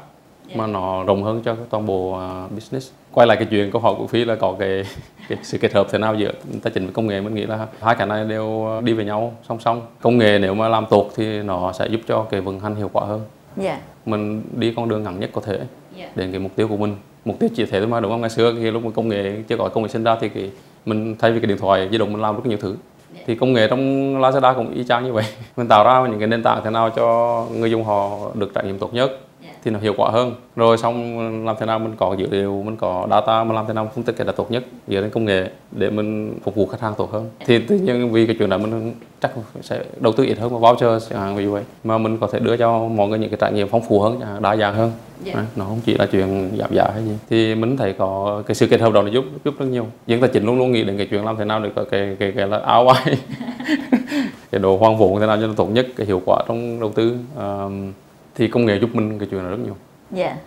mà 0.56 0.68
nó 0.68 1.04
rộng 1.04 1.24
hơn 1.24 1.42
cho 1.46 1.56
toàn 1.70 1.86
bộ 1.86 2.18
uh, 2.46 2.52
business. 2.52 2.92
Quay 3.12 3.28
lại 3.28 3.38
cái 3.38 3.48
chuyện 3.52 3.72
câu 3.72 3.82
hỏi 3.82 3.96
của 3.98 4.08
phi 4.08 4.26
là 4.26 4.36
có 4.36 4.56
cái, 4.60 4.84
cái 5.30 5.38
sự 5.44 5.58
kết 5.58 5.74
hợp 5.74 5.88
thế 5.92 5.98
nào 5.98 6.16
giữa 6.16 6.32
tài 6.64 6.72
chính 6.74 6.86
và 6.86 6.92
công 6.94 7.08
nghệ? 7.08 7.22
Mình 7.22 7.36
nghĩ 7.36 7.46
là 7.46 7.68
hai 7.82 7.96
cái 7.96 8.08
này 8.08 8.26
đều 8.26 8.68
đi 8.84 8.94
với 8.94 9.06
nhau 9.06 9.34
song 9.48 9.60
song. 9.60 9.82
Công 10.02 10.18
nghệ 10.18 10.40
nếu 10.40 10.54
mà 10.54 10.70
làm 10.70 10.86
tốt 10.90 11.10
thì 11.16 11.42
nó 11.42 11.72
sẽ 11.74 11.88
giúp 11.88 12.02
cho 12.08 12.24
cái 12.24 12.42
vận 12.42 12.60
hành 12.60 12.76
hiệu 12.76 12.90
quả 12.94 13.06
hơn. 13.06 13.22
Dạ. 13.58 13.80
Mình 14.06 14.44
đi 14.56 14.74
con 14.76 14.90
đường 14.90 15.04
ngắn 15.04 15.20
nhất 15.20 15.30
có 15.34 15.42
thể 15.42 15.60
Dạ. 16.00 16.10
đến 16.16 16.32
cái 16.32 16.40
mục 16.40 16.56
tiêu 16.56 16.68
của 16.68 16.78
mình. 16.78 16.96
Mục 17.26 17.40
tiêu 17.40 17.50
chỉ 17.56 17.66
thế 17.66 17.80
thôi 17.80 17.88
mà 17.88 18.00
đúng 18.00 18.12
không? 18.12 18.22
Ngày 18.22 18.30
xưa 18.30 18.54
khi 18.60 18.72
lúc 18.72 18.86
mà 18.86 18.92
công 18.92 19.08
nghệ 19.08 19.44
chưa 19.48 19.58
có 19.58 19.70
công 19.70 19.84
nghệ 19.84 19.90
sinh 19.90 20.04
ra 20.04 20.16
thì 20.22 20.30
cái 20.30 20.52
mình 20.86 21.16
thay 21.20 21.32
vì 21.32 21.40
cái 21.40 21.48
điện 21.48 21.58
thoại 21.58 21.88
di 21.92 21.98
động 21.98 22.14
mình 22.14 22.22
làm 22.22 22.36
rất 22.36 22.46
nhiều 22.46 22.58
thứ. 22.62 22.76
Thì 23.26 23.36
công 23.36 23.54
nghệ 23.54 23.68
trong 23.68 23.80
Lazada 24.22 24.56
cũng 24.56 24.74
y 24.74 24.84
chang 24.84 25.04
như 25.04 25.14
vậy. 25.14 25.24
Mình 25.58 25.68
tạo 25.68 25.84
ra 25.84 26.08
những 26.08 26.20
cái 26.20 26.28
nền 26.28 26.44
tảng 26.44 26.62
thế 26.64 26.70
nào 26.70 26.90
cho 26.90 27.46
người 27.56 27.72
dùng 27.72 27.84
họ 27.84 28.18
được 28.34 28.52
trải 28.56 28.64
nghiệm 28.64 28.80
tốt 28.80 28.94
nhất 28.94 29.20
thì 29.64 29.72
nó 29.72 29.80
hiệu 29.80 29.94
quả 29.98 30.10
hơn. 30.10 30.36
Rồi 30.56 30.78
xong 30.78 31.46
làm 31.46 31.56
thế 31.60 31.66
nào 31.66 31.80
mình 31.80 31.96
có 31.98 32.16
dữ 32.20 32.28
liệu 32.32 32.64
mình 32.66 32.76
có 32.76 33.08
data 33.10 33.44
mình 33.44 33.56
làm 33.56 33.66
thế 33.68 33.74
nào 33.74 33.92
phân 33.96 34.04
tích 34.04 34.16
cái 34.18 34.28
là 34.28 34.32
tốt 34.32 34.52
nhất 34.52 34.64
dựa 34.88 35.02
trên 35.02 35.10
công 35.10 35.26
nghệ 35.26 35.50
để 35.72 35.90
mình 35.90 36.40
phục 36.44 36.56
vụ 36.56 36.66
khách 36.66 36.82
hàng 36.82 36.94
tốt 36.98 37.12
hơn. 37.12 37.30
Thì 37.46 37.60
tự 37.60 37.78
nhiên 37.78 38.12
vì 38.12 38.26
cái 38.26 38.36
chuyện 38.40 38.50
đó 38.50 38.58
mình 38.58 38.94
chắc 39.22 39.32
sẽ 39.62 39.84
đầu 40.00 40.14
tư 40.14 40.24
ít 40.24 40.38
hơn 40.40 40.50
vào 40.50 40.60
voucher 40.60 41.10
chẳng 41.10 41.20
hạn 41.20 41.36
ví 41.36 41.44
dụ 41.44 41.52
vậy. 41.52 41.64
Mà 41.84 41.98
mình 41.98 42.18
có 42.18 42.28
thể 42.28 42.40
đưa 42.40 42.58
cho 42.58 42.80
mọi 42.80 43.08
người 43.08 43.20
những 43.20 43.30
cái 43.30 43.38
trải 43.42 43.54
nghiệm 43.54 43.68
phong 43.68 43.82
phú 43.90 44.02
hơn 44.02 44.20
đa 44.42 44.56
dạng 44.56 44.76
hơn. 44.76 44.92
Dạ. 45.24 45.34
Đấy, 45.36 45.46
nó 45.56 45.66
không 45.66 45.80
chỉ 45.86 45.94
là 45.94 46.06
chuyện 46.06 46.52
giảm 46.60 46.74
giá 46.74 46.90
hay 46.94 47.04
gì. 47.04 47.12
Thì 47.30 47.56
mình 47.56 47.78
thấy 47.78 47.94
có 47.94 48.44
cái 48.48 48.56
sự 48.56 48.68
kết 48.68 48.82
hợp 48.82 48.94
đó 48.94 49.02
nó 49.02 49.08
giúp 49.08 49.26
giúp 49.46 49.54
rất 49.60 49.66
nhiều. 49.66 49.86
Dân 50.08 50.22
tài 50.22 50.30
chính 50.34 50.46
luôn 50.46 50.58
luôn 50.58 50.72
nghĩ 50.72 50.84
đến 50.84 50.98
cái 50.98 51.08
chuyện 51.12 51.26
làm 51.26 51.38
thế 51.38 51.46
nào 51.46 51.60
để 51.60 51.70
có 51.76 51.84
cái 51.84 52.16
cái 52.20 52.34
cái 52.38 52.48
là 52.48 52.58
áo 52.58 52.88
ai. 52.88 53.18
Cái 54.52 54.60
độ 54.60 54.78
hoang 54.78 54.98
vốn 54.98 55.20
thế 55.20 55.28
nào 55.28 55.38
cho 55.38 55.48
nó 55.48 55.54
tốt 55.58 55.66
nhất 55.66 55.88
cái 55.96 56.08
hiệu 56.08 56.22
quả 56.26 56.44
trong 56.48 56.80
đầu 56.80 56.92
tư. 56.96 57.18
Ờm, 57.36 57.94
thì 58.40 58.48
công 58.48 58.66
nghệ 58.66 58.80
giúp 58.80 58.90
mình 58.94 59.20
cái 59.20 59.28
chuyện 59.32 59.42
này 59.42 59.52
rất 59.52 59.60
nhiều. 59.66 59.76
Dạ. 60.12 60.38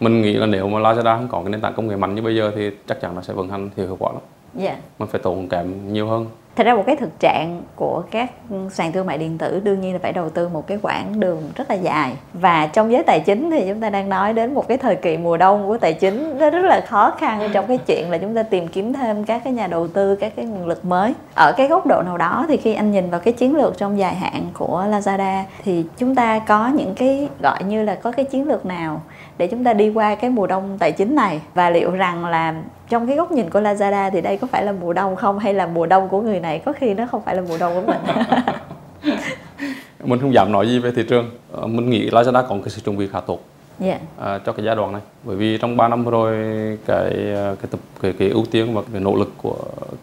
Mình 0.00 0.22
nghĩ 0.22 0.32
là 0.32 0.46
nếu 0.46 0.68
mà 0.68 0.78
Lazada 0.78 1.16
không 1.16 1.28
có 1.28 1.40
cái 1.42 1.50
nền 1.50 1.60
tảng 1.60 1.74
công 1.74 1.88
nghệ 1.88 1.96
mạnh 1.96 2.14
như 2.14 2.22
bây 2.22 2.36
giờ 2.36 2.52
thì 2.56 2.70
chắc 2.86 3.00
chắn 3.00 3.14
nó 3.14 3.22
sẽ 3.22 3.34
vận 3.34 3.48
hành 3.48 3.70
thì 3.76 3.82
hiệu 3.82 3.96
quả 3.98 4.12
lắm. 4.12 4.22
Dạ. 4.54 4.76
Mình 4.98 5.08
phải 5.08 5.20
tốn 5.24 5.48
kém 5.48 5.92
nhiều 5.92 6.06
hơn 6.08 6.26
thật 6.56 6.64
ra 6.64 6.74
một 6.74 6.82
cái 6.86 6.96
thực 6.96 7.20
trạng 7.20 7.62
của 7.76 8.02
các 8.10 8.30
sàn 8.70 8.92
thương 8.92 9.06
mại 9.06 9.18
điện 9.18 9.38
tử 9.38 9.60
đương 9.64 9.80
nhiên 9.80 9.92
là 9.92 9.98
phải 10.02 10.12
đầu 10.12 10.30
tư 10.30 10.48
một 10.48 10.66
cái 10.66 10.78
quãng 10.82 11.20
đường 11.20 11.42
rất 11.56 11.70
là 11.70 11.76
dài. 11.76 12.12
Và 12.32 12.66
trong 12.66 12.92
giới 12.92 13.02
tài 13.02 13.20
chính 13.20 13.50
thì 13.50 13.64
chúng 13.68 13.80
ta 13.80 13.90
đang 13.90 14.08
nói 14.08 14.32
đến 14.32 14.54
một 14.54 14.68
cái 14.68 14.78
thời 14.78 14.96
kỳ 14.96 15.16
mùa 15.16 15.36
đông 15.36 15.66
của 15.68 15.78
tài 15.78 15.92
chính, 15.92 16.38
nó 16.38 16.50
rất 16.50 16.64
là 16.64 16.80
khó 16.88 17.10
khăn 17.18 17.50
trong 17.52 17.66
cái 17.66 17.78
chuyện 17.78 18.10
là 18.10 18.18
chúng 18.18 18.34
ta 18.34 18.42
tìm 18.42 18.68
kiếm 18.68 18.92
thêm 18.92 19.24
các 19.24 19.44
cái 19.44 19.52
nhà 19.52 19.66
đầu 19.66 19.88
tư, 19.88 20.16
các 20.16 20.32
cái 20.36 20.44
nguồn 20.44 20.66
lực 20.66 20.84
mới. 20.84 21.14
Ở 21.34 21.52
cái 21.56 21.68
góc 21.68 21.86
độ 21.86 22.02
nào 22.02 22.18
đó 22.18 22.44
thì 22.48 22.56
khi 22.56 22.74
anh 22.74 22.92
nhìn 22.92 23.10
vào 23.10 23.20
cái 23.20 23.32
chiến 23.32 23.56
lược 23.56 23.78
trong 23.78 23.98
dài 23.98 24.14
hạn 24.14 24.46
của 24.54 24.84
Lazada 24.90 25.42
thì 25.64 25.84
chúng 25.98 26.14
ta 26.14 26.38
có 26.38 26.68
những 26.68 26.94
cái, 26.94 27.28
gọi 27.42 27.64
như 27.64 27.82
là 27.82 27.94
có 27.94 28.12
cái 28.12 28.24
chiến 28.24 28.48
lược 28.48 28.66
nào 28.66 29.02
để 29.38 29.46
chúng 29.46 29.64
ta 29.64 29.72
đi 29.72 29.90
qua 29.90 30.14
cái 30.14 30.30
mùa 30.30 30.46
đông 30.46 30.76
tài 30.78 30.92
chính 30.92 31.14
này? 31.14 31.40
Và 31.54 31.70
liệu 31.70 31.90
rằng 31.90 32.26
là 32.26 32.54
trong 32.88 33.06
cái 33.06 33.16
góc 33.16 33.32
nhìn 33.32 33.50
của 33.50 33.60
Lazada 33.60 34.10
thì 34.10 34.20
đây 34.20 34.36
có 34.36 34.46
phải 34.46 34.64
là 34.64 34.72
mùa 34.72 34.92
đông 34.92 35.16
không? 35.16 35.38
Hay 35.38 35.54
là 35.54 35.66
mùa 35.66 35.86
đông 35.86 36.08
của 36.08 36.20
người 36.20 36.40
này 36.40 36.58
có 36.58 36.72
khi 36.72 36.94
nó 36.94 37.06
không 37.10 37.22
phải 37.22 37.36
là 37.36 37.42
mùa 37.48 37.58
đông 37.58 37.74
của 37.74 37.92
mình? 37.92 38.00
Mình 40.04 40.20
không 40.20 40.34
dám 40.34 40.52
nói 40.52 40.68
gì 40.68 40.78
về 40.78 40.92
thị 40.96 41.02
trường. 41.08 41.30
Ờ, 41.52 41.66
mình 41.66 41.90
nghĩ 41.90 42.10
Lazada 42.10 42.42
có 42.48 42.56
cái 42.62 42.68
sự 42.68 42.80
chuẩn 42.84 42.96
bị 42.96 43.08
khá 43.12 43.20
tốt. 43.20 43.40
Dạ. 43.78 43.98
À, 44.18 44.38
cho 44.46 44.52
cái 44.52 44.64
giai 44.64 44.76
đoạn 44.76 44.92
này. 44.92 45.02
Bởi 45.24 45.36
vì 45.36 45.58
trong 45.58 45.76
3 45.76 45.88
năm 45.88 46.04
vừa 46.04 46.10
rồi 46.10 46.34
cái 46.86 47.34
à, 47.34 47.54
cái 47.60 47.66
tập 47.70 47.80
cái, 48.02 48.12
cái 48.18 48.28
ưu 48.28 48.44
tiên 48.50 48.74
và 48.74 48.82
cái 48.92 49.00
nỗ 49.00 49.16
lực 49.16 49.32
của 49.42 49.56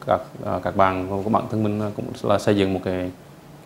các 0.07 0.21
à, 0.45 0.59
các 0.63 0.75
bạn 0.75 1.21
của 1.23 1.29
bản 1.29 1.43
thân 1.51 1.63
mình 1.63 1.81
cũng 1.95 2.05
là 2.23 2.39
xây 2.39 2.55
dựng 2.55 2.73
một 2.73 2.79
cái 2.83 3.11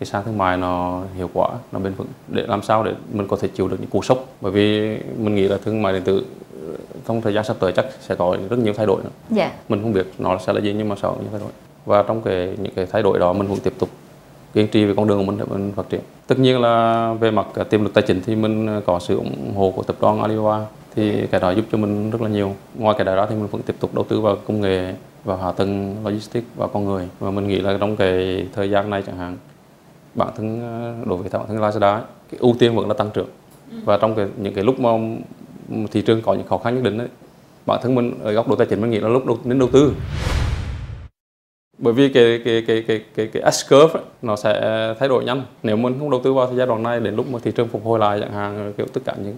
cái 0.04 0.10
sàn 0.10 0.22
thương 0.24 0.38
mại 0.38 0.56
nó 0.56 1.02
hiệu 1.16 1.30
quả 1.34 1.48
nó 1.72 1.78
bền 1.78 1.94
vững 1.94 2.06
để 2.28 2.44
làm 2.46 2.62
sao 2.62 2.82
để 2.82 2.92
mình 3.12 3.28
có 3.28 3.36
thể 3.40 3.48
chịu 3.48 3.68
được 3.68 3.76
những 3.80 3.90
cú 3.90 4.02
sốc. 4.02 4.24
Bởi 4.40 4.52
vì 4.52 4.96
mình 5.18 5.34
nghĩ 5.34 5.48
là 5.48 5.58
thương 5.64 5.82
mại 5.82 5.92
điện 5.92 6.02
tử 6.02 6.24
ờ, 6.66 6.74
trong 7.08 7.20
thời 7.20 7.34
gian 7.34 7.44
sắp 7.44 7.56
tới 7.60 7.72
chắc 7.72 7.86
sẽ 8.00 8.14
có 8.14 8.36
rất 8.50 8.58
nhiều 8.58 8.74
thay 8.76 8.86
đổi 8.86 9.02
nữa. 9.02 9.10
Dạ. 9.30 9.50
Mình 9.68 9.82
không 9.82 9.92
biết 9.92 10.06
nó 10.18 10.38
sẽ 10.38 10.52
là 10.52 10.60
gì 10.60 10.72
nhưng 10.72 10.88
mà 10.88 10.96
sẽ 10.96 11.02
có 11.02 11.14
những 11.20 11.30
thay 11.30 11.40
đổi. 11.40 11.50
Và 11.84 12.02
trong 12.02 12.22
cái 12.22 12.56
những 12.62 12.72
cái 12.74 12.86
thay 12.86 13.02
đổi 13.02 13.18
đó 13.18 13.32
mình 13.32 13.48
vẫn 13.48 13.58
tiếp 13.58 13.72
tục 13.78 13.88
kiên 14.54 14.68
trì 14.68 14.84
với 14.84 14.94
con 14.96 15.08
đường 15.08 15.18
của 15.18 15.24
mình 15.24 15.38
để 15.38 15.44
mình 15.50 15.72
phát 15.76 15.88
triển. 15.88 16.00
Tất 16.26 16.38
nhiên 16.38 16.60
là 16.60 17.14
về 17.20 17.30
mặt 17.30 17.46
à, 17.54 17.64
tiềm 17.64 17.84
lực 17.84 17.94
tài 17.94 18.04
chính 18.06 18.20
thì 18.26 18.36
mình 18.36 18.66
à, 18.66 18.80
có 18.86 18.98
sự 18.98 19.16
ủng 19.16 19.54
hộ 19.56 19.72
của 19.76 19.82
tập 19.82 19.96
đoàn 20.00 20.20
Alibaba 20.20 20.66
thì 20.94 21.26
cái 21.26 21.40
đó 21.40 21.50
giúp 21.50 21.64
cho 21.72 21.78
mình 21.78 22.10
rất 22.10 22.22
là 22.22 22.28
nhiều. 22.28 22.54
Ngoài 22.78 22.94
cái 22.98 23.04
đó 23.04 23.14
ra 23.14 23.26
thì 23.26 23.34
mình 23.34 23.46
vẫn 23.46 23.62
tiếp 23.62 23.76
tục 23.80 23.94
đầu 23.94 24.04
tư 24.08 24.20
vào 24.20 24.36
công 24.46 24.60
nghệ 24.60 24.94
vào 25.24 25.36
hạ 25.36 25.52
tầng 25.52 25.96
logistics 26.04 26.46
và 26.56 26.66
con 26.66 26.84
người. 26.84 27.08
Và 27.20 27.30
mình 27.30 27.48
nghĩ 27.48 27.60
là 27.60 27.76
trong 27.80 27.96
cái 27.96 28.46
thời 28.54 28.70
gian 28.70 28.90
này 28.90 29.02
chẳng 29.06 29.16
hạn 29.16 29.36
bản 30.14 30.28
thân 30.36 30.60
ờ, 30.60 30.94
đối 31.06 31.18
với 31.18 31.30
bản 31.32 31.46
thân 31.48 31.58
Lazada 31.58 32.00
cái 32.30 32.38
ưu 32.38 32.54
tiên 32.58 32.76
vẫn 32.76 32.88
là 32.88 32.94
tăng 32.94 33.10
trưởng. 33.14 33.28
Và 33.84 33.98
trong 33.98 34.14
cái, 34.14 34.26
những 34.36 34.54
cái 34.54 34.64
lúc 34.64 34.80
mà 34.80 34.90
thị 35.90 36.02
trường 36.02 36.22
có 36.22 36.34
những 36.34 36.46
khó 36.46 36.58
khăn 36.58 36.74
nhất 36.74 36.84
định 36.84 36.98
đấy 36.98 37.08
bản 37.66 37.80
thân 37.82 37.94
mình 37.94 38.14
ở 38.22 38.32
góc 38.32 38.48
độ 38.48 38.56
tài 38.56 38.66
chính 38.70 38.80
mình 38.80 38.90
nghĩ 38.90 39.00
là 39.00 39.08
lúc 39.08 39.26
đầu, 39.26 39.38
nên 39.44 39.58
đầu 39.58 39.68
tư. 39.72 39.92
Bởi 41.78 41.92
vì 41.92 42.08
cái 42.08 42.42
cái 42.44 42.64
cái 42.66 42.84
cái 42.88 43.04
cái 43.14 43.26
cái 43.32 43.52
S 43.52 43.70
curve 43.70 44.00
ấy, 44.00 44.04
nó 44.22 44.36
sẽ 44.36 44.60
thay 44.98 45.08
đổi 45.08 45.24
nhanh. 45.24 45.42
Nếu 45.62 45.76
mình 45.76 45.98
không 45.98 46.10
đầu 46.10 46.20
tư 46.24 46.34
vào 46.34 46.54
giai 46.54 46.66
đoạn 46.66 46.82
này 46.82 47.00
đến 47.00 47.16
lúc 47.16 47.30
mà 47.30 47.38
thị 47.42 47.52
trường 47.54 47.68
phục 47.68 47.84
hồi 47.84 47.98
lại 47.98 48.20
chẳng 48.20 48.32
hạn 48.32 48.72
kiểu 48.76 48.86
tất 48.92 49.00
cả 49.04 49.14
những 49.24 49.36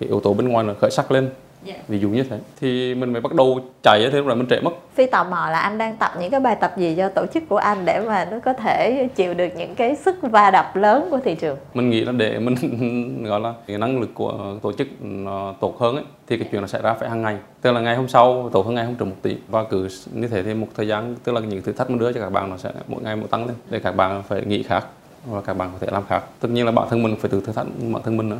cái 0.00 0.08
yếu 0.08 0.20
tố 0.20 0.34
bên 0.34 0.48
ngoài 0.48 0.64
nó 0.64 0.74
khởi 0.80 0.90
sắc 0.90 1.12
lên 1.12 1.28
Yeah. 1.66 1.88
ví 1.88 1.98
dụ 1.98 2.08
như 2.08 2.22
thế. 2.22 2.38
Thì 2.60 2.94
mình 2.94 3.12
mới 3.12 3.20
bắt 3.20 3.34
đầu 3.34 3.60
chạy 3.82 4.10
thế 4.12 4.22
là 4.22 4.34
mình 4.34 4.46
trễ 4.50 4.60
mất. 4.60 4.70
Phi 4.94 5.06
tò 5.06 5.24
mò 5.24 5.48
là 5.50 5.58
anh 5.58 5.78
đang 5.78 5.96
tập 5.96 6.10
những 6.20 6.30
cái 6.30 6.40
bài 6.40 6.56
tập 6.60 6.72
gì 6.76 6.94
cho 6.96 7.08
tổ 7.08 7.26
chức 7.34 7.42
của 7.48 7.56
anh 7.56 7.84
để 7.84 8.00
mà 8.06 8.24
nó 8.24 8.38
có 8.38 8.52
thể 8.52 9.08
chịu 9.14 9.34
được 9.34 9.48
những 9.56 9.74
cái 9.74 9.96
sức 9.96 10.16
va 10.22 10.50
đập 10.50 10.76
lớn 10.76 11.08
của 11.10 11.18
thị 11.24 11.34
trường. 11.34 11.56
mình 11.74 11.90
nghĩ 11.90 12.00
là 12.00 12.12
để 12.12 12.38
mình 12.38 13.24
gọi 13.24 13.40
là 13.40 13.54
cái 13.66 13.78
năng 13.78 14.00
lực 14.00 14.10
của 14.14 14.56
tổ 14.62 14.72
chức 14.72 14.88
nó 15.00 15.54
tốt 15.60 15.78
hơn 15.78 15.96
ấy, 15.96 16.04
thì 16.26 16.36
cái 16.38 16.48
chuyện 16.52 16.60
nó 16.60 16.66
xảy 16.66 16.82
ra 16.82 16.94
phải 16.94 17.08
hàng 17.08 17.22
ngày. 17.22 17.36
Tức 17.60 17.72
là 17.72 17.80
ngày 17.80 17.96
hôm 17.96 18.08
sau 18.08 18.50
tốt 18.52 18.66
hơn 18.66 18.74
ngày 18.74 18.84
hôm 18.84 18.94
trước 18.94 19.04
một 19.04 19.16
tí. 19.22 19.36
Và 19.48 19.64
cứ 19.64 19.88
như 20.12 20.28
thế 20.28 20.42
thì 20.42 20.54
một 20.54 20.66
thời 20.76 20.88
gian 20.88 21.16
tức 21.24 21.32
là 21.32 21.40
những 21.40 21.62
thử 21.62 21.72
thách 21.72 21.90
mình 21.90 21.98
đưa 21.98 22.12
cho 22.12 22.20
các 22.20 22.30
bạn 22.30 22.50
nó 22.50 22.56
sẽ 22.56 22.70
mỗi 22.88 23.02
ngày 23.02 23.16
một 23.16 23.26
tăng 23.30 23.46
lên 23.46 23.56
để 23.70 23.78
các 23.78 23.96
bạn 23.96 24.22
phải 24.28 24.44
nghĩ 24.46 24.62
khác 24.62 24.86
và 25.26 25.40
các 25.40 25.54
bạn 25.54 25.70
có 25.72 25.78
thể 25.80 25.88
làm 25.92 26.02
khác. 26.08 26.22
Tất 26.40 26.48
nhiên 26.50 26.66
là 26.66 26.72
bản 26.72 26.88
thân 26.90 27.02
mình 27.02 27.16
phải 27.16 27.30
tự 27.30 27.42
thử 27.46 27.52
thách 27.52 27.66
bản 27.92 28.02
thân 28.02 28.16
mình 28.16 28.28
nữa 28.28 28.38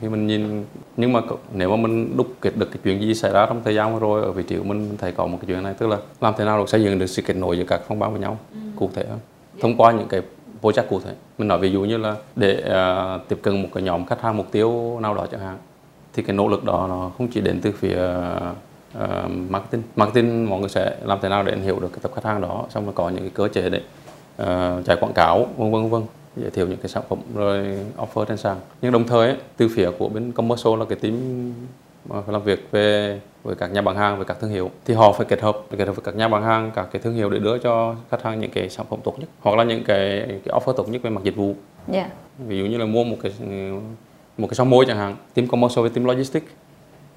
khi 0.00 0.08
mình 0.08 0.26
nhìn 0.26 0.64
nhưng 0.96 1.12
mà 1.12 1.20
nếu 1.52 1.70
mà 1.70 1.76
mình 1.76 2.16
đúc 2.16 2.26
kết 2.40 2.56
được 2.56 2.70
cái 2.70 2.78
chuyện 2.84 3.00
gì 3.00 3.14
xảy 3.14 3.32
ra 3.32 3.46
trong 3.46 3.60
thời 3.64 3.74
gian 3.74 3.92
vừa 3.92 4.00
rồi 4.00 4.22
ở 4.22 4.32
vị 4.32 4.42
trí 4.42 4.56
của 4.56 4.64
mình 4.64 4.88
mình 4.88 4.96
thấy 4.98 5.12
có 5.12 5.26
một 5.26 5.38
cái 5.40 5.46
chuyện 5.46 5.62
này 5.62 5.74
tức 5.78 5.86
là 5.86 5.96
làm 6.20 6.34
thế 6.38 6.44
nào 6.44 6.58
để 6.58 6.66
xây 6.66 6.82
dựng 6.82 6.98
được 6.98 7.06
sự 7.06 7.22
kết 7.22 7.34
nối 7.36 7.58
giữa 7.58 7.64
các 7.64 7.80
phòng 7.88 7.98
ban 7.98 8.12
với 8.12 8.20
nhau 8.20 8.38
cụ 8.76 8.90
thể 8.94 9.04
hơn? 9.08 9.18
Thông 9.60 9.76
qua 9.76 9.92
những 9.92 10.08
cái 10.08 10.22
project 10.62 10.86
cụ 10.88 11.00
thể. 11.00 11.14
Mình 11.38 11.48
nói 11.48 11.58
ví 11.58 11.72
dụ 11.72 11.80
như 11.80 11.96
là 11.96 12.16
để 12.36 12.60
à, 12.70 13.18
tiếp 13.28 13.38
cận 13.42 13.62
một 13.62 13.68
cái 13.74 13.82
nhóm 13.82 14.06
khách 14.06 14.20
hàng 14.20 14.36
mục 14.36 14.52
tiêu 14.52 14.98
nào 15.00 15.14
đó 15.14 15.26
chẳng 15.30 15.40
hạn 15.40 15.58
thì 16.12 16.22
cái 16.22 16.36
nỗ 16.36 16.48
lực 16.48 16.64
đó 16.64 16.86
nó 16.88 17.10
không 17.18 17.28
chỉ 17.28 17.40
đến 17.40 17.60
từ 17.62 17.72
phía 17.72 17.98
à, 18.98 19.22
marketing. 19.48 19.82
Marketing 19.96 20.50
mọi 20.50 20.60
người 20.60 20.68
sẽ 20.68 20.96
làm 21.04 21.18
thế 21.22 21.28
nào 21.28 21.42
để 21.42 21.56
hiểu 21.56 21.80
được 21.80 21.88
cái 21.92 21.98
tập 22.02 22.12
khách 22.14 22.24
hàng 22.24 22.40
đó 22.40 22.64
xong 22.70 22.84
rồi 22.84 22.92
có 22.96 23.08
những 23.08 23.20
cái 23.20 23.30
cơ 23.34 23.48
chế 23.48 23.70
để 23.70 23.80
à, 24.36 24.76
chạy 24.84 24.96
quảng 25.00 25.12
cáo 25.12 25.46
vân 25.56 25.72
vân 25.72 25.90
vân 25.90 26.02
giới 26.36 26.50
thiệu 26.50 26.66
những 26.66 26.78
cái 26.78 26.88
sản 26.88 27.02
phẩm 27.08 27.18
rồi 27.34 27.78
offer 27.96 28.24
trên 28.24 28.36
sàn. 28.36 28.56
Nhưng 28.82 28.92
đồng 28.92 29.06
thời 29.06 29.36
từ 29.56 29.68
phía 29.68 29.90
của 29.98 30.08
bên 30.08 30.32
commercial 30.32 30.78
là 30.78 30.84
cái 30.84 30.98
team 30.98 31.16
mà 32.08 32.20
phải 32.20 32.32
làm 32.32 32.42
việc 32.42 32.68
về 32.70 33.20
với 33.42 33.54
các 33.54 33.72
nhà 33.72 33.82
bán 33.82 33.96
hàng 33.96 34.16
với 34.16 34.24
các 34.24 34.36
thương 34.40 34.50
hiệu. 34.50 34.70
Thì 34.84 34.94
họ 34.94 35.12
phải 35.12 35.26
kết 35.26 35.40
hợp 35.40 35.58
kết 35.78 35.86
hợp 35.86 35.96
với 35.96 36.04
các 36.04 36.16
nhà 36.16 36.28
bán 36.28 36.42
hàng 36.42 36.70
các 36.74 36.88
cái 36.92 37.02
thương 37.02 37.14
hiệu 37.14 37.30
để 37.30 37.38
đưa 37.38 37.58
cho 37.58 37.94
khách 38.10 38.22
hàng 38.22 38.40
những 38.40 38.50
cái 38.50 38.68
sản 38.68 38.86
phẩm 38.90 38.98
tốt 39.04 39.14
nhất 39.18 39.28
hoặc 39.40 39.56
là 39.56 39.64
những 39.64 39.84
cái, 39.84 40.26
cái 40.44 40.60
offer 40.60 40.72
tốt 40.72 40.88
nhất 40.88 41.02
về 41.02 41.10
mặt 41.10 41.20
dịch 41.24 41.36
vụ. 41.36 41.54
Dạ. 41.88 42.10
ví 42.38 42.58
dụ 42.58 42.64
như 42.64 42.78
là 42.78 42.86
mua 42.86 43.04
một 43.04 43.16
cái 43.22 43.32
một 44.38 44.46
cái 44.48 44.54
son 44.54 44.70
môi 44.70 44.84
chẳng 44.86 44.96
hạn 44.96 45.16
team 45.34 45.48
commercial 45.48 45.82
với 45.82 45.90
team 45.90 46.04
logistics. 46.04 46.46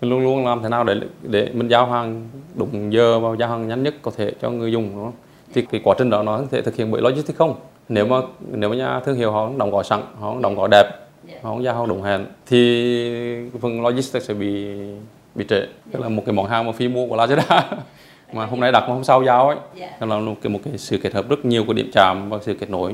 Mình 0.01 0.12
luôn 0.12 0.23
luôn 0.23 0.45
làm 0.45 0.63
thế 0.63 0.69
nào 0.69 0.84
để 0.84 0.95
để 1.21 1.49
mình 1.54 1.67
giao 1.67 1.86
hàng 1.86 2.30
đúng 2.56 2.93
giờ 2.93 3.19
và 3.19 3.30
giao 3.39 3.49
hàng 3.49 3.67
nhanh 3.67 3.84
nhất 3.84 3.95
có 4.01 4.12
thể 4.17 4.32
cho 4.41 4.49
người 4.49 4.71
dùng 4.71 4.89
đúng 4.95 5.06
không? 5.06 5.13
thì 5.54 5.62
cái 5.71 5.82
quá 5.84 5.95
trình 5.97 6.10
đó 6.10 6.23
nó 6.23 6.38
có 6.38 6.45
thể 6.51 6.62
thực 6.62 6.75
hiện 6.75 6.91
bởi 6.91 7.01
logistics 7.01 7.38
không 7.38 7.56
nếu 7.89 8.06
mà 8.06 8.17
nếu 8.52 8.69
mà 8.69 8.76
nhà 8.76 9.00
thương 9.00 9.15
hiệu 9.15 9.32
họ 9.32 9.50
đóng 9.58 9.71
gói 9.71 9.84
sẵn 9.84 10.02
họ 10.19 10.36
đóng 10.41 10.56
gói 10.56 10.67
đẹp 10.71 10.86
họ 11.41 11.50
không 11.50 11.63
giao 11.63 11.86
đúng 11.86 12.04
hẹn 12.04 12.26
thì 12.45 13.50
phần 13.62 13.82
logistics 13.82 14.28
sẽ 14.28 14.34
bị 14.34 14.67
bị 15.36 15.45
trễ. 15.50 15.67
Tức 15.91 16.00
là 16.00 16.10
một 16.10 16.24
cái 16.26 16.34
món 16.34 16.48
hàng 16.48 16.65
mà 16.65 16.71
phi 16.71 16.88
mua 16.88 17.08
của 17.08 17.17
Lazada 17.17 17.62
mà 18.34 18.45
hôm 18.45 18.60
nay 18.60 18.71
đặt 18.71 18.80
mà 18.80 18.93
hôm 18.93 19.04
sau 19.04 19.24
giao 19.24 19.48
ấy 19.48 19.58
đó 20.00 20.08
là 20.08 20.17
một 20.17 20.36
cái 20.41 20.50
một 20.50 20.60
cái 20.65 20.78
sự 20.78 20.98
kết 20.98 21.13
hợp 21.13 21.30
rất 21.30 21.45
nhiều 21.45 21.63
của 21.67 21.74
điểm 21.74 21.89
chạm 21.93 22.30
và 22.30 22.38
sự 22.41 22.54
kết 22.54 22.69
nối 22.69 22.93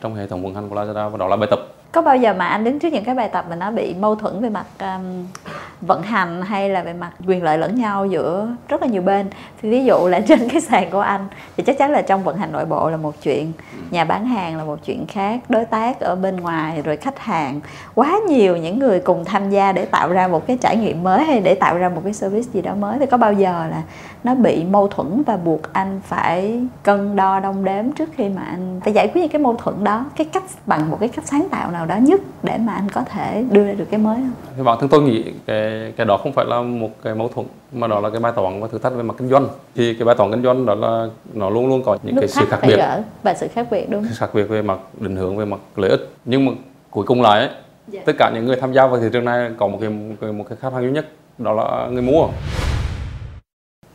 trong 0.00 0.14
hệ 0.14 0.26
thống 0.26 0.42
vận 0.42 0.54
hành 0.54 0.68
của 0.68 0.76
Lazada 0.76 1.08
và 1.08 1.18
đó 1.18 1.28
là 1.28 1.36
bài 1.36 1.48
tập 1.50 1.60
Có 1.92 2.02
bao 2.02 2.16
giờ 2.16 2.34
mà 2.34 2.46
anh 2.46 2.64
đứng 2.64 2.78
trước 2.78 2.92
những 2.92 3.04
cái 3.04 3.14
bài 3.14 3.28
tập 3.28 3.44
mà 3.50 3.56
nó 3.56 3.70
bị 3.70 3.94
mâu 3.94 4.14
thuẫn 4.14 4.40
về 4.40 4.48
mặt 4.48 4.66
um, 4.78 5.26
vận 5.80 6.02
hành 6.02 6.42
hay 6.42 6.68
là 6.68 6.82
về 6.82 6.92
mặt 6.92 7.10
quyền 7.26 7.42
lợi 7.42 7.58
lẫn 7.58 7.74
nhau 7.74 8.06
giữa 8.06 8.48
rất 8.68 8.82
là 8.82 8.88
nhiều 8.88 9.02
bên? 9.02 9.26
Thì 9.62 9.70
ví 9.70 9.84
dụ 9.84 10.08
là 10.08 10.20
trên 10.28 10.48
cái 10.48 10.60
sàn 10.60 10.90
của 10.90 11.00
anh 11.00 11.26
thì 11.56 11.62
chắc 11.62 11.78
chắn 11.78 11.90
là 11.90 12.02
trong 12.02 12.22
vận 12.22 12.36
hành 12.36 12.52
nội 12.52 12.64
bộ 12.64 12.90
là 12.90 12.96
một 12.96 13.14
chuyện 13.22 13.52
nhà 13.90 14.04
bán 14.04 14.26
hàng 14.26 14.56
là 14.56 14.64
một 14.64 14.78
chuyện 14.86 15.06
khác 15.06 15.40
đối 15.48 15.64
tác 15.64 16.00
ở 16.00 16.16
bên 16.16 16.36
ngoài 16.36 16.82
rồi 16.82 16.96
khách 16.96 17.18
hàng. 17.18 17.60
Quá 17.94 18.20
nhiều 18.28 18.56
những 18.56 18.78
người 18.78 19.00
cùng 19.00 19.24
tham 19.24 19.50
gia 19.50 19.72
để 19.72 19.84
tạo 19.84 20.08
ra 20.08 20.28
một 20.28 20.46
cái 20.46 20.58
trải 20.60 20.76
nghiệm 20.76 21.02
mới 21.02 21.24
hay 21.24 21.40
để 21.40 21.54
tạo 21.54 21.78
ra 21.78 21.88
một 21.88 22.00
cái 22.04 22.12
service 22.12 22.50
gì 22.52 22.62
đó 22.62 22.74
mới. 22.74 22.98
Thì 22.98 23.06
có 23.06 23.16
bao 23.16 23.32
giờ 23.32 23.66
là 23.70 23.82
nó 24.24 24.34
bị 24.34 24.64
mâu 24.64 24.88
thuẫn 24.88 25.22
và 25.26 25.36
buộc 25.36 25.72
anh 25.72 26.00
phải 26.04 26.60
cân 26.82 27.16
đo 27.16 27.40
đong 27.40 27.64
đếm 27.64 27.92
trước 27.92 28.08
khi 28.16 28.28
mà 28.28 28.42
anh 28.42 28.80
phải 28.84 28.92
giải 28.92 29.08
quyết 29.08 29.20
những 29.20 29.30
cái 29.30 29.42
mâu 29.42 29.56
thuẫn 29.56 29.84
đó? 29.84 30.04
Cái 30.16 30.26
cách 30.32 30.42
bằng 30.66 30.90
một 30.90 30.96
cái 31.00 31.08
cách 31.08 31.24
sáng 31.26 31.48
tạo 31.50 31.70
nào 31.70 31.79
đó 31.86 31.96
nhất 31.96 32.20
để 32.42 32.58
mà 32.58 32.72
anh 32.72 32.88
có 32.88 33.02
thể 33.02 33.44
đưa 33.50 33.64
ra 33.66 33.72
được 33.72 33.84
cái 33.90 34.00
mới 34.00 34.14
không? 34.16 34.32
Thì 34.56 34.62
bản 34.62 34.78
thân 34.80 34.88
tôi 34.88 35.02
nghĩ 35.02 35.24
cái 35.46 35.92
cái 35.96 36.06
đó 36.06 36.16
không 36.22 36.32
phải 36.32 36.44
là 36.48 36.62
một 36.62 36.90
cái 37.02 37.14
mâu 37.14 37.28
thuẫn 37.28 37.46
mà 37.72 37.86
đó 37.86 38.00
là 38.00 38.10
cái 38.10 38.20
bài 38.20 38.32
toán 38.36 38.60
và 38.60 38.68
thử 38.68 38.78
thách 38.78 38.94
về 38.94 39.02
mặt 39.02 39.14
kinh 39.18 39.28
doanh. 39.28 39.48
Thì 39.74 39.94
cái 39.94 40.04
bài 40.04 40.14
toán 40.18 40.30
kinh 40.30 40.42
doanh 40.42 40.66
đó 40.66 40.74
là 40.74 41.06
nó 41.34 41.50
luôn 41.50 41.68
luôn 41.68 41.82
có 41.84 41.98
những 42.02 42.14
cái 42.16 42.22
nút 42.22 42.30
sự 42.30 42.40
thắt 42.50 42.60
khác 42.60 42.66
biệt. 42.66 42.78
và 43.22 43.34
sự 43.34 43.48
khác 43.48 43.66
biệt 43.70 43.90
đúng 43.90 44.02
không? 44.02 44.12
khác 44.16 44.30
biệt 44.34 44.42
về 44.42 44.62
mặt 44.62 44.78
định 45.00 45.16
hướng 45.16 45.36
về 45.36 45.44
mặt 45.44 45.60
lợi 45.76 45.90
ích. 45.90 46.08
Nhưng 46.24 46.46
mà 46.46 46.52
cuối 46.90 47.04
cùng 47.06 47.22
lại 47.22 47.40
ấy, 47.40 47.48
Dạ. 47.88 48.00
tất 48.06 48.12
cả 48.18 48.30
những 48.34 48.46
người 48.46 48.56
tham 48.56 48.72
gia 48.72 48.86
vào 48.86 49.00
thị 49.00 49.06
trường 49.12 49.24
này 49.24 49.50
có 49.58 49.66
một 49.68 49.78
cái 49.80 49.90
một 49.90 50.14
cái, 50.20 50.32
một 50.32 50.44
cái 50.48 50.58
khách 50.60 50.72
hàng 50.72 50.82
duy 50.82 50.90
nhất 50.90 51.06
đó 51.38 51.52
là 51.52 51.86
người 51.90 52.02
mua 52.02 52.28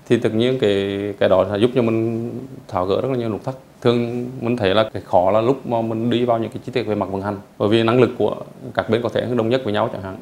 thì 0.10 0.18
tự 0.18 0.30
nhiên 0.30 0.60
cái 0.60 1.14
cái 1.20 1.30
đó 1.30 1.46
sẽ 1.52 1.58
giúp 1.58 1.72
cho 1.76 1.82
mình 1.82 2.32
tháo 2.68 2.86
gỡ 2.86 3.02
rất 3.02 3.08
là 3.12 3.18
nhiều 3.18 3.30
nút 3.30 3.44
thắt. 3.44 3.56
Thường 3.82 4.30
mình 4.42 4.58
thấy 4.58 4.76
là 4.76 4.90
cái 4.94 5.02
khó 5.06 5.32
là 5.32 5.42
lúc 5.42 5.68
mà 5.68 5.82
mình 5.82 6.10
đi 6.10 6.26
vào 6.26 6.40
những 6.40 6.52
cái 6.52 6.62
chi 6.66 6.72
tiết 6.72 6.84
về 6.84 6.96
mặt 6.96 7.10
vận 7.12 7.22
hành 7.22 7.38
bởi 7.58 7.70
vì 7.70 7.84
năng 7.84 8.02
lực 8.02 8.10
của 8.18 8.36
các 8.74 8.90
bên 8.90 9.02
có 9.02 9.10
thể 9.10 9.28
đồng 9.36 9.50
nhất 9.50 9.62
với 9.64 9.74
nhau 9.74 9.90
chẳng 9.94 10.02
hạn. 10.02 10.18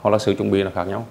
Hoặc 0.00 0.10
là 0.10 0.18
sự 0.18 0.34
chuẩn 0.34 0.50
bị 0.50 0.62
là 0.62 0.70
khác 0.70 0.84
nhau. 0.84 1.06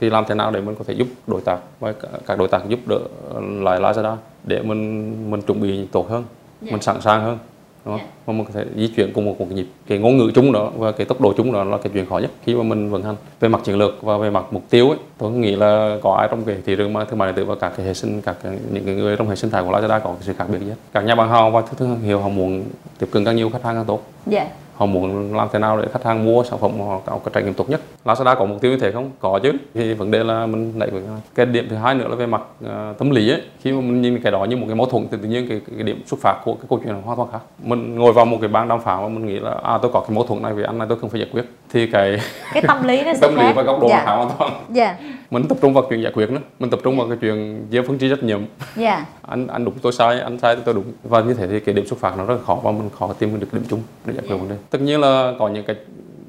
Thì 0.00 0.10
làm 0.10 0.24
thế 0.28 0.34
nào 0.34 0.50
để 0.50 0.60
mình 0.60 0.74
có 0.74 0.84
thể 0.84 0.94
giúp 0.94 1.08
đối 1.26 1.40
tác 1.40 1.58
và 1.80 1.94
các 2.26 2.38
đối 2.38 2.48
tác 2.48 2.68
giúp 2.68 2.80
đỡ 2.86 2.98
lại 3.40 3.80
Lazada 3.80 4.16
để 4.44 4.62
mình 4.62 5.30
mình 5.30 5.42
chuẩn 5.42 5.60
bị 5.60 5.86
tốt 5.92 6.08
hơn 6.08 6.24
mình 6.60 6.82
sẵn 6.82 7.00
sàng 7.00 7.22
hơn 7.22 7.38
đúng 7.84 7.98
không? 7.98 8.08
mà 8.26 8.32
mình 8.32 8.44
có 8.44 8.50
thể 8.54 8.64
di 8.76 8.88
chuyển 8.88 9.12
cùng 9.12 9.24
một, 9.24 9.40
một 9.40 9.46
cái 9.48 9.56
nhịp 9.56 9.66
cái 9.86 9.98
ngôn 9.98 10.16
ngữ 10.16 10.30
chung 10.34 10.52
đó 10.52 10.72
và 10.76 10.92
cái 10.92 11.06
tốc 11.06 11.20
độ 11.20 11.32
chung 11.36 11.52
đó 11.52 11.64
là 11.64 11.78
cái 11.78 11.90
chuyện 11.94 12.06
khó 12.06 12.18
nhất 12.18 12.30
khi 12.44 12.54
mà 12.54 12.62
mình 12.62 12.90
vận 12.90 13.02
hành. 13.02 13.16
Về 13.40 13.48
mặt 13.48 13.60
chiến 13.64 13.78
lược 13.78 14.02
và 14.02 14.18
về 14.18 14.30
mặt 14.30 14.44
mục 14.50 14.62
tiêu 14.70 14.88
ấy 14.88 14.98
tôi 15.18 15.30
nghĩ 15.30 15.56
là 15.56 15.98
có 16.02 16.14
ai 16.14 16.28
trong 16.30 16.44
cái 16.44 16.56
thị 16.66 16.76
trường 16.76 16.92
mà 16.92 17.04
thương 17.04 17.18
mại 17.18 17.28
điện 17.28 17.36
tử 17.36 17.44
và 17.44 17.54
các 17.54 17.72
cái 17.76 17.86
hệ 17.86 17.94
sinh 17.94 18.22
các 18.22 18.36
cái, 18.42 18.58
những 18.72 18.84
cái 18.84 18.94
người 18.94 19.16
trong 19.16 19.28
hệ 19.28 19.36
sinh 19.36 19.50
thái 19.50 19.62
của 19.62 19.70
Lazada 19.70 20.00
có 20.00 20.10
cái 20.10 20.18
sự 20.20 20.32
khác 20.38 20.46
biệt 20.48 20.58
nhất 20.66 20.76
các 20.92 21.00
nhà 21.04 21.14
bán 21.14 21.28
hàng 21.28 21.52
và 21.52 21.62
thương 21.62 22.00
hiệu 22.00 22.20
họ 22.20 22.28
muốn 22.28 22.64
tiếp 22.98 23.06
cận 23.10 23.24
càng 23.24 23.36
nhiều 23.36 23.50
khách 23.50 23.62
hàng 23.62 23.74
càng 23.74 23.84
tốt. 23.84 24.02
Dạ 24.26 24.48
họ 24.76 24.86
muốn 24.86 25.36
làm 25.36 25.48
thế 25.52 25.58
nào 25.58 25.80
để 25.80 25.88
khách 25.92 26.04
hàng 26.04 26.24
mua 26.24 26.44
sản 26.44 26.58
phẩm 26.58 26.70
mà 26.78 26.84
họ 26.84 27.00
có 27.06 27.18
cái 27.24 27.30
trải 27.34 27.42
nghiệm 27.42 27.54
tốt 27.54 27.70
nhất? 27.70 27.80
Lazada 28.04 28.36
có 28.36 28.44
mục 28.44 28.60
tiêu 28.60 28.70
như 28.70 28.78
thế 28.78 28.92
không? 28.92 29.10
Có 29.20 29.40
chứ. 29.42 29.52
Thì 29.74 29.94
vấn 29.94 30.10
đề 30.10 30.24
là 30.24 30.46
mình 30.46 30.78
đẩy 30.78 30.90
với 30.90 31.02
cái 31.34 31.46
điểm 31.46 31.66
thứ 31.70 31.76
hai 31.76 31.94
nữa 31.94 32.08
là 32.08 32.16
về 32.16 32.26
mặt 32.26 32.42
uh, 32.64 32.98
tâm 32.98 33.10
lý 33.10 33.30
ấy. 33.30 33.42
Khi 33.60 33.72
mà 33.72 33.80
mình 33.80 34.02
nhìn 34.02 34.20
cái 34.22 34.32
đó 34.32 34.44
như 34.44 34.56
một 34.56 34.64
cái 34.66 34.76
mâu 34.76 34.86
thuẫn 34.86 35.06
thì 35.10 35.16
tự 35.22 35.28
nhiên 35.28 35.48
cái, 35.48 35.60
cái 35.76 35.82
điểm 35.82 36.02
xuất 36.06 36.20
phát 36.20 36.40
của 36.44 36.54
cái 36.54 36.64
câu 36.68 36.80
chuyện 36.84 36.94
là 36.94 37.00
hoàn 37.04 37.16
toàn 37.16 37.28
khác. 37.32 37.38
Mình 37.62 37.96
ngồi 37.96 38.12
vào 38.12 38.24
một 38.24 38.38
cái 38.40 38.48
bàn 38.48 38.68
đàm 38.68 38.80
phán 38.80 39.02
và 39.02 39.08
mình 39.08 39.26
nghĩ 39.26 39.38
là 39.38 39.50
à 39.62 39.78
tôi 39.82 39.90
có 39.94 40.00
cái 40.00 40.10
mâu 40.16 40.26
thuẫn 40.26 40.42
này 40.42 40.52
với 40.52 40.64
anh 40.64 40.78
này 40.78 40.88
tôi 40.88 40.98
cần 41.00 41.10
phải 41.10 41.20
giải 41.20 41.28
quyết 41.32 41.44
thì 41.70 41.86
cái 41.86 42.20
cái 42.52 42.62
tâm 42.68 42.84
lý 42.84 43.02
nó 43.02 43.12
sẽ 43.14 43.20
tâm 43.20 43.36
lý 43.36 43.42
khác. 43.42 43.52
và 43.56 43.62
góc 43.62 43.80
độ 43.80 43.88
dạ. 43.88 44.04
hoàn 44.04 44.30
toàn. 44.38 44.64
Dạ. 44.70 44.96
Mình 45.30 45.44
tập 45.48 45.58
trung 45.62 45.74
vào 45.74 45.84
chuyện 45.90 46.02
giải 46.02 46.12
quyết 46.12 46.30
nữa 46.30 46.40
mình 46.58 46.70
tập 46.70 46.80
trung 46.84 46.98
vào 46.98 47.08
cái 47.08 47.18
chuyện 47.20 47.66
chia 47.70 47.82
phân 47.82 47.98
chia 47.98 48.08
trách 48.08 48.22
nhiệm. 48.22 48.40
Dạ. 48.76 49.06
Anh 49.22 49.46
anh 49.46 49.64
đúng 49.64 49.74
tôi 49.82 49.92
sai 49.92 50.20
anh 50.20 50.38
sai 50.38 50.56
tôi 50.64 50.74
đúng. 50.74 50.84
Và 51.02 51.20
như 51.20 51.34
thế 51.34 51.46
thì 51.48 51.60
cái 51.60 51.74
điểm 51.74 51.86
xuất 51.86 51.98
phát 51.98 52.18
nó 52.18 52.24
rất 52.24 52.34
là 52.34 52.40
khó 52.46 52.54
và 52.62 52.70
mình 52.70 52.90
khó 52.98 53.12
tìm 53.18 53.40
được 53.40 53.48
điểm 53.52 53.64
chung 53.68 53.82
để 54.04 54.14
giải 54.14 54.24
quyết 54.28 54.36
vấn 54.36 54.48
đề. 54.48 54.56
Tất 54.70 54.80
nhiên 54.80 55.00
là 55.00 55.32
có 55.38 55.48
những 55.48 55.64
cái 55.64 55.76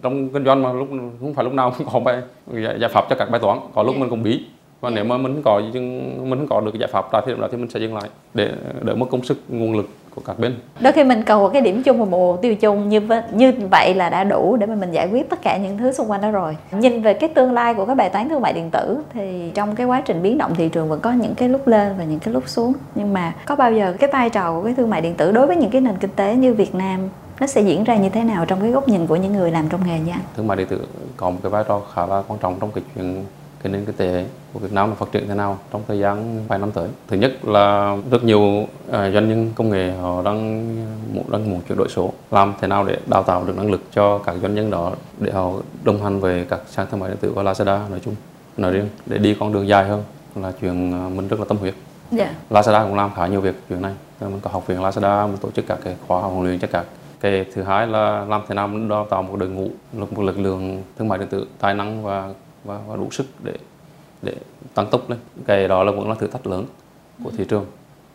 trong 0.02 0.30
kinh 0.30 0.46
doanh 0.46 0.64
mà 0.64 0.74
lúc 0.74 0.88
không 1.20 1.34
phải 1.34 1.46
lúc 1.46 1.54
nào 1.54 1.74
cũng 1.78 1.88
có 1.94 2.00
bài 2.00 2.22
giải, 2.54 2.80
giải 2.80 2.90
pháp 2.90 3.06
cho 3.10 3.16
các 3.16 3.30
bài 3.30 3.42
toán. 3.42 3.60
Có 3.76 3.84
lúc 3.84 3.96
mình 3.98 4.10
cũng 4.10 4.24
bí 4.24 4.46
và 4.86 4.92
nếu 4.92 5.04
mà 5.04 5.18
mình 5.18 5.42
có 5.42 5.62
mình 6.24 6.48
có 6.50 6.62
được 6.62 6.80
giải 6.80 6.90
pháp 6.92 7.12
ra 7.12 7.22
thì 7.26 7.32
lúc 7.32 7.42
đó 7.42 7.48
thì 7.52 7.58
mình 7.58 7.70
sẽ 7.70 7.80
dừng 7.80 7.96
lại 7.96 8.10
để 8.34 8.52
đỡ 8.82 8.96
mất 8.96 9.06
công 9.12 9.24
sức 9.24 9.38
nguồn 9.50 9.78
lực 9.78 9.90
của 10.16 10.22
các 10.26 10.40
bên. 10.40 10.56
Đôi 10.80 10.94
khi 10.94 11.04
mình 11.04 11.24
một 11.28 11.50
cái 11.54 11.62
điểm 11.62 11.84
chung 11.84 12.00
và 12.00 12.06
một 12.06 12.32
mục 12.32 12.42
tiêu 12.42 12.56
chung 12.56 12.90
như 12.90 13.02
vậy, 13.02 13.22
như 13.32 13.54
vậy 13.72 13.94
là 13.94 14.10
đã 14.10 14.24
đủ 14.24 14.58
để 14.58 14.66
mà 14.66 14.76
mình 14.76 14.92
giải 14.92 15.10
quyết 15.12 15.30
tất 15.30 15.42
cả 15.42 15.58
những 15.58 15.78
thứ 15.78 15.92
xung 15.92 16.12
quanh 16.12 16.22
đó 16.22 16.32
rồi. 16.32 16.58
Nhìn 16.72 17.02
về 17.02 17.14
cái 17.14 17.30
tương 17.30 17.54
lai 17.54 17.74
của 17.74 17.86
các 17.86 17.96
bài 17.96 18.10
toán 18.10 18.30
thương 18.30 18.42
mại 18.42 18.54
điện 18.54 18.70
tử 18.72 18.98
thì 19.14 19.52
trong 19.54 19.76
cái 19.76 19.88
quá 19.88 20.02
trình 20.06 20.22
biến 20.22 20.38
động 20.38 20.56
thị 20.56 20.70
trường 20.70 20.90
vẫn 20.90 21.00
có 21.00 21.12
những 21.12 21.36
cái 21.36 21.50
lúc 21.50 21.68
lên 21.68 21.94
và 21.98 22.04
những 22.04 22.20
cái 22.20 22.34
lúc 22.34 22.44
xuống. 22.48 22.74
Nhưng 22.96 23.14
mà 23.14 23.34
có 23.46 23.56
bao 23.56 23.74
giờ 23.74 23.94
cái 24.00 24.10
vai 24.12 24.30
trò 24.30 24.54
của 24.54 24.64
cái 24.64 24.74
thương 24.78 24.90
mại 24.90 25.02
điện 25.02 25.16
tử 25.16 25.32
đối 25.32 25.48
với 25.48 25.56
những 25.56 25.70
cái 25.70 25.82
nền 25.82 25.96
kinh 25.96 26.12
tế 26.16 26.36
như 26.36 26.54
Việt 26.54 26.76
Nam 26.76 27.00
nó 27.40 27.48
sẽ 27.48 27.62
diễn 27.62 27.84
ra 27.84 27.96
như 27.96 28.10
thế 28.10 28.24
nào 28.24 28.46
trong 28.46 28.62
cái 28.62 28.72
góc 28.72 28.88
nhìn 28.88 29.08
của 29.08 29.16
những 29.16 29.34
người 29.34 29.52
làm 29.52 29.70
trong 29.70 29.82
nghề 29.88 30.00
như 30.00 30.12
anh? 30.12 30.22
Thương 30.38 30.48
mại 30.48 30.58
điện 30.58 30.68
tử 30.68 30.88
có 31.18 31.30
một 31.30 31.38
cái 31.44 31.50
vai 31.50 31.64
trò 31.68 31.82
khá 31.94 32.06
là 32.06 32.24
quan 32.28 32.40
trọng 32.40 32.58
trong 32.60 32.72
cái 32.72 32.84
chuyện 32.96 33.26
cái 33.66 33.72
nền 33.72 33.86
kinh 33.86 33.96
tế 33.96 34.26
của 34.54 34.60
Việt 34.60 34.72
Nam 34.72 34.96
phát 34.96 35.12
triển 35.12 35.28
thế 35.28 35.36
nào 35.36 35.60
trong 35.72 35.82
thời 35.88 36.00
gian 36.00 36.46
vài 36.48 36.60
năm 36.60 36.72
tới. 36.72 36.90
Thứ 37.08 37.18
nhất 37.18 37.46
là 37.46 37.98
rất 38.12 38.24
nhiều 38.24 38.68
à, 38.92 39.12
doanh 39.12 39.30
nhân 39.30 39.52
công 39.56 39.70
nghệ 39.70 39.92
họ 39.92 40.22
đang 40.24 40.68
muốn 41.14 41.24
đang 41.32 41.50
muốn 41.50 41.62
chuyển 41.68 41.78
đổi 41.78 41.90
số, 41.90 42.14
làm 42.32 42.54
thế 42.62 42.68
nào 42.68 42.84
để 42.84 42.98
đào 43.08 43.24
tạo 43.24 43.44
được 43.44 43.58
năng 43.58 43.72
lực 43.72 43.82
cho 43.94 44.18
các 44.18 44.36
doanh 44.42 44.56
nhân 44.56 44.72
đó 44.72 44.92
để 45.20 45.32
họ 45.32 45.52
đồng 45.84 46.04
hành 46.04 46.20
về 46.20 46.46
các 46.50 46.60
sàn 46.68 46.88
thương 46.92 47.00
mại 47.00 47.10
điện 47.10 47.18
tử 47.22 47.32
và 47.36 47.44
Lazada 47.44 47.90
nói 47.90 48.00
chung 48.06 48.16
nói 48.58 48.72
riêng 48.72 48.90
để 49.06 49.18
đi 49.18 49.36
con 49.40 49.54
đường 49.54 49.68
dài 49.68 49.86
hơn 49.86 50.04
là 50.36 50.52
chuyện 50.62 50.94
à, 50.94 51.10
mình 51.16 51.28
rất 51.28 51.40
là 51.40 51.46
tâm 51.50 51.58
huyết. 51.58 51.74
yeah. 52.18 52.30
Lazada 52.50 52.88
cũng 52.88 52.96
làm 52.96 53.12
khá 53.16 53.28
nhiều 53.28 53.42
việc 53.42 53.56
chuyện 53.70 53.82
này 53.82 53.94
mình 54.22 54.40
có 54.42 54.50
học 54.54 54.68
viện 54.68 54.82
Lazada 54.82 55.28
mình 55.28 55.38
tổ 55.38 55.52
chức 55.52 55.68
các 55.68 55.80
cái 55.84 55.96
khóa 56.08 56.22
huấn 56.22 56.46
luyện 56.46 56.60
cho 56.60 56.68
các 56.72 56.86
cái 57.20 57.46
thứ 57.54 57.64
hai 57.64 57.88
là 57.88 58.26
làm 58.30 58.42
thế 58.48 58.56
nào 58.56 58.68
mình 58.68 58.90
đào 58.90 59.08
tạo 59.10 59.22
một 59.24 59.36
đội 59.40 59.50
ngũ 59.50 59.70
một 59.94 60.24
lực 60.24 60.40
lượng 60.40 60.84
thương 60.98 61.08
mại 61.08 61.20
điện 61.20 61.28
tử 61.28 61.48
tài 61.60 61.74
năng 61.74 62.04
và 62.04 62.34
và, 62.66 62.80
và 62.88 62.96
đủ 62.96 63.08
sức 63.12 63.26
để 63.44 63.54
để 64.22 64.34
tăng 64.74 64.88
tốc 64.92 65.10
lên. 65.10 65.20
Cái 65.46 65.68
đó 65.68 65.84
là 65.84 65.92
vẫn 65.92 66.10
là 66.10 66.16
thử 66.16 66.28
thách 66.28 66.48
lớn 66.48 66.66
của 67.24 67.32
thị 67.38 67.46
trường. 67.50 67.66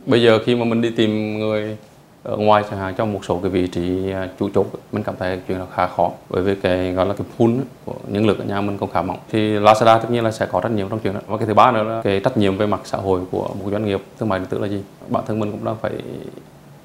Bây 0.07 0.23
giờ 0.23 0.39
khi 0.45 0.55
mà 0.55 0.65
mình 0.65 0.81
đi 0.81 0.91
tìm 0.91 1.39
người 1.39 1.77
ở 2.23 2.37
ngoài 2.37 2.65
chẳng 2.71 2.79
hạn 2.79 2.95
trong 2.95 3.13
một 3.13 3.25
số 3.25 3.39
cái 3.43 3.51
vị 3.51 3.67
trí 3.67 4.11
à, 4.13 4.29
chủ 4.39 4.49
chốt 4.55 4.67
mình 4.93 5.03
cảm 5.03 5.15
thấy 5.19 5.41
chuyện 5.49 5.59
là 5.59 5.67
khá 5.75 5.87
khó. 5.87 6.11
Bởi 6.31 6.43
vì 6.43 6.55
cái 6.55 6.93
gọi 6.93 7.07
là 7.07 7.15
cái 7.15 7.27
pool 7.39 7.51
của 7.85 7.95
nhân 8.09 8.27
lực 8.27 8.39
ở 8.39 8.45
nhà 8.45 8.61
mình 8.61 8.79
cũng 8.79 8.91
khá 8.91 9.03
mỏng. 9.03 9.19
Thì 9.31 9.39
Lazada 9.39 9.99
tất 9.99 10.11
nhiên 10.11 10.25
là 10.25 10.31
sẽ 10.31 10.47
có 10.47 10.61
trách 10.61 10.73
nhiệm 10.73 10.89
trong 10.89 10.99
chuyện 10.99 11.15
đó. 11.15 11.21
Và 11.27 11.37
cái 11.37 11.47
thứ 11.47 11.55
ba 11.55 11.73
nữa 11.73 11.83
là 11.83 12.03
cái 12.03 12.21
trách 12.21 12.37
nhiệm 12.37 12.57
về 12.57 12.67
mặt 12.67 12.81
xã 12.85 12.99
hội 12.99 13.21
của 13.31 13.49
một 13.49 13.71
doanh 13.71 13.85
nghiệp 13.85 14.01
thương 14.19 14.29
mại 14.29 14.39
điện 14.39 14.49
tử 14.49 14.59
là 14.59 14.69
gì? 14.69 14.83
Bản 15.09 15.25
thân 15.27 15.41
mình 15.41 15.51
cũng 15.51 15.65
đang 15.65 15.77
phải 15.77 15.93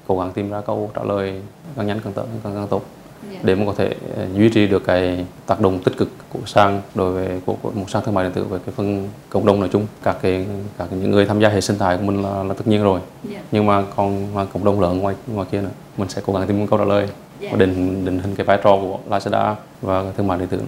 cố 0.06 0.18
gắng 0.18 0.32
tìm 0.32 0.50
ra 0.50 0.60
câu 0.60 0.90
trả 0.94 1.04
lời 1.04 1.40
càng 1.76 1.86
nhanh 1.86 2.00
càng 2.04 2.12
tốt 2.12 2.24
càng, 2.44 2.54
càng 2.54 2.68
tốt 2.70 2.82
dạ. 3.32 3.38
để 3.42 3.54
mà 3.54 3.66
có 3.66 3.72
thể 3.76 3.94
ờ, 4.16 4.26
duy 4.34 4.48
trì 4.48 4.66
được 4.66 4.84
cái 4.86 5.26
tác 5.46 5.60
động 5.60 5.78
tích 5.84 5.96
cực 5.96 6.08
của 6.28 6.38
sang 6.46 6.80
đối 6.94 7.12
với 7.12 7.40
của, 7.46 7.56
của 7.62 7.70
một 7.74 7.90
sang 7.90 8.02
thương 8.04 8.14
mại 8.14 8.24
điện 8.24 8.32
tử 8.32 8.44
về 8.44 8.58
cái 8.66 8.74
phần 8.76 9.08
cộng 9.30 9.46
đồng 9.46 9.60
nói 9.60 9.68
chung 9.72 9.86
các 10.02 10.16
cái 10.22 10.46
các 10.78 10.88
những 10.90 11.10
người 11.10 11.26
tham 11.26 11.40
gia 11.40 11.48
hệ 11.48 11.60
sinh 11.60 11.78
thái 11.78 11.96
của 11.96 12.02
mình 12.02 12.22
là, 12.22 12.42
là 12.42 12.54
tất 12.54 12.66
nhiên 12.66 12.82
rồi 12.82 13.00
yeah. 13.00 13.34
Dạ. 13.34 13.40
nhưng 13.52 13.66
mà 13.66 13.82
còn 13.96 14.34
mà 14.34 14.44
cộng 14.44 14.64
đồng 14.64 14.80
lớn 14.80 14.98
ngoài 14.98 15.14
ngoài 15.26 15.46
kia 15.52 15.60
nữa 15.60 15.70
mình 15.96 16.08
sẽ 16.08 16.22
cố 16.26 16.32
gắng 16.32 16.46
tìm 16.46 16.60
một 16.60 16.66
câu 16.70 16.78
trả 16.78 16.84
lời 16.84 17.00
yeah. 17.00 17.12
Dạ. 17.40 17.48
và 17.52 17.58
định 17.58 18.04
định 18.04 18.18
hình 18.18 18.34
cái 18.34 18.46
vai 18.46 18.58
trò 18.64 18.76
của 18.76 18.98
Lazada 19.08 19.54
và 19.82 20.04
thương 20.16 20.26
mại 20.26 20.38
điện 20.38 20.48
tử 20.48 20.60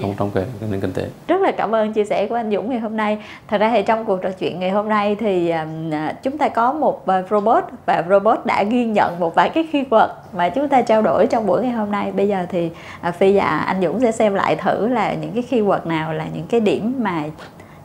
trong 0.00 0.14
trong 0.18 0.30
cái, 0.30 0.44
nền 0.70 0.80
kinh 0.80 0.92
tế. 0.92 1.06
Rất 1.28 1.40
là 1.40 1.52
cảm 1.52 1.74
ơn 1.74 1.92
chia 1.92 2.04
sẻ 2.04 2.26
của 2.26 2.34
anh 2.34 2.50
Dũng 2.52 2.70
ngày 2.70 2.78
hôm 2.78 2.96
nay. 2.96 3.18
Thật 3.48 3.58
ra 3.58 3.70
thì 3.70 3.82
trong 3.82 4.04
cuộc 4.04 4.22
trò 4.22 4.30
chuyện 4.30 4.60
ngày 4.60 4.70
hôm 4.70 4.88
nay 4.88 5.16
thì 5.20 5.50
um, 5.50 5.90
chúng 6.22 6.38
ta 6.38 6.48
có 6.48 6.72
một 6.72 7.04
uh, 7.04 7.30
robot 7.30 7.64
và 7.86 8.04
robot 8.08 8.46
đã 8.46 8.62
ghi 8.62 8.84
nhận 8.84 9.20
một 9.20 9.34
vài 9.34 9.48
cái 9.48 9.68
keyword 9.72 10.08
mà 10.32 10.48
chúng 10.48 10.68
ta 10.68 10.82
trao 10.82 11.02
đổi 11.02 11.26
trong 11.26 11.46
buổi 11.46 11.62
ngày 11.62 11.72
hôm 11.72 11.90
nay. 11.90 12.12
Bây 12.12 12.28
giờ 12.28 12.46
thì 12.48 12.70
uh, 13.08 13.14
phi 13.14 13.36
và 13.36 13.44
anh 13.44 13.82
Dũng 13.82 14.00
sẽ 14.00 14.12
xem 14.12 14.34
lại 14.34 14.56
thử 14.56 14.88
là 14.88 15.14
những 15.14 15.32
cái 15.32 15.44
keyword 15.50 15.86
nào 15.86 16.12
là 16.12 16.26
những 16.34 16.46
cái 16.46 16.60
điểm 16.60 16.94
mà 16.98 17.22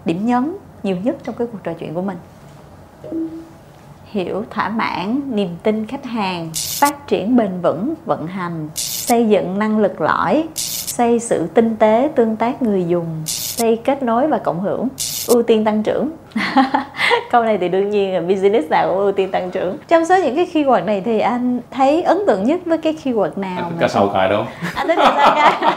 điểm 0.05 0.25
nhấn 0.25 0.57
nhiều 0.83 0.97
nhất 1.03 1.15
trong 1.23 1.35
cái 1.35 1.47
cuộc 1.51 1.59
trò 1.63 1.73
chuyện 1.79 1.93
của 1.93 2.01
mình. 2.01 2.17
Hiểu 4.05 4.43
thỏa 4.49 4.69
mãn 4.69 5.21
niềm 5.35 5.49
tin 5.63 5.87
khách 5.87 6.05
hàng 6.05 6.49
phát 6.79 7.07
triển 7.07 7.35
bền 7.35 7.61
vững 7.61 7.93
vận 8.05 8.27
hành 8.27 8.69
xây 8.75 9.29
dựng 9.29 9.59
năng 9.59 9.77
lực 9.77 10.01
lõi 10.01 10.47
xây 10.91 11.19
sự 11.19 11.47
tinh 11.53 11.75
tế 11.79 12.09
tương 12.15 12.35
tác 12.35 12.61
người 12.61 12.85
dùng 12.87 13.05
xây 13.25 13.75
kết 13.75 14.03
nối 14.03 14.27
và 14.27 14.37
cộng 14.37 14.59
hưởng. 14.59 14.87
Ưu 15.27 15.43
tiên 15.43 15.65
tăng 15.65 15.83
trưởng. 15.83 16.11
Câu 17.31 17.43
này 17.43 17.57
thì 17.57 17.69
đương 17.69 17.89
nhiên 17.89 18.13
là 18.13 18.21
business 18.21 18.69
nào 18.69 18.87
cũng 18.87 18.97
ưu 18.97 19.11
tiên 19.11 19.31
tăng 19.31 19.51
trưởng. 19.51 19.77
Trong 19.87 20.05
số 20.05 20.17
những 20.17 20.35
cái 20.35 20.47
keyword 20.53 20.85
này 20.85 21.01
thì 21.05 21.19
anh 21.19 21.59
thấy 21.71 22.03
ấn 22.03 22.17
tượng 22.27 22.43
nhất 22.43 22.59
với 22.65 22.77
cái 22.77 22.95
keyword 23.03 23.29
nào 23.35 23.63
anh 23.63 23.77
cả 23.79 23.87
sáu 23.87 24.09
cái 24.13 24.29
đâu 24.29 24.45
anh 24.75 24.87
thích 24.87 24.97
cả 24.97 25.13
sáu 25.17 25.35
cái. 25.35 25.73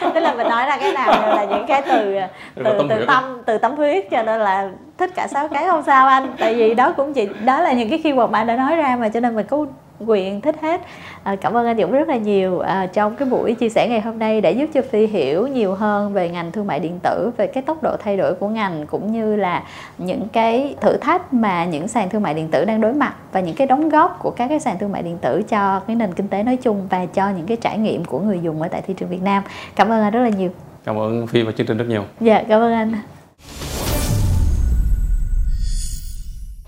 Tức 0.14 0.20
là 0.20 0.34
mình 0.34 0.48
nói 0.48 0.66
là 0.66 0.76
cái 0.76 0.92
nào 0.92 1.10
là 1.10 1.46
những 1.50 1.66
cái 1.68 1.82
từ 1.82 2.14
từ 2.54 2.64
từ, 2.64 2.86
từ 2.88 3.04
tâm 3.06 3.42
từ 3.46 3.58
tâm 3.58 3.76
huyết 3.76 4.10
cho 4.10 4.22
nên 4.22 4.40
là 4.40 4.70
thích 4.98 5.10
cả 5.14 5.26
sáu 5.26 5.48
cái 5.48 5.66
không 5.66 5.82
sao 5.82 6.06
anh. 6.06 6.34
Tại 6.38 6.54
vì 6.54 6.74
đó 6.74 6.92
cũng 6.96 7.14
chỉ 7.14 7.28
đó 7.44 7.60
là 7.60 7.72
những 7.72 7.90
cái 7.90 8.00
keyword 8.04 8.30
mà 8.30 8.38
anh 8.38 8.46
đã 8.46 8.56
nói 8.56 8.76
ra 8.76 8.96
mà 9.00 9.08
cho 9.08 9.20
nên 9.20 9.34
mình 9.36 9.46
có 9.46 9.66
quyền 10.00 10.40
thích 10.40 10.56
hết 10.62 10.80
à, 11.22 11.36
cảm 11.36 11.56
ơn 11.56 11.66
anh 11.66 11.78
Dũng 11.78 11.92
rất 11.92 12.08
là 12.08 12.16
nhiều 12.16 12.58
à, 12.58 12.86
trong 12.86 13.16
cái 13.16 13.28
buổi 13.28 13.54
chia 13.54 13.68
sẻ 13.68 13.88
ngày 13.88 14.00
hôm 14.00 14.18
nay 14.18 14.40
để 14.40 14.52
giúp 14.52 14.66
cho 14.74 14.82
Phi 14.82 15.06
hiểu 15.06 15.46
nhiều 15.46 15.74
hơn 15.74 16.12
về 16.12 16.28
ngành 16.28 16.52
thương 16.52 16.66
mại 16.66 16.80
điện 16.80 16.98
tử 17.02 17.30
về 17.36 17.46
cái 17.46 17.62
tốc 17.62 17.82
độ 17.82 17.96
thay 17.96 18.16
đổi 18.16 18.34
của 18.34 18.48
ngành 18.48 18.86
cũng 18.86 19.12
như 19.12 19.36
là 19.36 19.62
những 19.98 20.28
cái 20.32 20.74
thử 20.80 20.96
thách 20.96 21.34
mà 21.34 21.64
những 21.64 21.88
sàn 21.88 22.10
thương 22.10 22.22
mại 22.22 22.34
điện 22.34 22.48
tử 22.50 22.64
đang 22.64 22.80
đối 22.80 22.92
mặt 22.92 23.14
và 23.32 23.40
những 23.40 23.56
cái 23.56 23.66
đóng 23.66 23.88
góp 23.88 24.18
của 24.22 24.30
các 24.30 24.48
cái 24.48 24.60
sàn 24.60 24.78
thương 24.78 24.92
mại 24.92 25.02
điện 25.02 25.18
tử 25.18 25.42
cho 25.48 25.80
cái 25.80 25.96
nền 25.96 26.12
kinh 26.14 26.28
tế 26.28 26.42
nói 26.42 26.56
chung 26.56 26.86
và 26.90 27.06
cho 27.06 27.30
những 27.30 27.46
cái 27.46 27.56
trải 27.56 27.78
nghiệm 27.78 28.04
của 28.04 28.18
người 28.18 28.40
dùng 28.42 28.62
ở 28.62 28.68
tại 28.68 28.82
thị 28.86 28.94
trường 28.94 29.08
Việt 29.08 29.22
Nam. 29.22 29.42
Cảm 29.76 29.88
ơn 29.88 30.02
anh 30.02 30.12
rất 30.12 30.20
là 30.20 30.28
nhiều. 30.28 30.50
Cảm 30.84 30.98
ơn 30.98 31.26
Phi 31.26 31.42
và 31.42 31.52
chương 31.52 31.66
trình 31.66 31.78
rất 31.78 31.88
nhiều. 31.88 32.04
Dạ 32.20 32.44
cảm 32.48 32.60
ơn 32.60 32.72
anh 32.72 32.92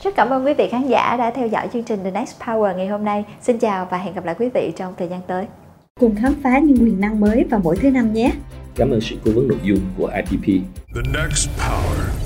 Rất 0.07 0.15
cảm 0.17 0.31
ơn 0.31 0.45
quý 0.45 0.55
vị 0.55 0.69
khán 0.71 0.89
giả 0.89 1.17
đã 1.17 1.31
theo 1.31 1.49
dõi 1.49 1.69
chương 1.73 1.85
trình 1.85 2.05
The 2.05 2.11
Next 2.11 2.41
Power 2.41 2.77
ngày 2.77 2.87
hôm 2.87 3.05
nay. 3.05 3.25
Xin 3.41 3.59
chào 3.59 3.89
và 3.91 3.99
hẹn 3.99 4.15
gặp 4.15 4.25
lại 4.25 4.35
quý 4.39 4.49
vị 4.55 4.73
trong 4.77 4.95
thời 4.99 5.09
gian 5.09 5.21
tới. 5.27 5.47
Cùng 6.01 6.17
khám 6.23 6.35
phá 6.43 6.59
những 6.59 6.77
quyền 6.81 7.01
năng 7.01 7.21
mới 7.21 7.45
vào 7.51 7.61
mỗi 7.65 7.77
thứ 7.77 7.91
năm 7.91 8.13
nhé. 8.13 8.33
Cảm 8.75 8.91
ơn 8.91 9.01
sự 9.01 9.17
cố 9.25 9.31
vấn 9.35 9.49
nội 9.49 9.59
dung 9.63 9.81
của 9.99 10.11
IPP. 10.17 10.47
The 10.95 11.01
Next 11.15 11.49
Power 11.59 12.26